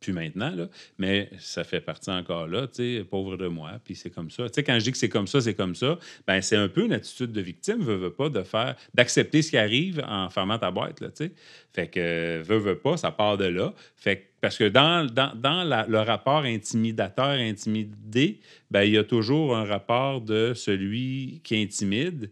Plus 0.00 0.12
maintenant, 0.12 0.54
là. 0.54 0.68
Mais 0.98 1.28
ça 1.38 1.64
fait 1.64 1.80
partie 1.80 2.10
encore 2.10 2.46
là, 2.46 2.68
tu 2.68 2.98
sais, 2.98 3.04
pauvre 3.04 3.36
de 3.36 3.48
moi. 3.48 3.80
Puis 3.84 3.96
c'est 3.96 4.10
comme 4.10 4.30
ça. 4.30 4.44
Tu 4.48 4.54
sais, 4.54 4.62
quand 4.62 4.78
je 4.78 4.84
dis 4.84 4.92
que 4.92 4.98
c'est 4.98 5.08
comme 5.08 5.26
ça, 5.26 5.40
c'est 5.40 5.54
comme 5.54 5.74
ça, 5.74 5.98
ben 6.26 6.40
c'est 6.40 6.54
un 6.56 6.68
peu 6.68 6.84
une 6.84 6.92
attitude 6.92 7.32
de 7.32 7.40
victime, 7.40 7.82
veut, 7.82 7.96
veut 7.96 8.12
pas, 8.12 8.28
de 8.28 8.42
faire, 8.44 8.76
d'accepter 8.94 9.42
ce 9.42 9.50
qui 9.50 9.58
arrive 9.58 10.04
en 10.06 10.30
fermant 10.30 10.58
ta 10.58 10.70
boîte, 10.70 11.00
là, 11.00 11.08
tu 11.08 11.24
sais. 11.24 11.32
Fait 11.72 11.88
que, 11.88 12.42
veut, 12.42 12.58
veut 12.58 12.78
pas, 12.78 12.96
ça 12.96 13.10
part 13.10 13.36
de 13.38 13.46
là. 13.46 13.74
Fait 13.96 14.18
que, 14.18 14.22
parce 14.40 14.56
que 14.56 14.68
dans, 14.68 15.04
dans, 15.06 15.34
dans 15.34 15.64
le 15.64 15.98
rapport 15.98 16.44
intimidateur-intimidé, 16.44 18.38
ben 18.70 18.82
il 18.82 18.92
y 18.92 18.98
a 18.98 19.04
toujours 19.04 19.56
un 19.56 19.64
rapport 19.64 20.20
de 20.20 20.54
celui 20.54 21.40
qui 21.42 21.56
intimide 21.60 22.30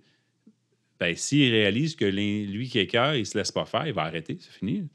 ben, 0.98 1.14
s'il 1.14 1.52
réalise 1.52 1.94
que 1.94 2.04
lui 2.04 2.68
qui 2.68 2.78
écœure, 2.78 3.14
il 3.14 3.26
se 3.26 3.36
laisse 3.36 3.52
pas 3.52 3.66
faire, 3.66 3.86
il 3.86 3.92
va 3.92 4.02
arrêter, 4.02 4.38
c'est 4.40 4.52
fini. 4.52 4.88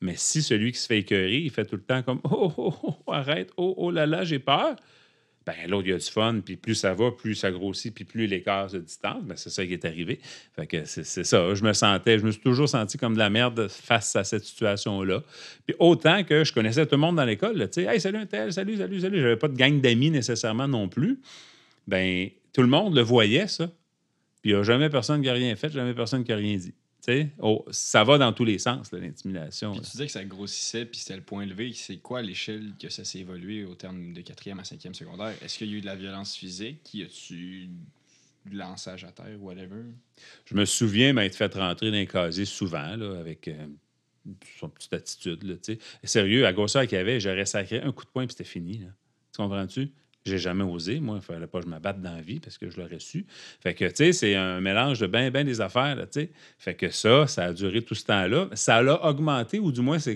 Mais 0.00 0.14
si 0.16 0.42
celui 0.42 0.72
qui 0.72 0.78
se 0.78 0.86
fait 0.86 0.98
écœurer, 0.98 1.38
il 1.38 1.50
fait 1.50 1.64
tout 1.64 1.76
le 1.76 1.82
temps 1.82 2.02
comme 2.02 2.20
Oh, 2.24 2.52
oh, 2.56 2.74
oh, 2.82 2.96
oh, 3.06 3.12
arrête, 3.12 3.50
oh, 3.56 3.74
oh 3.76 3.90
là 3.90 4.06
là, 4.06 4.24
j'ai 4.24 4.38
peur. 4.38 4.76
Ben, 5.48 5.54
l'autre, 5.66 5.88
il 5.88 5.94
a 5.94 5.98
du 5.98 6.04
fun, 6.04 6.40
puis 6.44 6.56
plus 6.56 6.74
ça 6.74 6.92
va, 6.92 7.10
plus 7.10 7.34
ça 7.34 7.50
grossit, 7.50 7.94
puis 7.94 8.04
plus 8.04 8.26
l'écart 8.26 8.68
se 8.68 8.76
distance. 8.76 9.24
Ben, 9.24 9.34
c'est 9.34 9.48
ça 9.48 9.64
qui 9.64 9.72
est 9.72 9.84
arrivé. 9.86 10.20
Fait 10.54 10.66
que 10.66 10.84
c'est 10.84 11.24
ça. 11.24 11.54
Je 11.54 11.64
me 11.64 11.72
sentais, 11.72 12.18
je 12.18 12.26
me 12.26 12.30
suis 12.32 12.42
toujours 12.42 12.68
senti 12.68 12.98
comme 12.98 13.14
de 13.14 13.18
la 13.18 13.30
merde 13.30 13.66
face 13.68 14.14
à 14.14 14.24
cette 14.24 14.44
situation-là. 14.44 15.22
Puis 15.66 15.74
autant 15.78 16.22
que 16.22 16.44
je 16.44 16.52
connaissais 16.52 16.84
tout 16.84 16.96
le 16.96 17.00
monde 17.00 17.16
dans 17.16 17.24
l'école, 17.24 17.56
tu 17.70 17.82
sais, 17.82 17.84
hey, 17.84 17.98
salut 17.98 18.18
un 18.18 18.26
tel, 18.26 18.52
salut, 18.52 18.76
salut, 18.76 19.00
salut. 19.00 19.22
J'avais 19.22 19.36
pas 19.36 19.48
de 19.48 19.56
gang 19.56 19.80
d'amis 19.80 20.10
nécessairement 20.10 20.68
non 20.68 20.86
plus. 20.86 21.18
Ben, 21.86 22.28
tout 22.52 22.60
le 22.60 22.68
monde 22.68 22.94
le 22.94 23.00
voyait, 23.00 23.46
ça. 23.46 23.68
Puis 24.42 24.50
il 24.50 24.54
n'y 24.54 24.60
a 24.60 24.62
jamais 24.62 24.90
personne 24.90 25.22
qui 25.22 25.30
a 25.30 25.32
rien 25.32 25.56
fait, 25.56 25.70
jamais 25.70 25.94
personne 25.94 26.24
qui 26.24 26.32
a 26.32 26.36
rien 26.36 26.56
dit. 26.56 26.74
Oh, 27.38 27.64
ça 27.70 28.04
va 28.04 28.18
dans 28.18 28.32
tous 28.32 28.44
les 28.44 28.58
sens, 28.58 28.92
l'intimidation. 28.92 29.72
Tu 29.72 29.80
disais 29.80 30.06
que 30.06 30.12
ça 30.12 30.24
grossissait, 30.24 30.84
puis 30.84 31.00
c'était 31.00 31.16
le 31.16 31.22
point 31.22 31.42
élevé. 31.42 31.72
C'est 31.74 31.96
quoi 31.98 32.22
l'échelle 32.22 32.72
que 32.80 32.88
ça 32.88 33.04
s'est 33.04 33.20
évolué 33.20 33.64
au 33.64 33.74
terme 33.74 34.12
de 34.12 34.20
quatrième 34.20 34.58
à 34.60 34.64
cinquième 34.64 34.94
secondaire? 34.94 35.34
Est-ce 35.42 35.58
qu'il 35.58 35.70
y 35.70 35.74
a 35.74 35.76
eu 35.78 35.80
de 35.80 35.86
la 35.86 35.96
violence 35.96 36.36
physique? 36.36 36.92
Y 36.94 37.02
a-tu 37.02 37.68
du 38.46 38.56
lançage 38.56 39.04
à 39.04 39.12
terre, 39.12 39.40
whatever? 39.40 39.82
Je 40.46 40.54
me 40.54 40.64
souviens 40.64 41.12
m'être 41.12 41.36
fait 41.36 41.52
rentrer 41.54 41.90
dans 41.90 41.96
les 41.96 42.06
casiers 42.06 42.44
souvent, 42.44 42.96
là, 42.96 43.18
avec 43.18 43.48
euh, 43.48 43.66
son 44.58 44.68
petite 44.68 44.92
attitude. 44.92 45.42
Là. 45.44 45.54
Sérieux, 46.04 46.46
à 46.46 46.52
grosseur 46.52 46.86
qu'il 46.86 46.98
y 46.98 47.00
avait, 47.00 47.20
j'aurais 47.20 47.46
sacré 47.46 47.80
un 47.80 47.92
coup 47.92 48.04
de 48.04 48.10
poing 48.10 48.26
puis 48.26 48.34
c'était 48.36 48.48
fini. 48.48 48.78
Là. 48.78 48.88
Tu 49.32 49.36
comprends-tu? 49.36 49.90
J'ai 50.28 50.38
jamais 50.38 50.64
osé. 50.64 51.00
Moi, 51.00 51.18
il 51.20 51.22
fallait 51.22 51.46
pas 51.46 51.60
que 51.60 51.66
je 51.66 51.70
me 51.70 51.78
batte 51.78 52.00
dans 52.00 52.14
la 52.14 52.20
vie 52.20 52.40
parce 52.40 52.58
que 52.58 52.70
je 52.70 52.80
l'aurais 52.80 53.00
su. 53.00 53.26
Fait 53.60 53.74
que, 53.74 53.84
tu 53.86 53.94
sais, 53.96 54.12
c'est 54.12 54.34
un 54.34 54.60
mélange 54.60 55.00
de 55.00 55.06
bien, 55.06 55.30
bien 55.30 55.44
des 55.44 55.60
affaires, 55.60 55.96
tu 56.10 56.20
sais. 56.20 56.30
Fait 56.58 56.74
que 56.74 56.90
ça, 56.90 57.26
ça 57.26 57.44
a 57.44 57.52
duré 57.52 57.82
tout 57.82 57.94
ce 57.94 58.04
temps-là. 58.04 58.48
Ça 58.52 58.82
l'a 58.82 59.04
augmenté, 59.04 59.58
ou 59.58 59.72
du 59.72 59.80
moins, 59.80 59.98
ça 59.98 60.12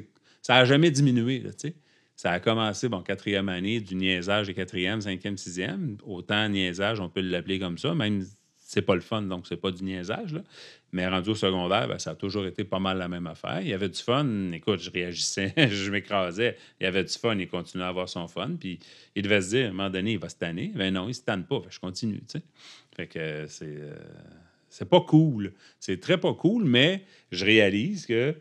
a 0.48 0.64
jamais 0.64 0.90
diminué, 0.90 1.42
tu 1.42 1.50
sais. 1.56 1.74
Ça 2.14 2.30
a 2.30 2.40
commencé, 2.40 2.88
bon, 2.88 3.02
quatrième 3.02 3.48
année, 3.48 3.80
du 3.80 3.96
niaisage 3.96 4.46
de 4.46 4.52
quatrième, 4.52 5.00
cinquième, 5.00 5.36
sixième. 5.36 5.96
Autant 6.04 6.48
niaisage, 6.48 7.00
on 7.00 7.08
peut 7.08 7.20
l'appeler 7.20 7.58
comme 7.58 7.78
ça, 7.78 7.94
même 7.94 8.24
c'est 8.72 8.80
pas 8.80 8.94
le 8.94 9.02
fun, 9.02 9.20
donc 9.20 9.46
c'est 9.46 9.58
pas 9.58 9.70
du 9.70 9.84
niaisage. 9.84 10.34
Mais 10.92 11.06
rendu 11.06 11.28
au 11.30 11.34
secondaire, 11.34 11.88
ben, 11.88 11.98
ça 11.98 12.12
a 12.12 12.14
toujours 12.14 12.46
été 12.46 12.64
pas 12.64 12.78
mal 12.78 12.96
la 12.96 13.06
même 13.06 13.26
affaire. 13.26 13.60
Il 13.60 13.68
y 13.68 13.74
avait 13.74 13.90
du 13.90 14.00
fun. 14.00 14.50
Écoute, 14.52 14.80
je 14.80 14.90
réagissais, 14.90 15.52
je 15.70 15.90
m'écrasais. 15.90 16.56
Il 16.80 16.84
y 16.84 16.86
avait 16.86 17.04
du 17.04 17.12
fun. 17.12 17.36
Il 17.38 17.48
continuait 17.48 17.84
à 17.84 17.88
avoir 17.88 18.08
son 18.08 18.26
fun. 18.28 18.52
Puis 18.58 18.78
il 19.14 19.22
devait 19.22 19.42
se 19.42 19.50
dire, 19.50 19.66
à 19.66 19.68
un 19.68 19.72
moment 19.72 19.90
donné, 19.90 20.12
il 20.12 20.18
va 20.18 20.30
se 20.30 20.36
tanner. 20.36 20.72
Ben 20.74 20.92
non, 20.94 21.06
il 21.06 21.14
se 21.14 21.20
tanne 21.20 21.44
pas. 21.44 21.60
Je 21.68 21.78
continue, 21.80 22.20
tu 22.20 22.38
sais. 22.38 22.42
Fait 22.96 23.06
que 23.06 23.44
c'est... 23.46 23.66
euh, 23.66 23.94
C'est 24.70 24.88
pas 24.88 25.02
cool. 25.02 25.52
C'est 25.78 26.00
très 26.00 26.18
pas 26.18 26.32
cool, 26.32 26.64
mais 26.64 27.04
je 27.30 27.44
réalise 27.44 28.06
que 28.06 28.34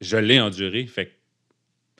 je 0.00 0.16
l'ai 0.16 0.38
enduré. 0.40 0.86
Fait 0.86 1.06
que 1.06 1.12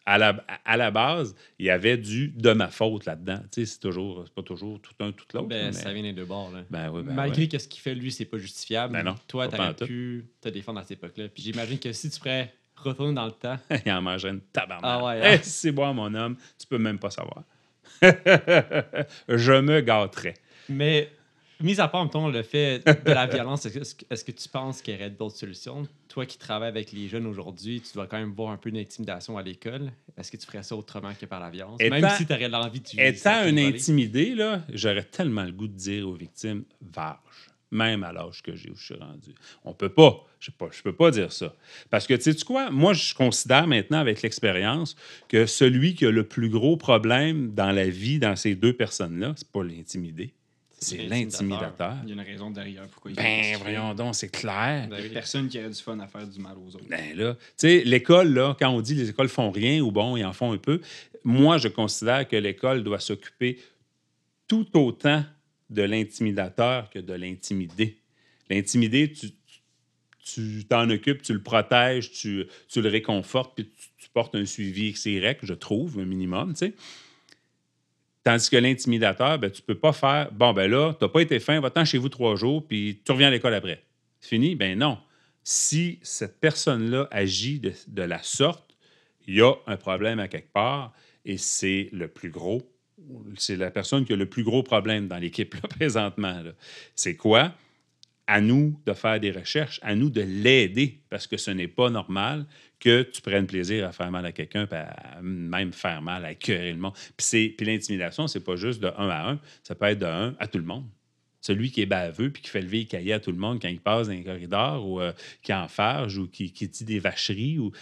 à 0.06 0.18
la, 0.18 0.44
à 0.64 0.76
la 0.76 0.90
base, 0.90 1.34
il 1.58 1.66
y 1.66 1.70
avait 1.70 1.96
du 1.96 2.28
de 2.28 2.52
ma 2.52 2.68
faute 2.68 3.04
là-dedans. 3.06 3.38
Tu 3.52 3.60
sais, 3.60 3.66
c'est 3.66 3.80
toujours, 3.80 4.22
c'est 4.26 4.34
pas 4.34 4.42
toujours 4.42 4.80
tout 4.80 4.92
un, 5.00 5.12
tout 5.12 5.24
l'autre. 5.34 5.48
Ben, 5.48 5.66
mais- 5.66 5.72
Ça 5.72 5.92
vient 5.92 6.02
des 6.02 6.12
deux 6.12 6.24
bords. 6.24 6.50
Là. 6.52 6.62
Ben 6.70 6.90
oui, 6.90 7.02
ben 7.02 7.14
Malgré 7.14 7.42
ouais. 7.42 7.48
que 7.48 7.58
ce 7.58 7.68
qu'il 7.68 7.80
fait, 7.82 7.94
lui, 7.94 8.10
c'est 8.10 8.24
pas 8.24 8.38
justifiable. 8.38 8.92
Ben 8.94 9.02
non, 9.04 9.14
Toi, 9.28 9.48
pas 9.48 9.56
t'aurais 9.56 9.86
pu 9.86 10.24
te 10.40 10.48
défendre 10.48 10.80
à 10.80 10.82
cette 10.82 10.92
époque-là. 10.98 11.28
Puis 11.28 11.42
j'imagine 11.42 11.78
que 11.78 11.92
si 11.92 12.10
tu 12.10 12.18
pourrais 12.18 12.52
retourner 12.76 13.14
dans 13.14 13.26
le 13.26 13.32
temps, 13.32 13.58
il 13.86 13.92
en 13.92 14.00
mangeait 14.02 14.30
une 14.30 14.40
tabarnak. 14.40 14.84
Ah 14.84 15.04
ouais, 15.04 15.20
Eh, 15.22 15.26
hein? 15.34 15.38
c'est 15.42 15.70
bon, 15.72 15.92
mon 15.94 16.12
homme, 16.14 16.36
tu 16.58 16.66
peux 16.66 16.78
même 16.78 16.98
pas 16.98 17.10
savoir. 17.10 17.44
je 18.02 19.60
me 19.60 19.80
gâterais. 19.80 20.34
Mais, 20.68 21.10
mis 21.60 21.80
à 21.80 21.88
part, 21.88 22.04
mettons, 22.04 22.28
le 22.28 22.42
fait 22.42 22.84
de 22.84 23.10
la 23.12 23.26
violence, 23.26 23.66
est-ce 23.66 24.24
que, 24.24 24.32
tu 24.32 24.48
penses 24.48 24.82
qu'il 24.82 24.94
y 24.94 24.96
aurait 24.96 25.10
d'autres 25.10 25.36
solutions? 25.36 25.86
Toi 26.08 26.26
qui 26.26 26.38
travailles 26.38 26.68
avec 26.68 26.92
les 26.92 27.08
jeunes 27.08 27.26
aujourd'hui, 27.26 27.80
tu 27.80 27.92
dois 27.94 28.06
quand 28.06 28.18
même 28.18 28.32
voir 28.32 28.50
un 28.50 28.56
peu 28.56 28.70
d'intimidation 28.70 29.38
à 29.38 29.42
l'école. 29.42 29.92
Est-ce 30.16 30.30
que 30.30 30.36
tu 30.36 30.46
ferais 30.46 30.62
ça 30.62 30.74
autrement 30.76 31.12
que 31.14 31.26
par 31.26 31.40
la 31.40 31.50
violence? 31.50 31.80
même 31.80 31.94
Étant- 31.94 32.16
si 32.16 32.26
tu 32.26 32.32
aurais 32.32 32.48
l'envie 32.48 32.80
de 32.80 33.00
Étant 33.00 33.30
un 33.30 33.56
intimidé, 33.56 34.34
là, 34.34 34.62
j'aurais 34.72 35.04
tellement 35.04 35.44
le 35.44 35.52
goût 35.52 35.68
de 35.68 35.76
dire 35.76 36.08
aux 36.08 36.14
victimes 36.14 36.64
varge, 36.80 37.18
même 37.70 38.02
à 38.02 38.12
l'âge 38.12 38.42
que 38.42 38.54
j'ai 38.56 38.70
où 38.70 38.76
je 38.76 38.84
suis 38.84 38.94
rendu. 38.94 39.34
On 39.64 39.72
peut 39.72 39.88
pas. 39.88 40.26
Je 40.40 40.50
je 40.72 40.82
peux 40.82 40.94
pas 40.94 41.10
dire 41.10 41.32
ça. 41.32 41.54
Parce 41.90 42.06
que, 42.06 42.14
tu 42.14 42.32
sais 42.32 42.44
quoi, 42.44 42.70
moi, 42.70 42.94
je 42.94 43.14
considère 43.14 43.66
maintenant, 43.66 43.98
avec 43.98 44.22
l'expérience, 44.22 44.96
que 45.28 45.44
celui 45.44 45.94
qui 45.94 46.06
a 46.06 46.10
le 46.10 46.24
plus 46.24 46.48
gros 46.48 46.78
problème 46.78 47.52
dans 47.52 47.70
la 47.70 47.88
vie, 47.88 48.18
dans 48.18 48.36
ces 48.36 48.54
deux 48.54 48.72
personnes-là, 48.72 49.34
c'est 49.36 49.50
pas 49.50 49.62
l'intimidé, 49.62 50.32
c'est 50.80 51.06
l'intimidateur. 51.06 51.96
Il 52.04 52.08
y 52.08 52.12
a 52.12 52.14
une 52.14 52.20
raison 52.28 52.50
derrière 52.50 52.86
pourquoi 52.88 53.10
il 53.10 53.16
Ben, 53.16 53.56
voyons 53.60 53.94
donc, 53.94 54.14
c'est 54.14 54.30
clair. 54.30 54.88
Ben 54.88 54.98
oui. 55.02 55.10
Personne 55.10 55.48
qui 55.48 55.58
aurait 55.58 55.68
du 55.68 55.80
fun 55.80 55.98
à 56.00 56.06
faire 56.06 56.26
du 56.26 56.40
mal 56.40 56.56
aux 56.56 56.74
autres. 56.74 56.88
Ben 56.88 57.16
là, 57.16 57.34
tu 57.34 57.40
sais, 57.56 57.82
l'école, 57.84 58.32
là, 58.32 58.56
quand 58.58 58.70
on 58.70 58.80
dit 58.80 58.94
les 58.94 59.10
écoles 59.10 59.28
font 59.28 59.50
rien 59.50 59.80
ou 59.80 59.92
bon, 59.92 60.16
ils 60.16 60.24
en 60.24 60.32
font 60.32 60.52
un 60.52 60.58
peu, 60.58 60.80
moi, 61.22 61.58
je 61.58 61.68
considère 61.68 62.26
que 62.26 62.36
l'école 62.36 62.82
doit 62.82 62.98
s'occuper 62.98 63.58
tout 64.48 64.66
autant 64.76 65.22
de 65.68 65.82
l'intimidateur 65.82 66.90
que 66.90 66.98
de 66.98 67.12
l'intimidé. 67.12 67.98
L'intimidé, 68.48 69.12
tu 69.12 69.28
tu 70.22 70.64
t'en 70.64 70.88
occupes, 70.90 71.22
tu 71.22 71.32
le 71.32 71.42
protèges, 71.42 72.12
tu, 72.12 72.46
tu 72.68 72.82
le 72.82 72.88
réconfortes, 72.88 73.54
puis 73.54 73.66
tu, 73.66 73.88
tu 73.98 74.08
portes 74.10 74.34
un 74.34 74.44
suivi 74.44 74.92
XY, 74.92 75.22
je 75.42 75.54
trouve, 75.54 75.98
un 75.98 76.04
minimum, 76.04 76.52
tu 76.52 76.66
sais. 76.66 76.74
Tandis 78.22 78.50
que 78.50 78.56
l'intimidateur, 78.56 79.38
ben, 79.38 79.50
tu 79.50 79.62
peux 79.62 79.74
pas 79.74 79.92
faire 79.92 80.30
Bon, 80.32 80.52
ben 80.52 80.70
là, 80.70 80.94
tu 80.98 81.04
n'as 81.04 81.08
pas 81.08 81.22
été 81.22 81.40
fin, 81.40 81.60
va-t'en 81.60 81.84
chez 81.84 81.98
vous 81.98 82.08
trois 82.08 82.36
jours, 82.36 82.66
puis 82.66 83.00
tu 83.04 83.12
reviens 83.12 83.28
à 83.28 83.30
l'école 83.30 83.54
après. 83.54 83.82
Fini? 84.20 84.54
Ben 84.54 84.78
non. 84.78 84.98
Si 85.42 85.98
cette 86.02 86.38
personne-là 86.38 87.08
agit 87.10 87.60
de, 87.60 87.72
de 87.88 88.02
la 88.02 88.22
sorte, 88.22 88.76
il 89.26 89.36
y 89.36 89.42
a 89.42 89.54
un 89.66 89.76
problème 89.76 90.18
à 90.18 90.28
quelque 90.28 90.52
part 90.52 90.92
et 91.24 91.38
c'est 91.38 91.88
le 91.92 92.08
plus 92.08 92.30
gros. 92.30 92.62
C'est 93.36 93.56
la 93.56 93.70
personne 93.70 94.04
qui 94.04 94.12
a 94.12 94.16
le 94.16 94.26
plus 94.26 94.42
gros 94.42 94.62
problème 94.62 95.08
dans 95.08 95.18
l'équipe 95.18 95.58
présentement. 95.78 96.42
C'est 96.94 97.16
quoi? 97.16 97.54
À 98.32 98.40
nous 98.40 98.80
de 98.86 98.92
faire 98.92 99.18
des 99.18 99.32
recherches, 99.32 99.80
à 99.82 99.96
nous 99.96 100.08
de 100.08 100.20
l'aider, 100.20 101.00
parce 101.10 101.26
que 101.26 101.36
ce 101.36 101.50
n'est 101.50 101.66
pas 101.66 101.90
normal 101.90 102.46
que 102.78 103.02
tu 103.02 103.20
prennes 103.22 103.48
plaisir 103.48 103.88
à 103.88 103.90
faire 103.90 104.08
mal 104.12 104.24
à 104.24 104.30
quelqu'un, 104.30 104.68
même 105.20 105.72
faire 105.72 106.00
mal, 106.00 106.24
à 106.24 106.30
écœurer 106.30 106.72
le 106.72 106.78
monde. 106.78 106.94
Puis, 107.16 107.48
puis 107.48 107.66
l'intimidation, 107.66 108.28
c'est 108.28 108.44
pas 108.44 108.54
juste 108.54 108.80
de 108.80 108.86
un 108.86 109.08
à 109.08 109.30
un, 109.32 109.40
ça 109.64 109.74
peut 109.74 109.86
être 109.86 109.98
de 109.98 110.06
un 110.06 110.36
à 110.38 110.46
tout 110.46 110.58
le 110.58 110.64
monde. 110.64 110.86
Celui 111.40 111.72
qui 111.72 111.82
est 111.82 111.86
baveux 111.86 112.30
puis 112.30 112.40
qui 112.40 112.50
fait 112.50 112.62
lever 112.62 112.78
les 112.78 112.84
cahiers 112.84 113.14
à 113.14 113.20
tout 113.20 113.32
le 113.32 113.38
monde 113.38 113.60
quand 113.60 113.68
il 113.68 113.80
passe 113.80 114.06
dans 114.06 114.12
les 114.12 114.22
corridors 114.22 114.86
ou 114.86 115.00
euh, 115.00 115.12
qui 115.42 115.52
enfarge 115.52 116.16
ou 116.18 116.28
qui, 116.28 116.52
qui 116.52 116.68
dit 116.68 116.84
des 116.84 117.00
vacheries, 117.00 117.58
ou... 117.58 117.72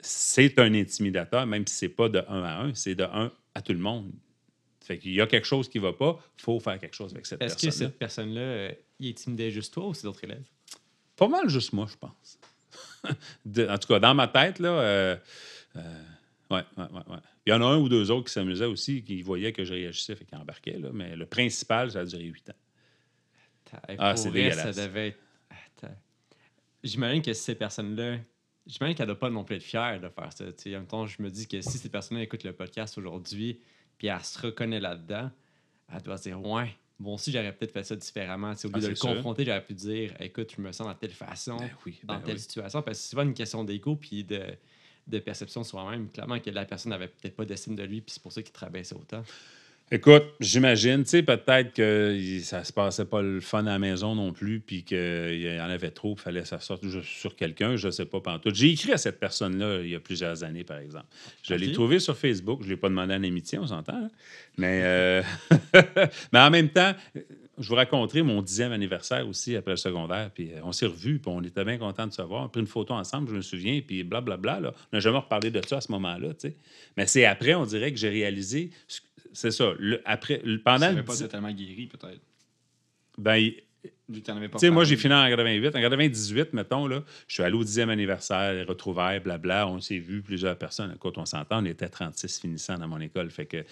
c'est 0.00 0.58
un 0.60 0.72
intimidateur, 0.72 1.46
même 1.46 1.66
si 1.66 1.74
c'est 1.74 1.88
pas 1.90 2.08
de 2.08 2.24
un 2.26 2.42
à 2.42 2.62
un, 2.62 2.74
c'est 2.74 2.94
de 2.94 3.04
un 3.04 3.30
à 3.54 3.60
tout 3.60 3.74
le 3.74 3.80
monde. 3.80 4.10
Fait 4.84 4.98
qu'il 4.98 5.14
y 5.14 5.20
a 5.22 5.26
quelque 5.26 5.46
chose 5.46 5.68
qui 5.68 5.78
va 5.78 5.94
pas, 5.94 6.20
il 6.38 6.42
faut 6.42 6.60
faire 6.60 6.78
quelque 6.78 6.94
chose 6.94 7.12
avec 7.12 7.24
cette 7.24 7.40
Est-ce 7.40 7.56
que 7.56 7.62
personne 7.62 7.86
cette 7.88 7.98
personne-là, 7.98 8.40
euh, 8.40 8.72
il 9.00 9.10
intimidait 9.10 9.50
juste 9.50 9.72
toi 9.72 9.88
ou 9.88 9.94
c'est 9.94 10.02
d'autres 10.02 10.22
élèves? 10.24 10.44
Pas 11.16 11.26
mal 11.26 11.48
juste 11.48 11.72
moi, 11.72 11.86
je 11.90 11.96
pense. 11.96 12.38
De- 13.46 13.66
en 13.66 13.78
tout 13.78 13.88
cas, 13.88 13.98
dans 13.98 14.14
ma 14.14 14.28
tête, 14.28 14.58
là, 14.58 14.68
euh, 14.68 15.16
euh, 15.76 16.02
ouais, 16.50 16.62
ouais, 16.76 16.84
ouais. 16.84 17.18
Il 17.46 17.50
y 17.50 17.52
en 17.54 17.62
a 17.62 17.64
un 17.64 17.78
ou 17.78 17.88
deux 17.88 18.10
autres 18.10 18.26
qui 18.26 18.32
s'amusaient 18.34 18.66
aussi, 18.66 19.02
qui 19.02 19.22
voyaient 19.22 19.54
que 19.54 19.64
je 19.64 19.72
réagissais, 19.72 20.16
fait 20.16 20.26
qu'ils 20.26 20.36
embarquaient, 20.36 20.78
là, 20.78 20.90
mais 20.92 21.16
le 21.16 21.24
principal, 21.24 21.90
ça 21.90 22.00
a 22.00 22.04
duré 22.04 22.24
huit 22.24 22.50
ans. 22.50 23.80
Ah, 23.98 24.16
c'est 24.16 24.30
dégueulasse. 24.30 24.74
Ça 24.76 24.86
devait 24.86 25.08
être... 25.08 25.18
Attends. 25.50 25.96
J'imagine 26.82 27.22
que 27.22 27.32
ces 27.32 27.54
personnes-là, 27.54 28.18
j'imagine 28.66 28.94
qu'elle 28.94 29.06
doit 29.06 29.18
pas 29.18 29.30
non 29.30 29.44
plus 29.44 29.56
être 29.56 29.62
fière 29.62 29.98
de 29.98 30.08
faire 30.10 30.30
ça. 30.32 30.44
tu 30.52 30.52
sais. 30.58 30.76
En 30.76 30.80
même 30.80 30.86
temps, 30.86 31.06
je 31.06 31.22
me 31.22 31.30
dis 31.30 31.48
que 31.48 31.62
si 31.62 31.78
ces 31.78 31.88
personnes-là 31.88 32.22
écoutent 32.22 32.44
le 32.44 32.52
podcast 32.52 32.98
aujourd'hui, 32.98 33.60
puis 34.04 34.10
elle 34.14 34.22
se 34.22 34.38
reconnaît 34.38 34.80
là-dedans, 34.80 35.30
elle 35.90 36.02
doit 36.02 36.18
se 36.18 36.24
dire 36.24 36.38
Ouais, 36.42 36.76
bon, 36.98 37.16
si 37.16 37.32
j'aurais 37.32 37.52
peut-être 37.54 37.72
fait 37.72 37.84
ça 37.84 37.96
différemment. 37.96 38.52
Tu 38.54 38.60
sais, 38.60 38.66
Au 38.68 38.70
lieu 38.70 38.76
Ah, 38.76 38.80
de 38.82 38.88
le 38.88 38.94
sûr. 38.96 39.08
confronter, 39.08 39.46
j'aurais 39.46 39.64
pu 39.64 39.72
dire 39.72 40.14
Écoute, 40.20 40.52
je 40.54 40.60
me 40.60 40.72
sens 40.72 40.86
dans 40.86 40.94
telle 40.94 41.10
façon, 41.12 41.56
Ben 41.56 41.70
oui, 41.86 42.00
dans 42.04 42.14
ben 42.16 42.20
telle 42.20 42.34
oui. 42.34 42.40
situation. 42.40 42.82
Parce 42.82 42.98
que 42.98 43.02
c'est 43.02 43.08
souvent 43.10 43.22
une 43.22 43.32
question 43.32 43.64
d'ego 43.64 43.96
puis 43.96 44.22
de, 44.22 44.42
de 45.06 45.18
perception 45.20 45.62
de 45.62 45.66
soi-même. 45.66 46.10
Clairement 46.10 46.38
que 46.38 46.50
la 46.50 46.66
personne 46.66 46.90
n'avait 46.90 47.08
peut-être 47.08 47.34
pas 47.34 47.46
d'estime 47.46 47.76
de 47.76 47.82
lui, 47.82 48.02
puis 48.02 48.12
c'est 48.12 48.22
pour 48.22 48.32
ça 48.32 48.42
qu'il 48.42 48.52
travaillait 48.52 48.84
ça 48.84 48.94
autant. 48.96 49.22
Écoute, 49.94 50.24
j'imagine, 50.40 51.04
tu 51.04 51.10
sais, 51.10 51.22
peut-être 51.22 51.72
que 51.72 52.18
ça 52.42 52.64
se 52.64 52.72
passait 52.72 53.04
pas 53.04 53.22
le 53.22 53.40
fun 53.40 53.60
à 53.60 53.70
la 53.70 53.78
maison 53.78 54.16
non 54.16 54.32
plus, 54.32 54.58
puis 54.58 54.82
qu'il 54.82 55.40
y 55.40 55.60
en 55.60 55.70
avait 55.70 55.92
trop, 55.92 56.16
il 56.18 56.20
fallait 56.20 56.40
que 56.40 56.48
ça 56.48 56.58
sorte 56.58 56.82
sur 57.02 57.36
quelqu'un, 57.36 57.76
je 57.76 57.88
sais 57.90 58.04
pas 58.04 58.18
pantoute. 58.18 58.56
J'ai 58.56 58.70
écrit 58.70 58.90
à 58.90 58.98
cette 58.98 59.20
personne-là 59.20 59.82
il 59.82 59.90
y 59.90 59.94
a 59.94 60.00
plusieurs 60.00 60.42
années, 60.42 60.64
par 60.64 60.78
exemple. 60.78 61.06
Je 61.44 61.54
l'ai 61.54 61.70
trouvé 61.70 62.00
sur 62.00 62.18
Facebook, 62.18 62.64
je 62.64 62.70
l'ai 62.70 62.76
pas 62.76 62.88
demandé 62.88 63.14
en 63.14 63.22
amitié, 63.22 63.56
on 63.60 63.68
s'entend, 63.68 63.94
hein? 63.94 64.08
mais, 64.58 64.80
euh, 64.82 65.22
mais 66.32 66.40
en 66.40 66.50
même 66.50 66.70
temps, 66.70 66.92
je 67.56 67.68
vous 67.68 67.76
raconterai 67.76 68.22
mon 68.22 68.42
dixième 68.42 68.72
anniversaire 68.72 69.28
aussi 69.28 69.54
après 69.54 69.74
le 69.74 69.76
secondaire, 69.76 70.28
puis 70.34 70.50
euh, 70.54 70.60
on 70.64 70.72
s'est 70.72 70.86
revus, 70.86 71.20
puis 71.20 71.30
on 71.32 71.40
était 71.44 71.64
bien 71.64 71.78
contents 71.78 72.08
de 72.08 72.12
se 72.12 72.22
voir, 72.22 72.42
on 72.42 72.46
a 72.46 72.48
pris 72.48 72.60
une 72.60 72.66
photo 72.66 72.94
ensemble, 72.94 73.30
je 73.30 73.36
me 73.36 73.42
souviens, 73.42 73.80
puis 73.80 74.02
blablabla, 74.02 74.58
là. 74.58 74.74
on 74.92 74.96
n'a 74.96 75.00
jamais 75.00 75.18
reparlé 75.18 75.52
de 75.52 75.60
ça 75.64 75.76
à 75.76 75.80
ce 75.80 75.92
moment-là, 75.92 76.30
tu 76.30 76.48
sais. 76.48 76.56
Mais 76.96 77.06
c'est 77.06 77.26
après, 77.26 77.54
on 77.54 77.64
dirait 77.64 77.92
que 77.92 77.98
j'ai 77.98 78.08
réalisé, 78.08 78.70
ce- 78.88 79.00
c'est 79.34 79.50
ça, 79.50 79.72
le- 79.78 80.00
après, 80.06 80.40
le- 80.44 80.58
pendant 80.62 80.78
n'avait 80.86 81.02
pas 81.02 81.16
totalement 81.16 81.52
guéri, 81.52 81.86
peut-être. 81.86 82.20
ben, 83.18 83.36
il- 83.36 83.54
tu 84.12 84.22
sais, 84.58 84.70
moi, 84.70 84.84
j'ai 84.84 84.96
fini 84.96 85.12
en 85.14 85.26
88. 85.28 85.68
En 85.76 85.80
98, 85.80 86.52
mettons, 86.52 86.86
là, 86.86 87.02
je 87.26 87.34
suis 87.34 87.42
allé 87.42 87.54
au 87.54 87.64
10e 87.64 87.88
anniversaire, 87.90 88.52
les 88.52 88.62
retrouvailles, 88.62 89.20
blabla. 89.20 89.66
On 89.66 89.80
s'est 89.80 89.98
vu, 89.98 90.20
plusieurs 90.22 90.56
personnes. 90.58 90.94
Quand 91.00 91.16
on 91.18 91.24
s'entend, 91.26 91.62
on 91.62 91.64
était 91.66 91.88
36 91.88 92.38
finissants 92.40 92.76
dans 92.78 92.86
mon 92.88 93.00
école. 93.00 93.30
Fait 93.30 93.46
que 93.46 93.62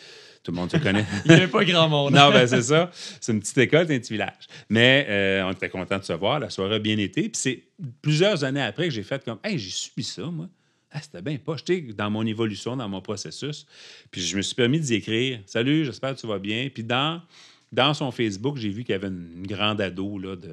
tout 0.42 0.50
le 0.52 0.56
monde 0.56 0.70
se 0.70 0.78
connaît. 0.78 1.04
Il 1.26 1.30
n'y 1.30 1.36
avait 1.36 1.48
pas 1.48 1.64
grand 1.64 1.88
monde. 1.88 2.12
non, 2.14 2.30
ben 2.30 2.46
c'est 2.46 2.62
ça. 2.62 2.90
C'est 3.20 3.32
une 3.32 3.40
petite 3.40 3.58
école, 3.58 3.86
c'est 3.86 3.94
un 3.94 3.98
petit 3.98 4.12
village. 4.14 4.46
Mais 4.70 5.06
euh, 5.08 5.44
on 5.44 5.52
était 5.52 5.68
contents 5.68 5.98
de 5.98 6.04
se 6.04 6.12
voir. 6.14 6.40
La 6.40 6.48
soirée 6.50 6.76
a 6.76 6.78
bien 6.78 6.96
été. 6.98 7.22
Puis 7.22 7.32
c'est 7.34 7.62
plusieurs 8.00 8.42
années 8.44 8.62
après 8.62 8.84
que 8.88 8.94
j'ai 8.94 9.02
fait 9.02 9.22
comme 9.24 9.38
Hey, 9.44 9.58
j'ai 9.58 9.70
subi 9.70 10.02
ça, 10.02 10.22
moi. 10.24 10.48
Ah, 10.92 11.00
c'était 11.00 11.22
bien 11.22 11.38
pas. 11.38 11.56
J'étais 11.56 11.80
dans 11.92 12.10
mon 12.10 12.24
évolution, 12.26 12.76
dans 12.76 12.88
mon 12.88 13.00
processus. 13.00 13.66
Puis 14.10 14.20
je 14.20 14.36
me 14.36 14.42
suis 14.42 14.54
permis 14.54 14.78
d'y 14.78 14.94
écrire 14.94 15.40
Salut, 15.46 15.84
j'espère 15.84 16.14
que 16.14 16.20
tu 16.20 16.26
vas 16.26 16.38
bien. 16.38 16.68
Puis 16.72 16.84
dans, 16.84 17.22
dans 17.72 17.94
son 17.94 18.10
Facebook, 18.10 18.58
j'ai 18.58 18.68
vu 18.68 18.84
qu'il 18.84 18.92
y 18.92 18.96
avait 18.96 19.08
une, 19.08 19.46
grande 19.46 19.80
ado 19.80 20.18
là, 20.18 20.36
de 20.36 20.50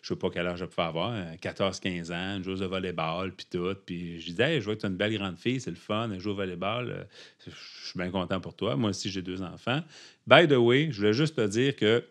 je 0.00 0.08
sais 0.08 0.16
pas 0.16 0.30
quel 0.30 0.46
âge 0.46 0.60
je 0.60 0.64
pouvais 0.64 0.86
avoir, 0.86 1.10
hein, 1.10 1.34
14-15 1.42 2.12
ans, 2.12 2.36
une 2.36 2.44
joueuse 2.44 2.60
de 2.60 2.66
volleyball, 2.66 3.32
puis 3.34 3.46
tout. 3.50 3.74
Puis 3.84 4.20
je 4.20 4.30
disais, 4.30 4.60
je 4.60 4.64
vois 4.64 4.76
que 4.76 4.80
tu 4.80 4.86
es 4.86 4.88
une 4.88 4.96
belle 4.96 5.16
grande 5.16 5.38
fille, 5.38 5.60
c'est 5.60 5.70
le 5.70 5.76
fun, 5.76 6.08
elle 6.12 6.20
joue 6.20 6.30
au 6.30 6.34
volleyball. 6.36 6.90
euh, 6.90 7.04
Je 7.46 7.88
suis 7.88 7.98
bien 7.98 8.10
content 8.10 8.40
pour 8.40 8.54
toi. 8.54 8.76
Moi 8.76 8.90
aussi, 8.90 9.10
j'ai 9.10 9.22
deux 9.22 9.42
enfants. 9.42 9.82
By 10.26 10.46
the 10.46 10.52
way, 10.52 10.88
je 10.92 10.98
voulais 10.98 11.12
juste 11.12 11.34
te 11.34 11.46
dire 11.46 11.74
que 11.74 12.04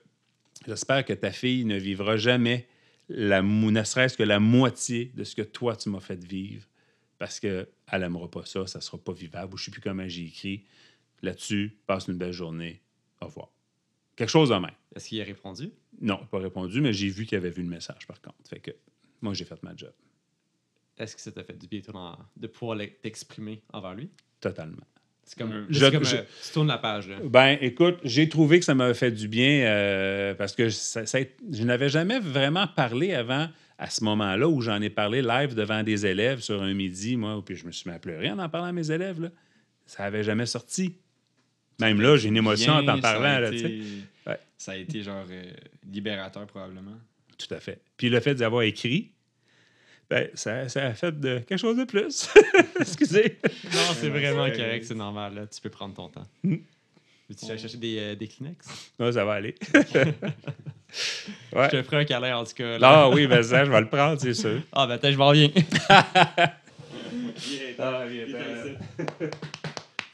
j'espère 0.67 1.05
que 1.05 1.13
ta 1.13 1.31
fille 1.31 1.63
ne 1.63 1.77
vivra 1.77 2.17
jamais, 2.17 2.67
la, 3.07 3.41
ne 3.41 3.83
serait-ce 3.83 4.17
que 4.17 4.23
la 4.23 4.39
moitié 4.39 5.11
de 5.15 5.23
ce 5.23 5.35
que 5.35 5.41
toi, 5.41 5.77
tu 5.77 5.89
m'as 5.89 5.99
fait 6.01 6.21
vivre. 6.21 6.65
Parce 7.19 7.39
qu'elle 7.39 7.67
n'aimera 7.91 8.29
pas 8.29 8.45
ça, 8.45 8.67
ça 8.67 8.79
ne 8.79 8.83
sera 8.83 8.97
pas 8.97 9.13
vivable. 9.13 9.53
Ou 9.53 9.57
je 9.57 9.63
ne 9.63 9.65
sais 9.65 9.71
plus 9.71 9.81
comment 9.81 10.07
j'ai 10.07 10.25
écrit. 10.25 10.63
Là-dessus, 11.21 11.77
passe 11.87 12.07
une 12.07 12.17
belle 12.17 12.33
journée. 12.33 12.81
Au 13.21 13.25
revoir. 13.27 13.49
Quelque 14.15 14.29
chose 14.29 14.49
de 14.49 14.55
même. 14.55 14.71
Est-ce 14.95 15.07
qu'il 15.09 15.21
a 15.21 15.23
répondu? 15.23 15.71
Non, 16.01 16.19
pas 16.29 16.39
répondu, 16.39 16.81
mais 16.81 16.91
j'ai 16.93 17.07
vu 17.09 17.25
qu'il 17.25 17.37
avait 17.37 17.49
vu 17.49 17.63
le 17.63 17.69
message, 17.69 18.05
par 18.07 18.21
contre. 18.21 18.35
Fait 18.47 18.59
que 18.59 18.71
moi, 19.21 19.33
j'ai 19.33 19.45
fait 19.45 19.61
ma 19.63 19.75
job. 19.75 19.93
Est-ce 20.97 21.15
que 21.15 21.21
ça 21.21 21.31
t'a 21.31 21.43
fait 21.43 21.57
du 21.57 21.67
bien, 21.67 21.81
de 22.37 22.47
pouvoir 22.47 22.77
t'exprimer 23.01 23.61
envers 23.71 23.95
lui? 23.95 24.09
Totalement. 24.39 24.83
C'est 25.23 25.37
comme, 25.37 25.51
Euh, 25.53 25.61
là, 25.61 25.65
je- 25.69 25.79
c'est 25.85 25.91
comme 25.91 26.03
je- 26.05 26.15
euh, 26.17 26.23
tu 26.45 26.51
tournes 26.51 26.67
la 26.67 26.77
page. 26.77 27.07
Là. 27.07 27.17
Ben, 27.23 27.57
écoute, 27.61 27.97
j'ai 28.03 28.27
trouvé 28.27 28.59
que 28.59 28.65
ça 28.65 28.75
m'avait 28.75 28.93
fait 28.93 29.09
du 29.11 29.27
bien 29.29 29.65
euh, 29.65 30.35
parce 30.35 30.53
que 30.53 30.69
ça- 30.69 31.05
ça- 31.05 31.19
je 31.49 31.63
n'avais 31.63 31.87
jamais 31.89 32.19
vraiment 32.19 32.67
parlé 32.67 33.13
avant 33.13 33.47
à 33.77 33.89
ce 33.89 34.03
moment-là 34.03 34.47
où 34.47 34.61
j'en 34.61 34.81
ai 34.81 34.89
parlé 34.89 35.21
live 35.21 35.55
devant 35.55 35.83
des 35.83 36.05
élèves 36.05 36.41
sur 36.41 36.61
un 36.61 36.73
midi, 36.73 37.17
moi, 37.17 37.41
puis 37.43 37.55
je 37.55 37.65
me 37.65 37.71
suis 37.71 37.89
mis 37.89 37.95
à 37.95 37.99
pleurer 37.99 38.31
en 38.31 38.39
en 38.39 38.49
parlant 38.49 38.67
à 38.67 38.71
mes 38.71 38.91
élèves. 38.91 39.21
Là. 39.21 39.29
Ça 39.85 40.03
n'avait 40.03 40.23
jamais 40.23 40.45
sorti. 40.45 40.95
Même 41.79 42.01
là, 42.01 42.15
j'ai 42.17 42.29
une 42.29 42.37
émotion 42.37 42.73
en 42.73 42.85
t'en 42.85 43.01
ça 43.01 43.09
a 43.09 43.13
parlant. 43.13 43.39
là, 43.39 43.51
tu. 43.51 43.83
Ouais. 44.27 44.39
Ça 44.57 44.73
a 44.73 44.75
été 44.75 45.01
genre 45.01 45.25
euh, 45.29 45.51
libérateur, 45.91 46.45
probablement. 46.45 46.97
Tout 47.37 47.53
à 47.53 47.59
fait. 47.59 47.81
Puis 47.97 48.09
le 48.09 48.19
fait 48.19 48.35
d'y 48.35 48.43
avoir 48.43 48.61
écrit, 48.61 49.11
ben, 50.09 50.29
ça, 50.35 50.69
ça 50.69 50.85
a 50.85 50.93
fait 50.93 51.19
de 51.19 51.39
quelque 51.39 51.57
chose 51.57 51.77
de 51.77 51.85
plus. 51.85 52.29
Excusez. 52.79 53.39
Non, 53.43 53.93
c'est 53.95 54.09
vraiment 54.09 54.49
correct, 54.51 54.85
c'est 54.85 54.95
normal. 54.95 55.33
Là. 55.33 55.47
Tu 55.47 55.59
peux 55.59 55.69
prendre 55.69 55.95
ton 55.95 56.07
temps. 56.07 56.27
Mm. 56.43 56.57
Veux-tu 57.29 57.45
aller 57.45 57.57
chercher 57.57 57.77
des, 57.77 57.97
euh, 57.99 58.15
des 58.15 58.27
Kleenex? 58.27 58.93
Non, 58.99 59.11
ça 59.11 59.25
va 59.25 59.33
aller. 59.33 59.55
Je 60.93 61.69
te 61.69 61.83
ferai 61.83 61.97
un 61.97 62.05
câlin 62.05 62.37
en 62.37 62.43
tout 62.43 62.53
cas. 62.53 62.77
là. 62.77 62.89
Ah 62.89 63.09
oui, 63.09 63.27
ben 63.27 63.41
ça, 63.43 63.65
je 63.65 63.71
vais 63.71 63.81
le 63.81 63.87
prendre, 63.89 64.19
c'est 64.21 64.33
sûr. 64.33 64.61
Ah, 64.71 64.85
ben, 64.87 64.93
attends, 64.93 65.11
je 65.11 65.17
m'en 65.17 65.27
reviens. 65.27 65.49
Ah, 67.79 68.05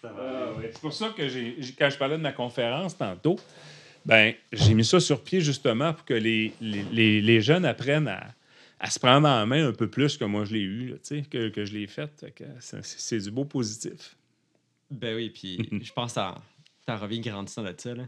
Ah, 0.03 0.53
ouais. 0.57 0.69
C'est 0.71 0.81
pour 0.81 0.93
ça 0.93 1.09
que 1.15 1.27
j'ai, 1.27 1.57
quand 1.77 1.89
je 1.89 1.97
parlais 1.97 2.17
de 2.17 2.21
ma 2.21 2.31
conférence 2.31 2.97
tantôt, 2.97 3.37
ben, 4.05 4.33
j'ai 4.53 4.73
mis 4.73 4.85
ça 4.85 4.99
sur 4.99 5.21
pied 5.23 5.41
justement 5.41 5.93
pour 5.93 6.05
que 6.05 6.13
les, 6.13 6.53
les, 6.61 6.83
les- 6.91 7.21
les 7.21 7.41
jeunes 7.41 7.65
apprennent 7.65 8.07
à, 8.07 8.27
à 8.79 8.89
se 8.89 8.97
prendre 8.99 9.27
en 9.27 9.45
main 9.45 9.67
un 9.67 9.73
peu 9.73 9.89
plus 9.89 10.17
que 10.17 10.23
moi 10.23 10.45
je 10.45 10.53
l'ai 10.53 10.61
eu, 10.61 10.87
là, 10.89 10.95
tu 10.95 11.17
sais, 11.17 11.21
que, 11.29 11.49
que 11.49 11.65
je 11.65 11.73
l'ai 11.73 11.87
fait. 11.87 12.09
C'est, 12.61 12.83
c'est 12.85 13.19
du 13.19 13.29
beau 13.31 13.43
positif. 13.45 14.15
Ben 14.89 15.15
oui, 15.15 15.29
puis 15.29 15.69
je 15.83 15.91
pense 15.91 16.13
que 16.13 16.19
t'en 16.85 16.97
reviens 16.97 17.19
grandissant 17.19 17.63
de 17.63 17.73
ça. 17.77 17.93
Là. 17.93 18.03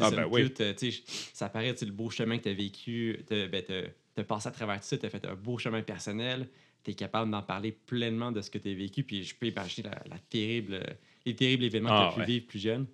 Ah, 0.00 0.10
ben 0.10 0.26
oui. 0.30 0.52
ça 1.32 1.48
paraît 1.48 1.74
le 1.80 1.92
beau 1.92 2.10
chemin 2.10 2.38
que 2.38 2.44
tu 2.44 2.48
as 2.48 2.54
vécu. 2.54 3.24
Tu 3.28 3.48
ben, 3.48 3.62
as 4.16 4.24
passé 4.24 4.48
à 4.48 4.52
travers 4.52 4.80
tout 4.80 4.86
ça, 4.86 4.98
tu 4.98 5.06
as 5.06 5.10
fait 5.10 5.24
un 5.26 5.34
beau 5.34 5.58
chemin 5.58 5.82
personnel. 5.82 6.48
Tu 6.82 6.90
es 6.90 6.94
capable 6.94 7.30
d'en 7.30 7.42
parler 7.42 7.72
pleinement 7.72 8.32
de 8.32 8.42
ce 8.42 8.50
que 8.50 8.58
tu 8.58 8.70
as 8.70 8.74
vécu. 8.74 9.02
Puis 9.04 9.24
je 9.24 9.34
peux 9.34 9.46
imaginer 9.46 9.88
la, 9.88 10.02
la 10.08 10.18
terrible, 10.18 10.80
les 11.24 11.34
terribles 11.34 11.64
événements 11.64 11.88
que 11.90 11.94
Ah, 11.94 12.12
tu 12.14 12.20
as 12.20 12.24
pu 12.24 12.30
vivre 12.32 12.46
plus 12.46 12.58
jeune. 12.58 12.86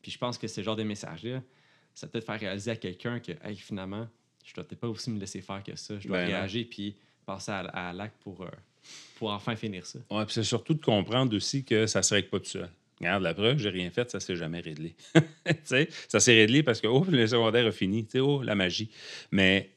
Puis 0.00 0.10
je 0.12 0.18
pense 0.18 0.38
que 0.38 0.46
ce 0.46 0.62
genre 0.62 0.76
de 0.76 0.82
message-là, 0.82 1.42
ça 1.94 2.06
peut 2.06 2.20
te 2.20 2.24
faire 2.24 2.38
réaliser 2.40 2.70
à 2.70 2.76
quelqu'un 2.76 3.20
que 3.20 3.32
hey, 3.42 3.56
finalement, 3.56 4.08
je 4.44 4.54
dois 4.54 4.64
peut-être 4.64 4.80
pas 4.80 4.88
aussi 4.88 5.10
me 5.10 5.18
laisser 5.18 5.40
faire 5.40 5.62
que 5.62 5.76
ça. 5.76 5.98
Je 5.98 6.08
dois 6.08 6.18
Ben 6.18 6.26
réagir 6.26 6.66
puis 6.70 6.96
passer 7.24 7.52
à, 7.52 7.60
à 7.60 7.92
l'acte 7.92 8.16
pour, 8.22 8.42
euh, 8.42 8.48
pour 9.16 9.30
enfin 9.30 9.56
finir 9.56 9.86
ça. 9.86 9.98
Ouais, 10.10 10.24
puis 10.24 10.34
c'est 10.34 10.42
surtout 10.44 10.74
de 10.74 10.82
comprendre 10.82 11.34
aussi 11.34 11.64
que 11.64 11.86
ça 11.86 12.00
ne 12.00 12.02
se 12.02 12.14
règle 12.14 12.28
pas 12.28 12.40
tout 12.40 12.46
seul. 12.46 12.70
Regarde, 13.00 13.22
la 13.22 13.34
preuve, 13.34 13.58
j'ai 13.58 13.70
rien 13.70 13.90
fait, 13.90 14.10
ça 14.10 14.20
s'est 14.20 14.36
jamais 14.36 14.60
réglé. 14.60 14.94
Ça 16.08 16.20
s'est 16.20 16.34
réglé 16.34 16.62
parce 16.62 16.80
que, 16.80 16.86
oh, 16.86 17.04
le 17.10 17.26
secondaire 17.26 17.66
a 17.66 17.72
fini, 17.72 18.06
oh, 18.20 18.42
la 18.42 18.54
magie. 18.54 18.88
Mais 19.32 19.70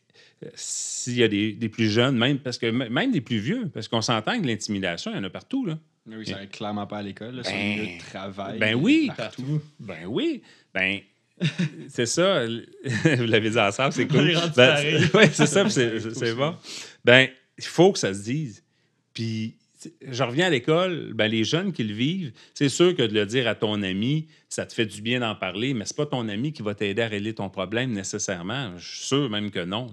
euh, 0.46 0.50
s'il 0.56 1.18
y 1.18 1.24
a 1.24 1.28
des, 1.28 1.54
des 1.54 1.70
plus 1.70 1.90
jeunes, 1.90 2.18
même, 2.18 2.38
parce 2.40 2.58
que 2.58 2.68
même 2.68 3.12
des 3.12 3.22
plus 3.22 3.40
vieux, 3.40 3.70
parce 3.74 3.88
qu'on 3.88 4.02
s'entend 4.02 4.40
que 4.40 4.46
l'intimidation, 4.48 5.12
il 5.12 5.16
y 5.16 5.20
en 5.20 5.24
a 5.24 5.30
partout, 5.30 5.66
là. 5.66 5.78
Mais 6.06 6.16
oui, 6.16 6.26
ça 6.26 6.34
n'arrête 6.34 6.52
clairement 6.52 6.88
pas 6.88 7.00
à 7.00 7.02
l'école. 7.02 7.36
le 7.36 7.42
Ben, 7.42 7.98
de 7.98 8.00
travail. 8.00 8.60
ben 8.60 8.76
oui. 8.76 9.12
Partout. 9.18 9.62
Ben 9.80 10.06
oui, 10.08 10.42
ben... 10.74 11.00
c'est 11.90 12.06
ça, 12.08 12.46
vous 12.48 13.26
l'avez 13.26 13.50
dit 13.50 13.60
ensemble, 13.60 13.94
c'est 13.94 14.08
cool. 14.08 14.34
Ben, 14.34 14.50
pareil. 14.56 15.02
c'est- 15.12 15.34
c'est 15.34 15.46
ça, 15.48 15.70
c'est 15.70 16.00
c'est- 16.00 16.14
c'est 16.16 16.34
bon. 16.34 16.56
Ben, 17.04 17.28
il 17.58 17.64
faut 17.66 17.92
que 17.92 18.00
ça 18.00 18.14
se 18.14 18.24
dise. 18.24 18.64
Puis, 19.14 19.57
je 20.02 20.24
reviens 20.24 20.48
à 20.48 20.50
l'école, 20.50 21.14
ben, 21.14 21.28
les 21.28 21.44
jeunes 21.44 21.72
qui 21.72 21.84
le 21.84 21.94
vivent, 21.94 22.32
c'est 22.54 22.70
sûr 22.70 22.96
que 22.96 23.04
de 23.04 23.14
le 23.14 23.26
dire 23.26 23.48
à 23.48 23.56
ton 23.56 23.82
ami, 23.84 24.28
ça 24.50 24.66
te 24.66 24.74
fait 24.74 24.86
du 24.86 25.02
bien 25.02 25.20
d'en 25.20 25.36
parler, 25.36 25.74
mais 25.74 25.86
c'est 25.86 25.96
pas 25.96 26.06
ton 26.06 26.28
ami 26.30 26.54
qui 26.54 26.62
va 26.62 26.74
t'aider 26.74 27.02
à 27.02 27.08
régler 27.08 27.34
ton 27.34 27.50
problème 27.50 27.92
nécessairement. 27.92 28.78
Je 28.78 28.88
suis 28.88 29.06
sûr 29.06 29.30
même 29.30 29.52
que 29.52 29.64
non. 29.64 29.88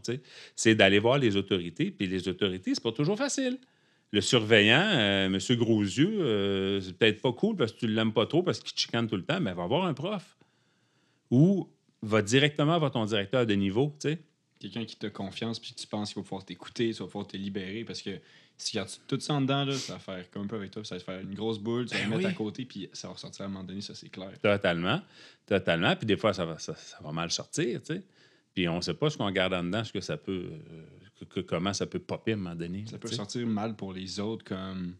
C'est 0.56 0.74
d'aller 0.74 0.98
voir 0.98 1.18
les 1.18 1.36
autorités, 1.36 1.90
puis 1.90 2.06
les 2.06 2.28
autorités, 2.28 2.74
c'est 2.74 2.82
pas 2.82 2.92
toujours 2.92 3.18
facile. 3.18 3.58
Le 4.12 4.20
surveillant, 4.20 4.90
euh, 4.92 5.26
M. 5.26 5.56
Grosyeux, 5.56 6.20
euh, 6.20 6.80
c'est 6.80 6.96
peut-être 6.96 7.20
pas 7.20 7.32
cool 7.32 7.56
parce 7.56 7.72
que 7.72 7.80
tu 7.80 7.88
l'aimes 7.88 8.12
pas 8.12 8.26
trop, 8.26 8.42
parce 8.42 8.60
qu'il 8.60 8.76
chicane 8.76 9.08
tout 9.08 9.16
le 9.16 9.24
temps, 9.24 9.40
mais 9.40 9.52
va 9.52 9.66
voir 9.66 9.86
un 9.86 9.94
prof. 9.94 10.36
Ou 11.30 11.68
va 12.00 12.22
directement 12.22 12.78
voir 12.78 12.92
ton 12.92 13.04
directeur 13.06 13.44
de 13.44 13.54
niveau. 13.54 13.96
Quelqu'un 14.60 14.84
qui 14.84 14.96
te 14.96 15.08
confiance 15.08 15.58
puis 15.58 15.74
tu 15.74 15.86
penses 15.86 16.12
qu'il 16.12 16.22
va 16.22 16.24
pouvoir 16.24 16.44
t'écouter, 16.44 16.92
tu 16.92 17.02
vas 17.02 17.06
pouvoir 17.06 17.26
te 17.26 17.36
libérer 17.36 17.84
parce 17.84 18.02
que 18.02 18.10
si 18.56 18.70
tu 18.70 18.76
gardes 18.76 18.90
tout 19.08 19.18
ça 19.20 19.34
en 19.34 19.40
dedans, 19.40 19.64
là, 19.64 19.72
ça 19.74 19.94
va 19.94 19.98
faire 19.98 20.30
comme 20.30 20.44
un 20.44 20.46
peu 20.46 20.56
avec 20.56 20.70
toi, 20.70 20.84
ça 20.84 20.94
va 20.94 21.00
te 21.00 21.04
faire 21.04 21.20
une 21.20 21.34
grosse 21.34 21.58
boule, 21.58 21.86
tu 21.86 21.94
vas 21.94 22.00
Ben 22.00 22.04
le 22.10 22.16
mettre 22.16 22.28
oui. 22.28 22.32
à 22.32 22.36
côté 22.36 22.64
puis 22.64 22.88
ça 22.92 23.08
va 23.08 23.14
ressortir 23.14 23.42
à 23.42 23.46
un 23.46 23.48
moment 23.50 23.64
donné, 23.64 23.80
ça 23.80 23.94
c'est 23.94 24.08
clair. 24.08 24.32
Totalement. 24.40 25.00
Totalement. 25.46 25.94
Puis 25.96 26.06
des 26.06 26.16
fois, 26.16 26.32
ça 26.32 26.44
va, 26.44 26.58
ça, 26.58 26.74
ça 26.76 26.98
va 27.02 27.12
mal 27.12 27.30
sortir, 27.30 27.80
tu 27.82 27.94
sais. 27.94 28.02
Puis 28.54 28.68
on 28.68 28.76
ne 28.76 28.80
sait 28.80 28.94
pas 28.94 29.10
ce 29.10 29.18
qu'on 29.18 29.30
garde 29.32 29.52
en 29.54 29.64
dedans, 29.64 29.82
ce 29.84 29.92
que 29.92 30.00
ça 30.00 30.16
peut. 30.16 30.50
euh, 30.52 30.84
que- 31.28 31.40
comment 31.40 31.72
ça 31.72 31.86
peut 31.86 31.98
popper 31.98 32.32
à 32.32 32.34
un 32.34 32.38
moment 32.38 32.54
donné. 32.54 32.84
Ça 32.88 32.98
peut 32.98 33.08
sortir 33.08 33.46
mal 33.46 33.74
pour 33.76 33.92
les 33.92 34.20
autres 34.20 34.44
comme 34.44 34.94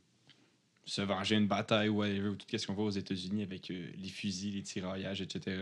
se 0.86 1.00
venger 1.02 1.36
une 1.36 1.46
bataille 1.46 1.88
ou 1.88 1.98
whatever, 1.98 2.28
ou 2.28 2.34
tout 2.36 2.46
ce 2.58 2.66
qu'on 2.66 2.74
voit 2.74 2.84
aux 2.86 2.90
États-Unis 2.90 3.42
avec 3.42 3.70
euh, 3.70 3.86
les 3.96 4.08
fusils, 4.08 4.54
les 4.54 4.62
tiraillages, 4.62 5.20
etc. 5.22 5.56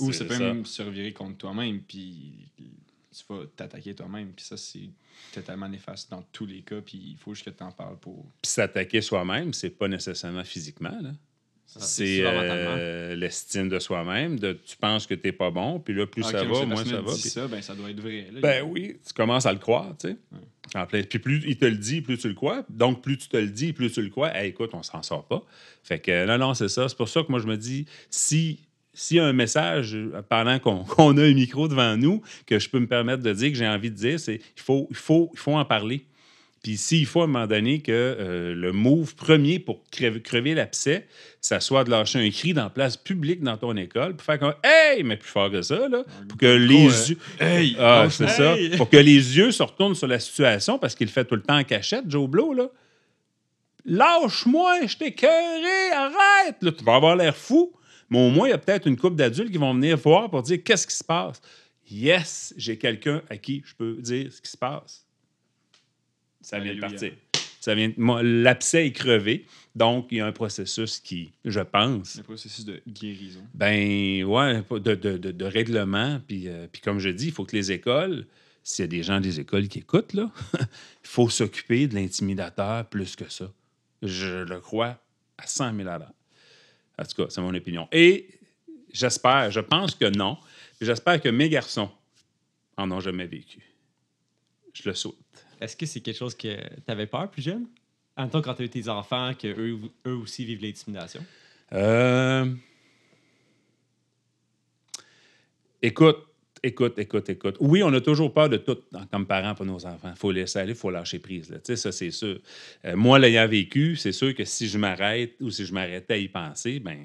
Ou 0.00 0.12
ça 0.12 0.24
peut 0.24 0.34
ça. 0.34 0.40
même 0.40 0.64
se 0.64 0.82
revirer 0.82 1.12
contre 1.12 1.36
toi-même, 1.38 1.80
puis 1.82 2.46
tu 3.16 3.24
vas 3.32 3.44
t'attaquer 3.56 3.94
toi-même. 3.94 4.32
Puis 4.32 4.44
ça, 4.44 4.56
c'est 4.56 4.90
totalement 5.32 5.68
néfaste 5.68 6.10
dans 6.10 6.22
tous 6.32 6.46
les 6.46 6.62
cas, 6.62 6.80
puis 6.80 6.98
il 7.12 7.16
faut 7.16 7.34
juste 7.34 7.46
que 7.46 7.50
tu 7.56 7.62
en 7.62 7.70
parles 7.72 7.98
pour... 7.98 8.24
Puis 8.42 8.50
s'attaquer 8.50 9.00
soi-même, 9.00 9.52
c'est 9.52 9.70
pas 9.70 9.88
nécessairement 9.88 10.44
physiquement. 10.44 10.96
là. 11.00 11.10
C'est 11.66 12.20
euh, 12.22 13.16
l'estime 13.16 13.68
de 13.68 13.78
soi-même. 13.80 14.38
De, 14.38 14.52
tu 14.52 14.76
penses 14.76 15.06
que 15.08 15.14
tu 15.14 15.26
n'es 15.26 15.32
pas 15.32 15.50
bon, 15.50 15.80
puis 15.80 15.92
là, 15.94 16.06
plus 16.06 16.22
Ah, 16.24 16.30
ça 16.30 16.44
va, 16.44 16.64
moins 16.66 16.84
ça 16.84 17.00
va. 17.00 17.12
dit 17.14 17.20
ça, 17.22 17.48
ben 17.48 17.60
ça 17.62 17.74
doit 17.74 17.90
être 17.90 18.00
vrai. 18.00 18.28
là. 18.32 18.40
Ben 18.40 18.62
oui, 18.62 18.96
tu 19.04 19.12
commences 19.12 19.46
à 19.46 19.52
le 19.52 19.58
croire, 19.58 19.96
tu 19.98 20.08
sais. 20.10 20.16
En 20.76 20.86
plein- 20.86 21.02
Puis 21.02 21.18
plus 21.18 21.42
il 21.46 21.56
te 21.56 21.64
le 21.64 21.76
dit, 21.76 22.00
plus 22.00 22.18
tu 22.18 22.28
le 22.28 22.34
crois. 22.34 22.64
Donc, 22.68 23.02
plus 23.02 23.18
tu 23.18 23.28
te 23.28 23.36
le 23.38 23.48
dis, 23.48 23.72
plus 23.72 23.90
tu 23.90 24.02
le 24.02 24.10
crois. 24.10 24.32
Hey, 24.36 24.50
écoute, 24.50 24.70
on 24.72 24.82
s'en 24.84 25.02
sort 25.02 25.26
pas. 25.26 25.44
Fait 25.82 25.98
que 25.98 26.26
non, 26.26 26.38
non, 26.38 26.54
c'est 26.54 26.68
ça. 26.68 26.88
C'est 26.88 26.96
pour 26.96 27.08
ça 27.08 27.22
que 27.24 27.30
moi, 27.30 27.40
je 27.40 27.46
me 27.46 27.56
dis, 27.56 27.86
si 28.08 28.60
s'il 28.94 29.18
y 29.18 29.20
a 29.20 29.24
un 29.24 29.32
message 29.32 29.94
euh, 29.94 30.22
pendant 30.28 30.58
qu'on 30.86 31.18
a 31.18 31.22
un 31.22 31.34
micro 31.34 31.68
devant 31.68 31.96
nous 31.96 32.22
que 32.46 32.58
je 32.58 32.68
peux 32.68 32.78
me 32.78 32.86
permettre 32.86 33.22
de 33.22 33.32
dire, 33.32 33.50
que 33.50 33.58
j'ai 33.58 33.68
envie 33.68 33.90
de 33.90 33.96
dire, 33.96 34.18
c'est 34.18 34.40
il 34.56 34.62
faut, 34.62 34.86
il, 34.90 34.96
faut, 34.96 35.30
il 35.32 35.38
faut 35.38 35.56
en 35.56 35.64
parler. 35.64 36.06
Puis 36.62 36.78
s'il 36.78 37.04
faut 37.04 37.20
à 37.20 37.24
un 37.24 37.26
moment 37.26 37.46
donné 37.46 37.80
que 37.80 37.92
euh, 37.92 38.54
le 38.54 38.72
move 38.72 39.14
premier 39.14 39.58
pour 39.58 39.82
crever, 39.90 40.22
crever 40.22 40.54
l'abcès, 40.54 41.06
ça 41.42 41.60
soit 41.60 41.84
de 41.84 41.90
lâcher 41.90 42.18
un 42.18 42.30
cri 42.30 42.54
dans 42.54 42.62
la 42.64 42.70
place 42.70 42.96
publique 42.96 43.42
dans 43.42 43.58
ton 43.58 43.76
école 43.76 44.16
pour 44.16 44.24
faire 44.24 44.38
comme 44.38 44.54
Hey! 44.64 45.02
Mais 45.02 45.18
plus 45.18 45.28
fort 45.28 45.50
que 45.50 45.60
ça, 45.60 45.88
là. 45.88 46.04
Pour 46.26 46.38
que 46.38 46.46
les 46.46 46.86
euh, 46.86 47.08
yeux. 47.10 47.18
Hey! 47.38 47.76
Ah, 47.78 48.06
c'est 48.08 48.24
hey! 48.24 48.70
ça. 48.70 48.76
Pour 48.78 48.88
que 48.88 48.96
les 48.96 49.36
yeux 49.36 49.50
se 49.50 49.62
retournent 49.62 49.94
sur 49.94 50.06
la 50.06 50.18
situation 50.18 50.78
parce 50.78 50.94
qu'il 50.94 51.06
le 51.06 51.12
fait 51.12 51.26
tout 51.26 51.34
le 51.34 51.42
temps 51.42 51.58
en 51.58 51.64
cachette, 51.64 52.04
Joe 52.08 52.26
Blow, 52.30 52.54
là. 52.54 52.70
Lâche-moi, 53.84 54.86
je 54.86 54.96
t'ai 54.96 55.14
arrête! 55.92 56.56
Là, 56.62 56.72
tu 56.72 56.82
vas 56.82 56.94
avoir 56.94 57.14
l'air 57.14 57.36
fou, 57.36 57.74
mais 58.10 58.18
au 58.18 58.30
moins, 58.30 58.48
il 58.48 58.50
y 58.50 58.54
a 58.54 58.58
peut-être 58.58 58.86
une 58.86 58.96
couple 58.96 59.16
d'adultes 59.16 59.50
qui 59.50 59.58
vont 59.58 59.74
venir 59.74 59.96
voir 59.96 60.30
pour 60.30 60.42
dire 60.42 60.62
qu'est-ce 60.62 60.86
qui 60.86 60.94
se 60.96 61.04
passe? 61.04 61.40
Yes, 61.90 62.54
j'ai 62.56 62.78
quelqu'un 62.78 63.22
à 63.28 63.36
qui 63.36 63.62
je 63.64 63.74
peux 63.74 63.94
dire 63.94 64.32
ce 64.32 64.40
qui 64.40 64.50
se 64.50 64.56
passe. 64.56 65.06
Ça 66.40 66.58
vient 66.58 66.74
de 66.74 66.80
partir. 66.80 67.12
Ça 67.60 67.74
vient 67.74 67.90
L'abcès 68.22 68.86
est 68.86 68.92
crevé, 68.92 69.46
donc 69.74 70.08
il 70.10 70.18
y 70.18 70.20
a 70.20 70.26
un 70.26 70.32
processus 70.32 71.00
qui, 71.00 71.32
je 71.46 71.60
pense, 71.60 72.16
Le 72.16 72.22
processus 72.22 72.64
de 72.66 72.82
guérison. 72.86 73.40
ben 73.54 74.22
ouais, 74.24 74.62
de, 74.70 74.94
de, 74.94 75.16
de, 75.16 75.30
de 75.30 75.44
règlement. 75.46 76.20
Puis, 76.26 76.48
euh, 76.48 76.66
puis 76.70 76.82
comme 76.82 76.98
je 76.98 77.08
dis, 77.08 77.28
il 77.28 77.32
faut 77.32 77.44
que 77.46 77.56
les 77.56 77.72
écoles, 77.72 78.26
s'il 78.62 78.82
y 78.82 78.84
a 78.84 78.88
des 78.88 79.02
gens 79.02 79.20
des 79.20 79.40
écoles 79.40 79.68
qui 79.68 79.78
écoutent, 79.78 80.12
là, 80.12 80.30
il 80.58 80.66
faut 81.04 81.30
s'occuper 81.30 81.86
de 81.86 81.94
l'intimidateur 81.94 82.86
plus 82.86 83.16
que 83.16 83.30
ça. 83.30 83.50
Je 84.02 84.44
le 84.44 84.60
crois 84.60 84.98
à 85.38 85.46
100 85.46 85.74
000 85.76 85.88
à 85.88 85.98
l'heure. 85.98 86.12
En 86.98 87.04
tout 87.04 87.22
cas, 87.22 87.30
c'est 87.30 87.40
mon 87.40 87.54
opinion. 87.54 87.88
Et 87.92 88.28
j'espère, 88.92 89.50
je 89.50 89.60
pense 89.60 89.94
que 89.94 90.16
non. 90.16 90.38
J'espère 90.80 91.20
que 91.20 91.28
mes 91.28 91.48
garçons 91.48 91.90
en 92.76 92.90
ont 92.90 93.00
jamais 93.00 93.26
vécu. 93.26 93.60
Je 94.72 94.88
le 94.88 94.94
souhaite. 94.94 95.14
Est-ce 95.60 95.76
que 95.76 95.86
c'est 95.86 96.00
quelque 96.00 96.18
chose 96.18 96.34
que 96.34 96.56
tu 96.56 96.82
avais 96.88 97.06
peur 97.06 97.30
plus 97.30 97.42
jeune? 97.42 97.66
En 98.16 98.28
tant 98.28 98.42
quand 98.42 98.54
tu 98.54 98.62
as 98.62 98.64
eu 98.66 98.70
tes 98.70 98.88
enfants, 98.88 99.32
que 99.34 99.48
eux, 99.48 99.78
eux 100.06 100.14
aussi 100.14 100.44
vivent 100.44 100.62
l'intimidation? 100.62 101.24
Euh, 101.72 102.54
Écoute, 105.86 106.16
écoute, 106.64 106.98
écoute, 106.98 107.28
écoute. 107.28 107.56
Oui, 107.60 107.82
on 107.82 107.92
a 107.92 108.00
toujours 108.00 108.32
peur 108.32 108.48
de 108.48 108.56
tout 108.56 108.78
comme 109.10 109.26
parents 109.26 109.54
pour 109.54 109.66
nos 109.66 109.84
enfants. 109.86 110.10
Il 110.10 110.18
faut 110.18 110.32
laisser 110.32 110.58
aller, 110.58 110.72
il 110.72 110.76
faut 110.76 110.90
lâcher 110.90 111.18
prise. 111.18 111.50
là. 111.50 111.58
Ça, 111.76 111.92
c'est 111.92 112.10
sûr. 112.10 112.38
Euh, 112.84 112.96
moi, 112.96 113.18
l'ayant 113.18 113.46
vécu, 113.46 113.96
c'est 113.96 114.12
sûr 114.12 114.34
que 114.34 114.44
si 114.44 114.68
je 114.68 114.78
m'arrête 114.78 115.34
ou 115.40 115.50
si 115.50 115.64
je 115.64 115.72
m'arrêtais 115.72 116.14
à 116.14 116.16
y 116.16 116.28
penser, 116.28 116.80
ben 116.80 116.98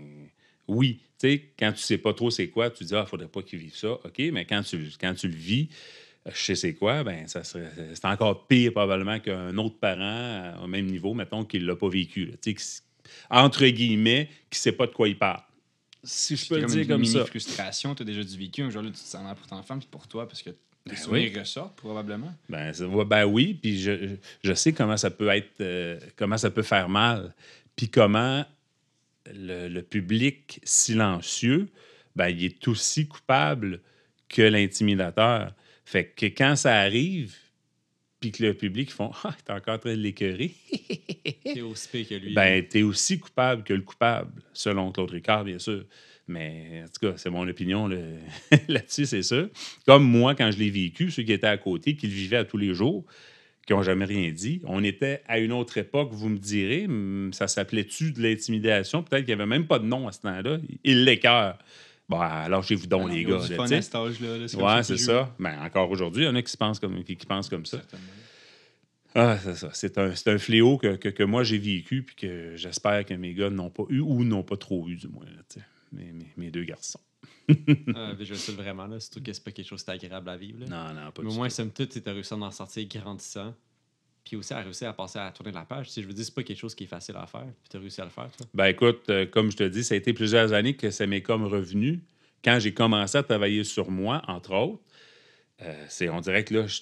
oui. 0.68 1.00
Tu 1.20 1.28
sais, 1.28 1.44
quand 1.60 1.74
tu 1.74 1.82
sais 1.82 1.98
pas 1.98 2.14
trop 2.14 2.32
c'est 2.32 2.48
quoi, 2.48 2.70
tu 2.70 2.86
dis, 2.86 2.96
ah, 2.96 3.04
il 3.06 3.10
faudrait 3.10 3.28
pas 3.28 3.42
qu'ils 3.42 3.60
vivent 3.60 3.76
ça. 3.76 3.92
OK, 3.92 4.20
mais 4.32 4.46
quand 4.46 4.62
tu, 4.64 4.90
quand 5.00 5.14
tu 5.14 5.28
le 5.28 5.36
vis, 5.36 5.68
euh, 6.26 6.32
je 6.34 6.42
sais 6.42 6.56
c'est 6.56 6.74
quoi, 6.74 7.04
ben 7.04 7.26
c'est 7.28 8.06
encore 8.06 8.48
pire 8.48 8.72
probablement 8.72 9.20
qu'un 9.20 9.58
autre 9.58 9.78
parent 9.80 10.00
euh, 10.02 10.64
au 10.64 10.68
même 10.68 10.86
niveau, 10.86 11.14
mettons, 11.14 11.44
qui 11.44 11.60
l'a 11.60 11.76
pas 11.76 11.90
vécu. 11.90 12.26
là. 12.26 12.54
Entre 13.30 13.66
guillemets, 13.68 14.30
qui 14.50 14.60
sait 14.60 14.72
pas 14.72 14.88
de 14.88 14.94
quoi 14.94 15.10
il 15.10 15.18
parle. 15.18 15.42
Si 16.04 16.36
je 16.38 16.48
peux 16.48 16.60
le 16.60 16.66
dire 16.68 16.82
une 16.84 16.88
comme 16.88 17.02
mini 17.02 17.14
ça. 17.14 17.26
frustration, 17.26 17.94
tu 17.96 18.04
as 18.04 18.06
déjà 18.06 18.24
dû 18.24 18.38
vécu. 18.38 18.62
Un 18.62 18.70
jour, 18.70 18.82
là, 18.82 18.90
tu 18.90 18.96
te 18.96 19.00
sens 19.00 19.24
mal 19.24 19.36
pour 19.36 19.48
ton 19.48 19.58
enfant 19.58 19.78
puis 19.78 19.88
pour 19.92 20.08
toi 20.08 20.28
parce 20.28 20.42
que 20.42 20.50
tes 20.52 20.56
Ben 20.86 20.96
souvenirs 20.98 21.32
oui. 21.34 21.40
ressortent 21.40 21.76
probablement. 21.76 22.34
Ben, 22.48 22.72
ça 22.74 22.86
ben 22.88 23.26
oui, 23.26 23.54
puis 23.62 23.80
je, 23.80 24.08
je- 24.08 24.16
je 24.44 24.54
sais 24.54 24.72
comment 24.74 24.96
ça 24.98 25.12
peut 25.12 25.28
être, 25.30 25.60
euh, 25.62 26.00
comment 26.16 26.38
ça 26.38 26.50
peut 26.52 26.64
faire 26.64 26.88
mal, 26.90 27.34
puis 27.76 27.90
comment 27.90 28.46
le, 29.34 29.68
le 29.68 29.82
public 29.84 30.60
silencieux, 30.64 31.70
ben, 32.16 32.30
il 32.30 32.46
est 32.46 32.68
aussi 32.68 33.08
coupable 33.08 33.82
que 34.30 34.42
l'intimidateur. 34.42 35.54
Fait 35.86 36.06
que 36.06 36.28
quand 36.28 36.56
ça 36.56 36.78
arrive, 36.80 37.36
puis 38.20 38.32
que 38.32 38.44
le 38.44 38.54
public 38.54 38.92
font 38.92 39.12
Ah, 39.24 39.36
t'es 39.46 39.54
encore 39.54 39.76
en 39.76 39.80
train 39.80 39.96
de 39.96 40.02
l'écœurer, 40.02 40.52
T'es 41.44 41.62
aussi 41.62 41.88
pire 41.90 42.08
que 42.08 42.16
lui. 42.16 42.34
ben, 42.34 42.64
t'es 42.66 42.84
aussi 42.84 43.20
coupable 43.20 43.64
que 43.64 43.74
le 43.74 43.82
coupable, 43.82 44.32
selon 44.54 44.92
Claude 44.92 45.12
Ricard, 45.12 45.44
bien 45.46 45.60
sûr. 45.60 45.84
Mais 46.28 46.84
en 46.84 46.88
tout 46.88 47.08
cas, 47.12 47.18
c'est 47.18 47.30
mon 47.32 47.48
opinion 47.48 47.88
là-dessus, 48.68 49.06
c'est 49.08 49.24
ça. 49.24 49.48
Comme 49.86 50.04
moi, 50.04 50.36
quand 50.36 50.52
je 50.52 50.60
l'ai 50.60 50.70
vécu, 50.70 51.10
ceux 51.10 51.24
qui 51.24 51.34
étaient 51.34 51.48
à 51.48 51.58
côté, 51.58 51.96
qui 51.96 52.06
le 52.08 52.14
vivaient 52.14 52.38
à 52.38 52.46
tous 52.46 52.58
les 52.58 52.74
jours, 52.76 53.04
qui 53.66 53.74
n'ont 53.74 53.82
jamais 53.82 54.06
rien 54.06 54.30
dit, 54.32 54.62
on 54.66 54.84
était 54.84 55.22
à 55.28 55.40
une 55.40 55.52
autre 55.52 55.78
époque, 55.78 56.10
vous 56.12 56.30
me 56.30 56.38
direz, 56.38 56.86
hum, 56.86 57.32
ça 57.34 57.48
s'appelait-tu 57.48 58.12
de 58.12 58.22
l'intimidation? 58.22 59.02
Peut-être 59.02 59.26
qu'il 59.26 59.36
n'y 59.36 59.42
avait 59.42 59.50
même 59.50 59.66
pas 59.66 59.80
de 59.80 59.86
nom 59.86 60.08
à 60.08 60.12
ce 60.12 60.22
temps-là. 60.22 60.60
Il 60.84 61.04
l'écœure. 61.04 61.58
Bon, 62.10 62.20
alors, 62.20 62.64
j'ai 62.64 62.74
vous 62.76 62.88
donc, 62.88 63.08
Ah, 63.12 63.14
les 63.14 63.24
gars. 63.24 63.38
là, 63.38 63.56
fun 63.56 63.72
à 63.72 63.82
cet 63.82 63.94
âge-là. 63.96 64.38
là, 64.38 64.46
comme 64.52 64.64
Ouais, 64.64 64.84
c'est 64.84 64.98
ça. 64.98 65.34
Ben, 65.38 65.62
encore 65.62 65.90
aujourd'hui, 65.92 66.24
il 66.24 66.26
y 66.26 66.30
en 66.30 66.36
a 66.36 66.42
qui, 66.42 66.52
se 66.52 66.58
pensent 66.58 66.80
comme, 66.80 67.04
qui, 67.04 67.16
qui 67.16 67.26
pensent 67.28 67.50
comme 67.50 67.66
ça. 67.68 67.80
Ah, 69.16 69.38
c'est 69.42 69.56
ça. 69.56 69.70
C'est 69.74 69.98
un, 69.98 70.16
c'est 70.16 70.30
un 70.30 70.38
fléau 70.38 70.78
que, 70.78 70.96
que, 70.96 71.10
que 71.10 71.24
moi 71.24 71.44
j'ai 71.44 71.58
vécu, 71.58 72.04
puis 72.04 72.16
que 72.16 72.56
j'espère 72.56 73.06
que 73.06 73.14
mes 73.14 73.34
gars 73.34 73.50
n'ont 73.50 73.70
pas 73.70 73.84
eu 73.90 74.00
ou 74.00 74.24
n'ont 74.24 74.44
pas 74.44 74.58
trop 74.58 74.88
eu, 74.88 74.96
du 74.96 75.08
moins. 75.08 75.26
là, 75.26 75.62
mes, 75.92 76.12
mes, 76.12 76.32
mes 76.38 76.52
deux 76.52 76.64
garçons. 76.64 77.00
Ah, 77.96 78.14
je 78.20 78.30
le 78.30 78.36
sais 78.36 78.52
vraiment, 78.52 78.86
là. 78.86 79.00
Surtout 79.00 79.24
que 79.24 79.34
c'est 79.34 79.44
pas 79.44 79.52
quelque 79.52 79.68
chose 79.68 79.84
d'agréable 79.84 80.30
à 80.30 80.38
vivre. 80.38 80.60
là. 80.62 80.66
Non, 80.94 81.00
non, 81.02 81.12
pas 81.12 81.22
Mais 81.24 81.32
au 81.32 81.36
moins, 81.36 81.50
somme 81.50 81.72
toute, 81.72 82.02
tu 82.02 82.10
as 82.10 82.14
réussi 82.14 82.34
à 82.34 82.38
en 82.38 82.52
sortir 82.52 82.88
grandissant. 82.88 83.56
Puis 84.24 84.36
aussi 84.36 84.54
à 84.54 84.60
réussir 84.62 84.90
à 84.90 84.94
passer 84.94 85.18
à 85.20 85.32
tourner 85.32 85.52
la 85.52 85.64
page. 85.64 85.90
Sais, 85.90 86.02
je 86.02 86.08
veux 86.08 86.14
dire, 86.14 86.24
c'est 86.26 86.34
pas 86.36 86.44
quelque 86.44 86.58
chose 86.58 86.76
qui 86.76 86.84
est 86.84 86.88
facile 86.88 87.16
à 87.18 87.26
faire. 87.26 87.46
Puis 87.62 87.70
tu 87.70 87.78
as 87.78 87.80
réussi 87.80 88.02
à 88.02 88.04
le 88.06 88.10
faire, 88.12 88.30
toi. 88.38 88.46
Ben 88.54 88.66
écoute, 88.68 89.02
euh, 89.10 89.26
comme 89.26 89.50
je 89.52 89.58
te 89.58 89.64
dis, 89.64 89.84
ça 89.84 89.96
a 89.96 89.98
été 89.98 90.14
plusieurs 90.14 90.54
années 90.54 90.76
que 90.76 90.92
ça 90.92 91.08
m'est 91.08 91.22
comme 91.22 91.46
revenu. 91.46 92.02
Quand 92.44 92.60
j'ai 92.60 92.74
commencé 92.74 93.18
à 93.18 93.24
travailler 93.24 93.64
sur 93.64 93.90
moi, 93.92 94.22
entre 94.28 94.54
autres, 94.54 94.82
euh, 95.62 95.86
c'est, 95.90 96.10
on 96.10 96.22
dirait 96.22 96.44
que 96.46 96.54
là, 96.54 96.68
je- 96.68 96.82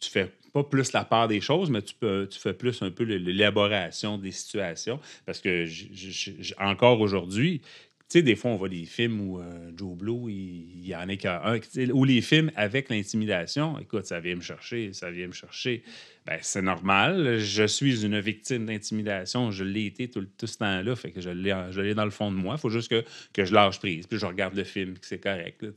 tu 0.00 0.10
fais 0.10 0.30
pas 0.52 0.64
plus 0.64 0.92
la 0.92 1.04
part 1.04 1.28
des 1.28 1.40
choses, 1.40 1.70
mais 1.70 1.80
tu, 1.82 1.94
peux, 1.94 2.28
tu 2.30 2.38
fais 2.38 2.52
plus 2.52 2.82
un 2.82 2.90
peu 2.90 3.04
l'élaboration 3.04 4.18
des 4.18 4.32
situations. 4.32 4.98
Parce 5.24 5.40
que 5.40 5.64
j- 5.64 6.54
encore 6.58 7.00
aujourd'hui, 7.00 7.60
sais, 8.08 8.22
des 8.22 8.36
fois, 8.36 8.50
on 8.52 8.56
voit 8.56 8.68
des 8.68 8.84
films 8.84 9.20
où 9.20 9.38
euh, 9.38 9.70
Joe 9.76 9.96
Blow, 9.96 10.28
il, 10.28 10.34
il 10.82 10.86
y 10.86 10.94
en 10.96 11.08
a 11.08 11.16
qu'un. 11.16 11.58
Ou 11.92 12.04
les 12.04 12.20
films 12.22 12.50
avec 12.56 12.88
l'intimidation, 12.88 13.78
écoute, 13.78 14.06
ça 14.06 14.20
vient 14.20 14.36
me 14.36 14.40
chercher, 14.40 14.92
ça 14.92 15.10
vient 15.10 15.26
me 15.26 15.32
chercher. 15.32 15.82
Ben, 16.26 16.38
c'est 16.42 16.60
normal. 16.62 17.38
Je 17.38 17.64
suis 17.66 18.04
une 18.04 18.20
victime 18.20 18.66
d'intimidation. 18.66 19.50
Je 19.50 19.64
l'ai 19.64 19.86
été 19.86 20.08
tout, 20.08 20.26
tout 20.36 20.46
ce 20.46 20.58
temps-là. 20.58 20.94
Fait 20.94 21.10
que 21.10 21.20
je 21.22 21.30
l'ai, 21.30 21.54
je 21.70 21.80
l'ai 21.80 21.94
dans 21.94 22.04
le 22.04 22.10
fond 22.10 22.30
de 22.30 22.36
moi. 22.36 22.56
Il 22.58 22.60
faut 22.60 22.68
juste 22.70 22.90
que, 22.90 23.02
que 23.32 23.44
je 23.46 23.54
lâche 23.54 23.78
prise. 23.78 24.06
Puis 24.06 24.18
je 24.18 24.26
regarde 24.26 24.54
le 24.54 24.64
film, 24.64 24.94
que 24.98 25.06
c'est 25.06 25.18
correct. 25.22 25.62
là. 25.62 25.68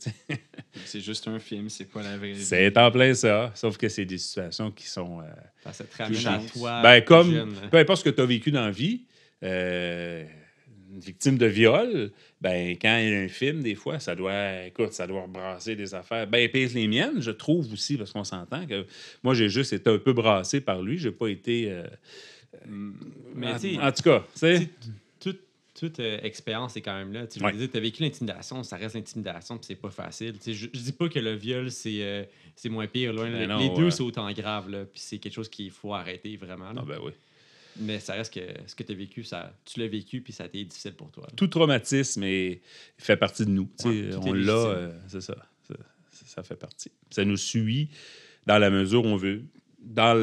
C'est 0.86 1.00
juste 1.02 1.28
un 1.28 1.40
film, 1.40 1.70
c'est 1.70 1.90
pas 1.90 2.02
la 2.04 2.18
vraie 2.18 2.34
vie. 2.34 2.44
c'est 2.44 2.78
en 2.78 2.92
plein 2.92 3.14
ça. 3.14 3.52
Sauf 3.56 3.78
que 3.78 3.88
c'est 3.90 4.06
des 4.06 4.18
situations 4.18 4.72
qui 4.72 4.88
sont. 4.88 5.22
euh, 5.22 5.24
que 5.70 5.74
ça 5.76 5.84
te 5.86 5.98
ramène 5.98 6.28
à 6.28 6.40
toi. 6.52 6.82
ben, 6.82 7.02
comme. 7.02 7.32
jeune. 7.32 7.54
Peu 7.70 7.78
importe 7.78 8.00
ce 8.00 8.10
que 8.10 8.16
tu 8.16 8.22
as 8.22 8.26
vécu 8.26 8.52
dans 8.52 8.66
la 8.66 8.72
vie, 8.72 9.04
euh, 9.44 10.26
une 10.94 11.00
victime 11.00 11.38
de 11.38 11.46
viol, 11.46 12.12
ben, 12.42 12.72
quand 12.82 12.98
il 12.98 13.10
y 13.10 13.16
a 13.16 13.20
un 13.20 13.28
film, 13.28 13.62
des 13.64 13.76
fois, 13.76 14.00
ça 14.00 14.16
doit, 14.16 14.66
écoute, 14.66 14.94
ça 14.94 15.08
doit 15.08 15.26
brasser 15.28 15.76
des 15.76 15.94
affaires. 15.96 16.28
Ben, 16.28 16.50
pèse 16.50 16.74
les 16.74 16.88
miennes, 16.88 17.22
je 17.22 17.32
trouve 17.32 17.72
aussi, 17.72 17.98
parce 17.98 18.12
qu'on 18.12 18.24
s'entend 18.24 18.66
que 18.68 18.86
moi, 19.24 19.34
j'ai 19.34 19.48
juste 19.50 19.74
été 19.74 19.90
un 19.90 19.98
peu 20.00 20.14
brassé 20.14 20.60
par 20.62 20.82
lui. 20.82 20.98
J'ai 20.98 21.12
pas 21.12 21.28
été. 21.28 21.72
euh, 21.72 21.84
Mais 23.36 23.54
en, 23.54 23.58
tu 23.60 23.78
en 23.80 23.92
tout 23.92 24.04
cas, 24.04 24.26
tu 24.38 24.60
tu 24.60 24.68
toute, 25.20 25.40
toute 25.80 26.00
euh, 26.00 26.20
expérience 26.24 26.76
est 26.76 26.82
quand 26.82 26.96
même 26.98 27.14
là. 27.14 27.26
Tu 27.28 27.42
Ouais. 27.44 27.54
Dire, 27.54 27.70
as 27.74 27.80
vécu 27.80 28.04
l'intimidation, 28.04 28.64
ça 28.64 28.76
reste 28.76 28.96
l'intimidation, 28.96 29.58
puis 29.58 29.66
c'est 29.68 29.76
pas 29.76 29.90
facile. 29.92 30.38
Tu 30.40 30.54
je, 30.54 30.68
je 30.74 30.80
dis 30.80 30.92
pas 30.92 31.08
que 31.10 31.20
le 31.20 31.34
viol, 31.36 31.72
c'est 31.72 32.02
euh, 32.04 32.24
c'est 32.56 32.70
moins 32.70 32.88
pire. 32.88 33.14
Loin, 33.14 33.30
Ben 33.32 33.40
les, 33.40 33.48
non, 33.48 33.76
deux, 33.76 33.86
ouais. 33.86 33.92
c'est 33.92 34.04
autant 34.04 34.32
grave. 34.34 34.70
Puis 34.92 35.02
c'est 35.02 35.18
quelque 35.18 35.34
chose 35.34 35.50
qu'il 35.50 35.72
faut 35.72 35.94
arrêter 35.94 36.36
vraiment. 36.38 36.74
là. 36.74 36.82
Ah, 36.84 36.86
ben 36.88 37.00
oui. 37.04 37.12
Mais 37.80 38.00
ça 38.00 38.14
reste 38.14 38.34
que 38.34 38.42
ce 38.68 38.76
que 38.76 38.84
tu 38.84 38.92
as 38.92 38.96
vécu, 38.96 39.24
ça, 39.24 39.54
tu 39.66 39.80
l'as 39.80 39.88
vécu, 39.88 40.22
puis 40.22 40.34
ça 40.34 40.44
a 40.44 40.48
été 40.48 40.64
difficile 40.66 40.94
pour 40.94 41.10
toi. 41.12 41.24
là. 41.28 41.34
Tout 41.36 41.48
traumatisme 41.48 42.24
est- 42.24 42.62
fait 42.98 43.18
partie 43.18 43.46
de 43.46 43.52
nous. 43.52 43.70
Ouais, 43.86 44.10
on 44.18 44.34
l'a, 44.46 44.54
euh, 44.54 45.00
c'est 45.08 45.22
ça, 45.22 45.36
ça. 45.68 45.76
Ça 46.26 46.44
fait 46.44 46.56
partie. 46.56 46.92
Ça 47.10 47.26
nous 47.26 47.38
suit 47.38 47.90
dans 48.46 48.58
la 48.58 48.70
mesure 48.70 49.04
où 49.04 49.08
on 49.08 49.16
veut. 49.18 49.44
Dans 49.84 50.14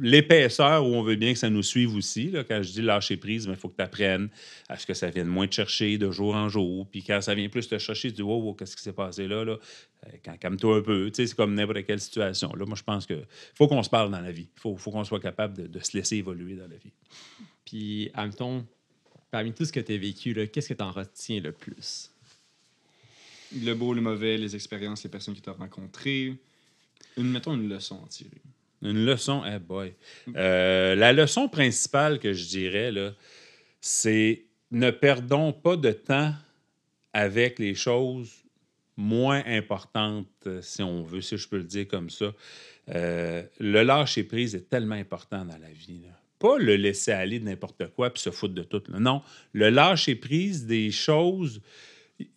l'épaisseur 0.00 0.86
où 0.86 0.88
on 0.88 1.02
veut 1.02 1.16
bien 1.16 1.34
que 1.34 1.38
ça 1.38 1.50
nous 1.50 1.62
suive 1.62 1.94
aussi. 1.94 2.30
Là, 2.30 2.44
quand 2.44 2.62
je 2.62 2.72
dis 2.72 2.82
lâcher 2.82 3.18
prise, 3.18 3.46
il 3.48 3.56
faut 3.56 3.68
que 3.68 3.76
tu 3.76 3.82
apprennes 3.82 4.30
à 4.68 4.78
ce 4.78 4.86
que 4.86 4.94
ça 4.94 5.10
vienne 5.10 5.26
moins 5.28 5.46
te 5.46 5.54
chercher 5.54 5.98
de 5.98 6.10
jour 6.10 6.34
en 6.34 6.48
jour. 6.48 6.88
Puis 6.90 7.02
quand 7.02 7.20
ça 7.20 7.34
vient 7.34 7.48
plus 7.50 7.68
te 7.68 7.78
chercher, 7.78 8.08
tu 8.08 8.16
dis 8.16 8.22
Wow, 8.22 8.40
wow, 8.42 8.54
qu'est-ce 8.54 8.74
qui 8.74 8.82
s'est 8.82 8.94
passé 8.94 9.28
là? 9.28 9.44
là? 9.44 9.58
Euh, 10.06 10.10
Quand 10.24 10.36
calme-toi 10.38 10.78
un 10.78 10.80
peu. 10.80 11.10
Tu 11.10 11.16
sais, 11.16 11.26
C'est 11.26 11.36
comme 11.36 11.54
n'importe 11.54 11.84
quelle 11.84 12.00
situation. 12.00 12.54
Là, 12.54 12.64
moi, 12.64 12.74
je 12.74 12.82
pense 12.82 13.04
que 13.04 13.22
faut 13.54 13.68
qu'on 13.68 13.82
se 13.82 13.90
parle 13.90 14.10
dans 14.10 14.20
la 14.20 14.32
vie. 14.32 14.48
Il 14.56 14.60
faut, 14.60 14.76
faut 14.76 14.90
qu'on 14.90 15.04
soit 15.04 15.20
capable 15.20 15.58
de, 15.58 15.66
de 15.66 15.78
se 15.80 15.94
laisser 15.96 16.16
évoluer 16.16 16.54
dans 16.54 16.68
la 16.68 16.76
vie. 16.76 16.92
Puis, 17.66 18.10
admettons, 18.14 18.66
parmi 19.30 19.52
tout 19.52 19.66
ce 19.66 19.72
que 19.72 19.80
tu 19.80 19.92
as 19.92 19.98
vécu, 19.98 20.34
qu'est-ce 20.48 20.70
que 20.70 20.74
tu 20.74 20.82
en 20.82 20.90
retiens 20.90 21.40
le 21.40 21.52
plus? 21.52 22.10
Le 23.54 23.74
beau, 23.74 23.92
le 23.92 24.00
mauvais, 24.00 24.38
les 24.38 24.54
expériences, 24.56 25.04
les 25.04 25.10
personnes 25.10 25.34
que 25.34 25.40
tu 25.40 25.50
as 25.50 25.52
rencontrées. 25.52 26.34
Une, 27.18 27.30
mettons 27.30 27.54
une 27.54 27.68
leçon 27.68 28.02
à 28.04 28.08
tirer. 28.08 28.40
Une 28.82 29.04
leçon, 29.04 29.42
eh 29.46 29.58
boy. 29.58 29.94
Euh, 30.36 30.94
la 30.94 31.12
leçon 31.12 31.48
principale 31.48 32.18
que 32.18 32.32
je 32.32 32.48
dirais, 32.48 32.92
c'est 33.80 34.44
ne 34.70 34.90
perdons 34.90 35.52
pas 35.52 35.76
de 35.76 35.92
temps 35.92 36.32
avec 37.12 37.58
les 37.58 37.74
choses 37.74 38.42
moins 38.96 39.42
importantes, 39.46 40.28
euh, 40.46 40.60
si 40.62 40.82
on 40.82 41.02
veut, 41.02 41.20
si 41.20 41.36
je 41.36 41.48
peux 41.48 41.58
le 41.58 41.64
dire 41.64 41.88
comme 41.88 42.10
ça. 42.10 42.32
Euh, 42.90 43.42
le 43.58 43.82
lâcher 43.82 44.24
prise 44.24 44.54
est 44.54 44.68
tellement 44.68 44.94
important 44.94 45.44
dans 45.44 45.58
la 45.58 45.70
vie. 45.70 46.02
Pas 46.38 46.58
le 46.58 46.76
laisser 46.76 47.12
aller 47.12 47.38
de 47.38 47.44
n'importe 47.44 47.86
quoi 47.94 48.10
puis 48.10 48.20
se 48.20 48.30
foutre 48.30 48.54
de 48.54 48.62
tout. 48.62 48.82
Non, 48.98 49.22
le 49.52 49.70
lâcher 49.70 50.14
prise 50.14 50.66
des 50.66 50.90
choses 50.90 51.60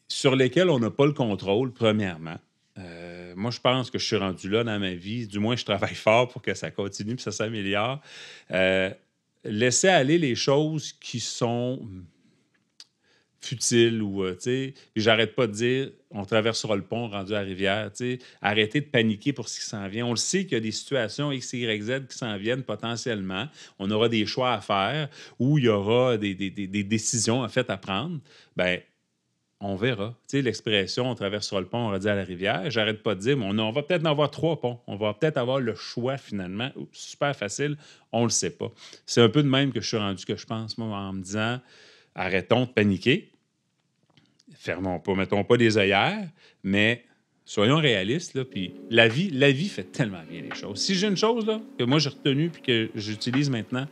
sur 0.08 0.36
lesquelles 0.36 0.70
on 0.70 0.80
n'a 0.80 0.92
pas 0.92 1.06
le 1.06 1.14
contrôle, 1.14 1.74
premièrement. 1.74 2.38
Euh, 2.78 3.34
moi, 3.36 3.52
je 3.52 3.60
pense 3.60 3.90
que 3.90 3.98
je 3.98 4.06
suis 4.06 4.18
rendu 4.18 4.50
là 4.50 4.64
dans 4.64 4.80
ma 4.80 4.94
vie. 4.94 5.28
Du 5.28 5.40
moins, 5.40 5.56
je 5.56 5.66
travaille 5.66 5.96
fort 5.96 6.28
pour 6.28 6.42
que 6.42 6.54
ça 6.54 6.72
continue 6.72 7.14
et 7.14 7.18
ça 7.18 7.32
s'améliore. 7.32 8.02
Euh, 8.52 8.92
laisser 9.44 9.88
aller 9.88 10.18
les 10.18 10.36
choses 10.36 10.92
qui 10.94 11.20
sont 11.20 11.88
futiles 13.46 14.02
ou, 14.02 14.24
euh, 14.24 14.34
tu 14.34 14.42
sais, 14.42 14.74
j'arrête 14.96 15.36
pas 15.36 15.48
de 15.48 15.52
dire, 15.52 15.92
on 16.10 16.26
traversera 16.26 16.76
le 16.76 16.82
pont 16.82 17.08
rendu 17.08 17.34
à 17.34 17.42
la 17.42 17.46
rivière, 17.46 17.92
tu 17.92 18.18
sais, 18.18 18.20
arrêtez 18.42 18.82
de 18.82 18.88
paniquer 18.88 19.34
pour 19.34 19.48
ce 19.48 19.60
qui 19.60 19.66
s'en 19.66 19.88
vient. 19.88 20.06
On 20.08 20.12
le 20.12 20.18
sait 20.18 20.44
qu'il 20.44 20.54
y 20.54 20.56
a 20.56 20.60
des 20.60 20.72
situations 20.72 21.32
X, 21.32 21.54
Y, 21.54 21.84
Z 21.84 22.08
qui 22.10 22.18
s'en 22.18 22.38
viennent 22.38 22.64
potentiellement. 22.64 23.48
On 23.78 23.92
aura 23.92 24.10
des 24.10 24.26
choix 24.26 24.54
à 24.54 24.62
faire 24.62 25.10
ou 25.40 25.60
il 25.60 25.66
y 25.66 25.70
aura 25.70 26.18
des, 26.18 26.34
décisions 26.34 27.42
en 27.42 27.50
fait 27.50 27.70
à 27.70 27.78
prendre. 27.78 28.20
Ben, 28.56 28.80
on 29.62 29.76
verra. 29.76 30.16
Tu 30.28 30.38
sais, 30.38 30.42
l'expression 30.42 31.10
on 31.10 31.16
traversera 31.16 31.60
le 31.60 31.68
pont, 31.68 31.88
on 31.88 31.92
redit 31.92 32.10
à 32.10 32.16
la 32.16 32.24
rivière. 32.24 32.70
J'arrête 32.70 33.02
pas 33.02 33.16
de 33.16 33.22
dire, 33.22 33.38
mais 33.38 33.46
on, 33.46 33.72
va 33.72 33.84
peut-être 33.84 34.06
en 34.06 34.12
avoir 34.12 34.30
trois 34.30 34.60
ponts. 34.60 34.80
On 34.88 34.96
va 34.96 35.14
peut-être 35.14 35.38
avoir 35.38 35.60
le 35.60 35.76
choix 35.76 36.18
finalement. 36.18 36.72
Super 36.92 37.36
facile, 37.36 37.78
on 38.12 38.24
le 38.24 38.30
sait 38.30 38.50
pas. 38.50 38.72
C'est 39.06 39.22
un 39.22 39.30
peu 39.30 39.44
de 39.44 39.48
même 39.48 39.72
que 39.72 39.82
je 39.82 39.88
suis 39.88 39.98
rendu 39.98 40.26
que 40.26 40.36
je 40.36 40.46
pense, 40.46 40.78
moi, 40.78 40.98
en 40.98 41.14
me 41.14 41.22
disant 41.22 41.60
arrêtons 42.16 42.62
de 42.62 42.70
paniquer. 42.70 43.32
Fermons 44.54 45.00
pas, 45.00 45.16
mettons 45.16 45.44
pas 45.44 45.58
des 45.58 45.78
œillères, 45.78 46.28
mais 46.64 47.06
soyons 47.46 47.78
réalistes. 47.78 48.34
Là, 48.34 48.46
puis 48.46 48.74
la 48.90 49.08
vie, 49.08 49.30
la 49.30 49.52
vie 49.52 49.70
fait 49.70 49.84
tellement 49.84 50.24
bien 50.30 50.42
les 50.42 50.56
choses. 50.56 50.82
Si 50.82 50.96
j'ai 50.96 51.08
une 51.08 51.18
chose 51.18 51.46
là, 51.46 51.62
que 51.78 51.84
moi 51.84 52.00
j'ai 52.00 52.10
retenue 52.10 52.50
puis 52.50 52.62
que 52.62 52.90
j'utilise 52.96 53.50
maintenant, 53.50 53.88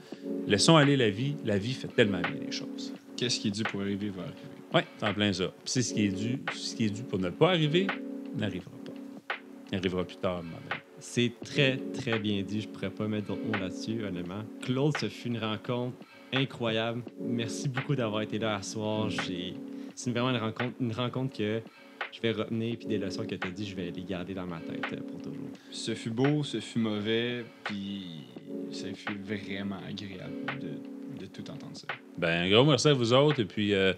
laissons 0.47 0.75
aller 0.75 0.97
la 0.97 1.09
vie. 1.09 1.35
La 1.45 1.57
vie 1.57 1.73
fait 1.73 1.87
tellement 1.87 2.21
bien 2.21 2.39
les 2.45 2.51
choses. 2.51 2.93
Qu'est-ce 3.15 3.39
qui 3.39 3.49
est 3.49 3.51
dû 3.51 3.63
pour 3.63 3.81
arriver 3.81 4.09
va 4.09 4.23
arriver. 4.23 4.62
Oui, 4.73 4.81
c'est 4.97 5.07
en 5.07 5.13
plein 5.13 5.31
ça. 5.31 5.47
Puis 5.47 5.65
c'est 5.65 5.81
ce 5.83 5.93
qui 5.93 6.05
est 6.05 6.11
dû, 6.11 6.41
ce 6.53 6.75
qui 6.75 6.85
est 6.85 6.89
dû 6.89 7.03
pour 7.03 7.19
ne 7.19 7.29
pas 7.29 7.49
arriver, 7.49 7.87
n'arrivera 8.35 8.71
pas. 8.85 9.35
Il 9.71 9.77
arrivera 9.77 10.03
plus 10.03 10.17
tard, 10.17 10.43
moi-même. 10.43 10.81
C'est 10.99 11.33
très, 11.43 11.77
très 11.77 12.17
bien 12.17 12.41
dit. 12.41 12.61
Je 12.61 12.67
pourrais 12.67 12.89
pas 12.89 13.07
mettre 13.07 13.27
d'autres 13.27 13.45
mots 13.45 13.59
là-dessus, 13.59 14.03
honnêtement. 14.03 14.43
Claude, 14.61 14.97
ce 14.97 15.09
fut 15.09 15.27
une 15.27 15.37
rencontre 15.37 15.97
incroyable. 16.31 17.03
Merci 17.19 17.69
beaucoup 17.69 17.95
d'avoir 17.95 18.21
été 18.21 18.39
là 18.39 18.61
ce 18.61 18.73
soir. 18.73 19.09
J'ai... 19.09 19.53
C'est 19.95 20.11
vraiment 20.11 20.31
une 20.31 20.37
rencontre, 20.37 20.73
une 20.79 20.93
rencontre 20.93 21.37
que 21.37 21.61
je 22.11 22.21
vais 22.21 22.31
retenir, 22.31 22.77
puis 22.77 22.87
des 22.87 22.97
leçons 22.97 23.25
que 23.25 23.35
tu 23.35 23.47
as 23.47 23.51
dit, 23.51 23.67
je 23.67 23.75
vais 23.75 23.91
les 23.91 24.03
garder 24.03 24.33
dans 24.33 24.45
ma 24.45 24.59
tête 24.59 24.85
euh, 24.93 25.01
pour 25.01 25.21
toujours. 25.21 25.49
Ce 25.71 25.93
fut 25.93 26.09
beau, 26.09 26.43
ce 26.43 26.59
fut 26.59 26.79
mauvais, 26.79 27.45
puis 27.63 28.27
ça 28.71 28.87
fut 28.93 29.17
vraiment 29.23 29.79
agréable 29.87 30.59
de, 30.61 30.69
de 31.19 31.25
tout 31.25 31.49
entendre 31.49 31.75
ça. 31.75 31.87
Ben, 32.17 32.43
un 32.43 32.49
gros 32.49 32.63
merci 32.65 32.87
à 32.87 32.93
vous 32.93 33.13
autres. 33.13 33.39
Et 33.41 33.45
puis, 33.45 33.73
euh, 33.73 33.93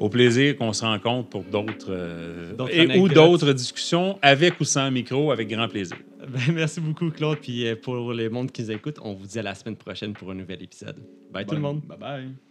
au 0.00 0.08
plaisir 0.08 0.56
qu'on 0.56 0.72
se 0.72 0.84
rencontre 0.84 1.28
pour 1.28 1.42
d'autres. 1.44 1.86
euh, 1.90 2.52
et- 2.70 2.98
ou 2.98 3.08
d'autres 3.08 3.52
discussions, 3.52 4.18
avec 4.22 4.58
ou 4.60 4.64
sans 4.64 4.90
micro, 4.90 5.30
avec 5.32 5.48
grand 5.48 5.68
plaisir. 5.68 5.96
Ben, 6.28 6.52
merci 6.54 6.80
beaucoup, 6.80 7.10
Claude. 7.10 7.38
Puis 7.38 7.66
euh, 7.66 7.76
pour 7.76 8.12
les 8.12 8.28
mondes 8.28 8.50
qui 8.52 8.62
nous 8.62 8.70
écoutent, 8.72 8.98
on 9.02 9.14
vous 9.14 9.26
dit 9.26 9.38
à 9.38 9.42
la 9.42 9.54
semaine 9.54 9.76
prochaine 9.76 10.12
pour 10.12 10.30
un 10.30 10.34
nouvel 10.34 10.62
épisode. 10.62 10.96
Bye 11.32 11.46
tout 11.46 11.54
le 11.54 11.60
monde. 11.60 11.80
Bye 11.86 11.98
bye. 11.98 12.47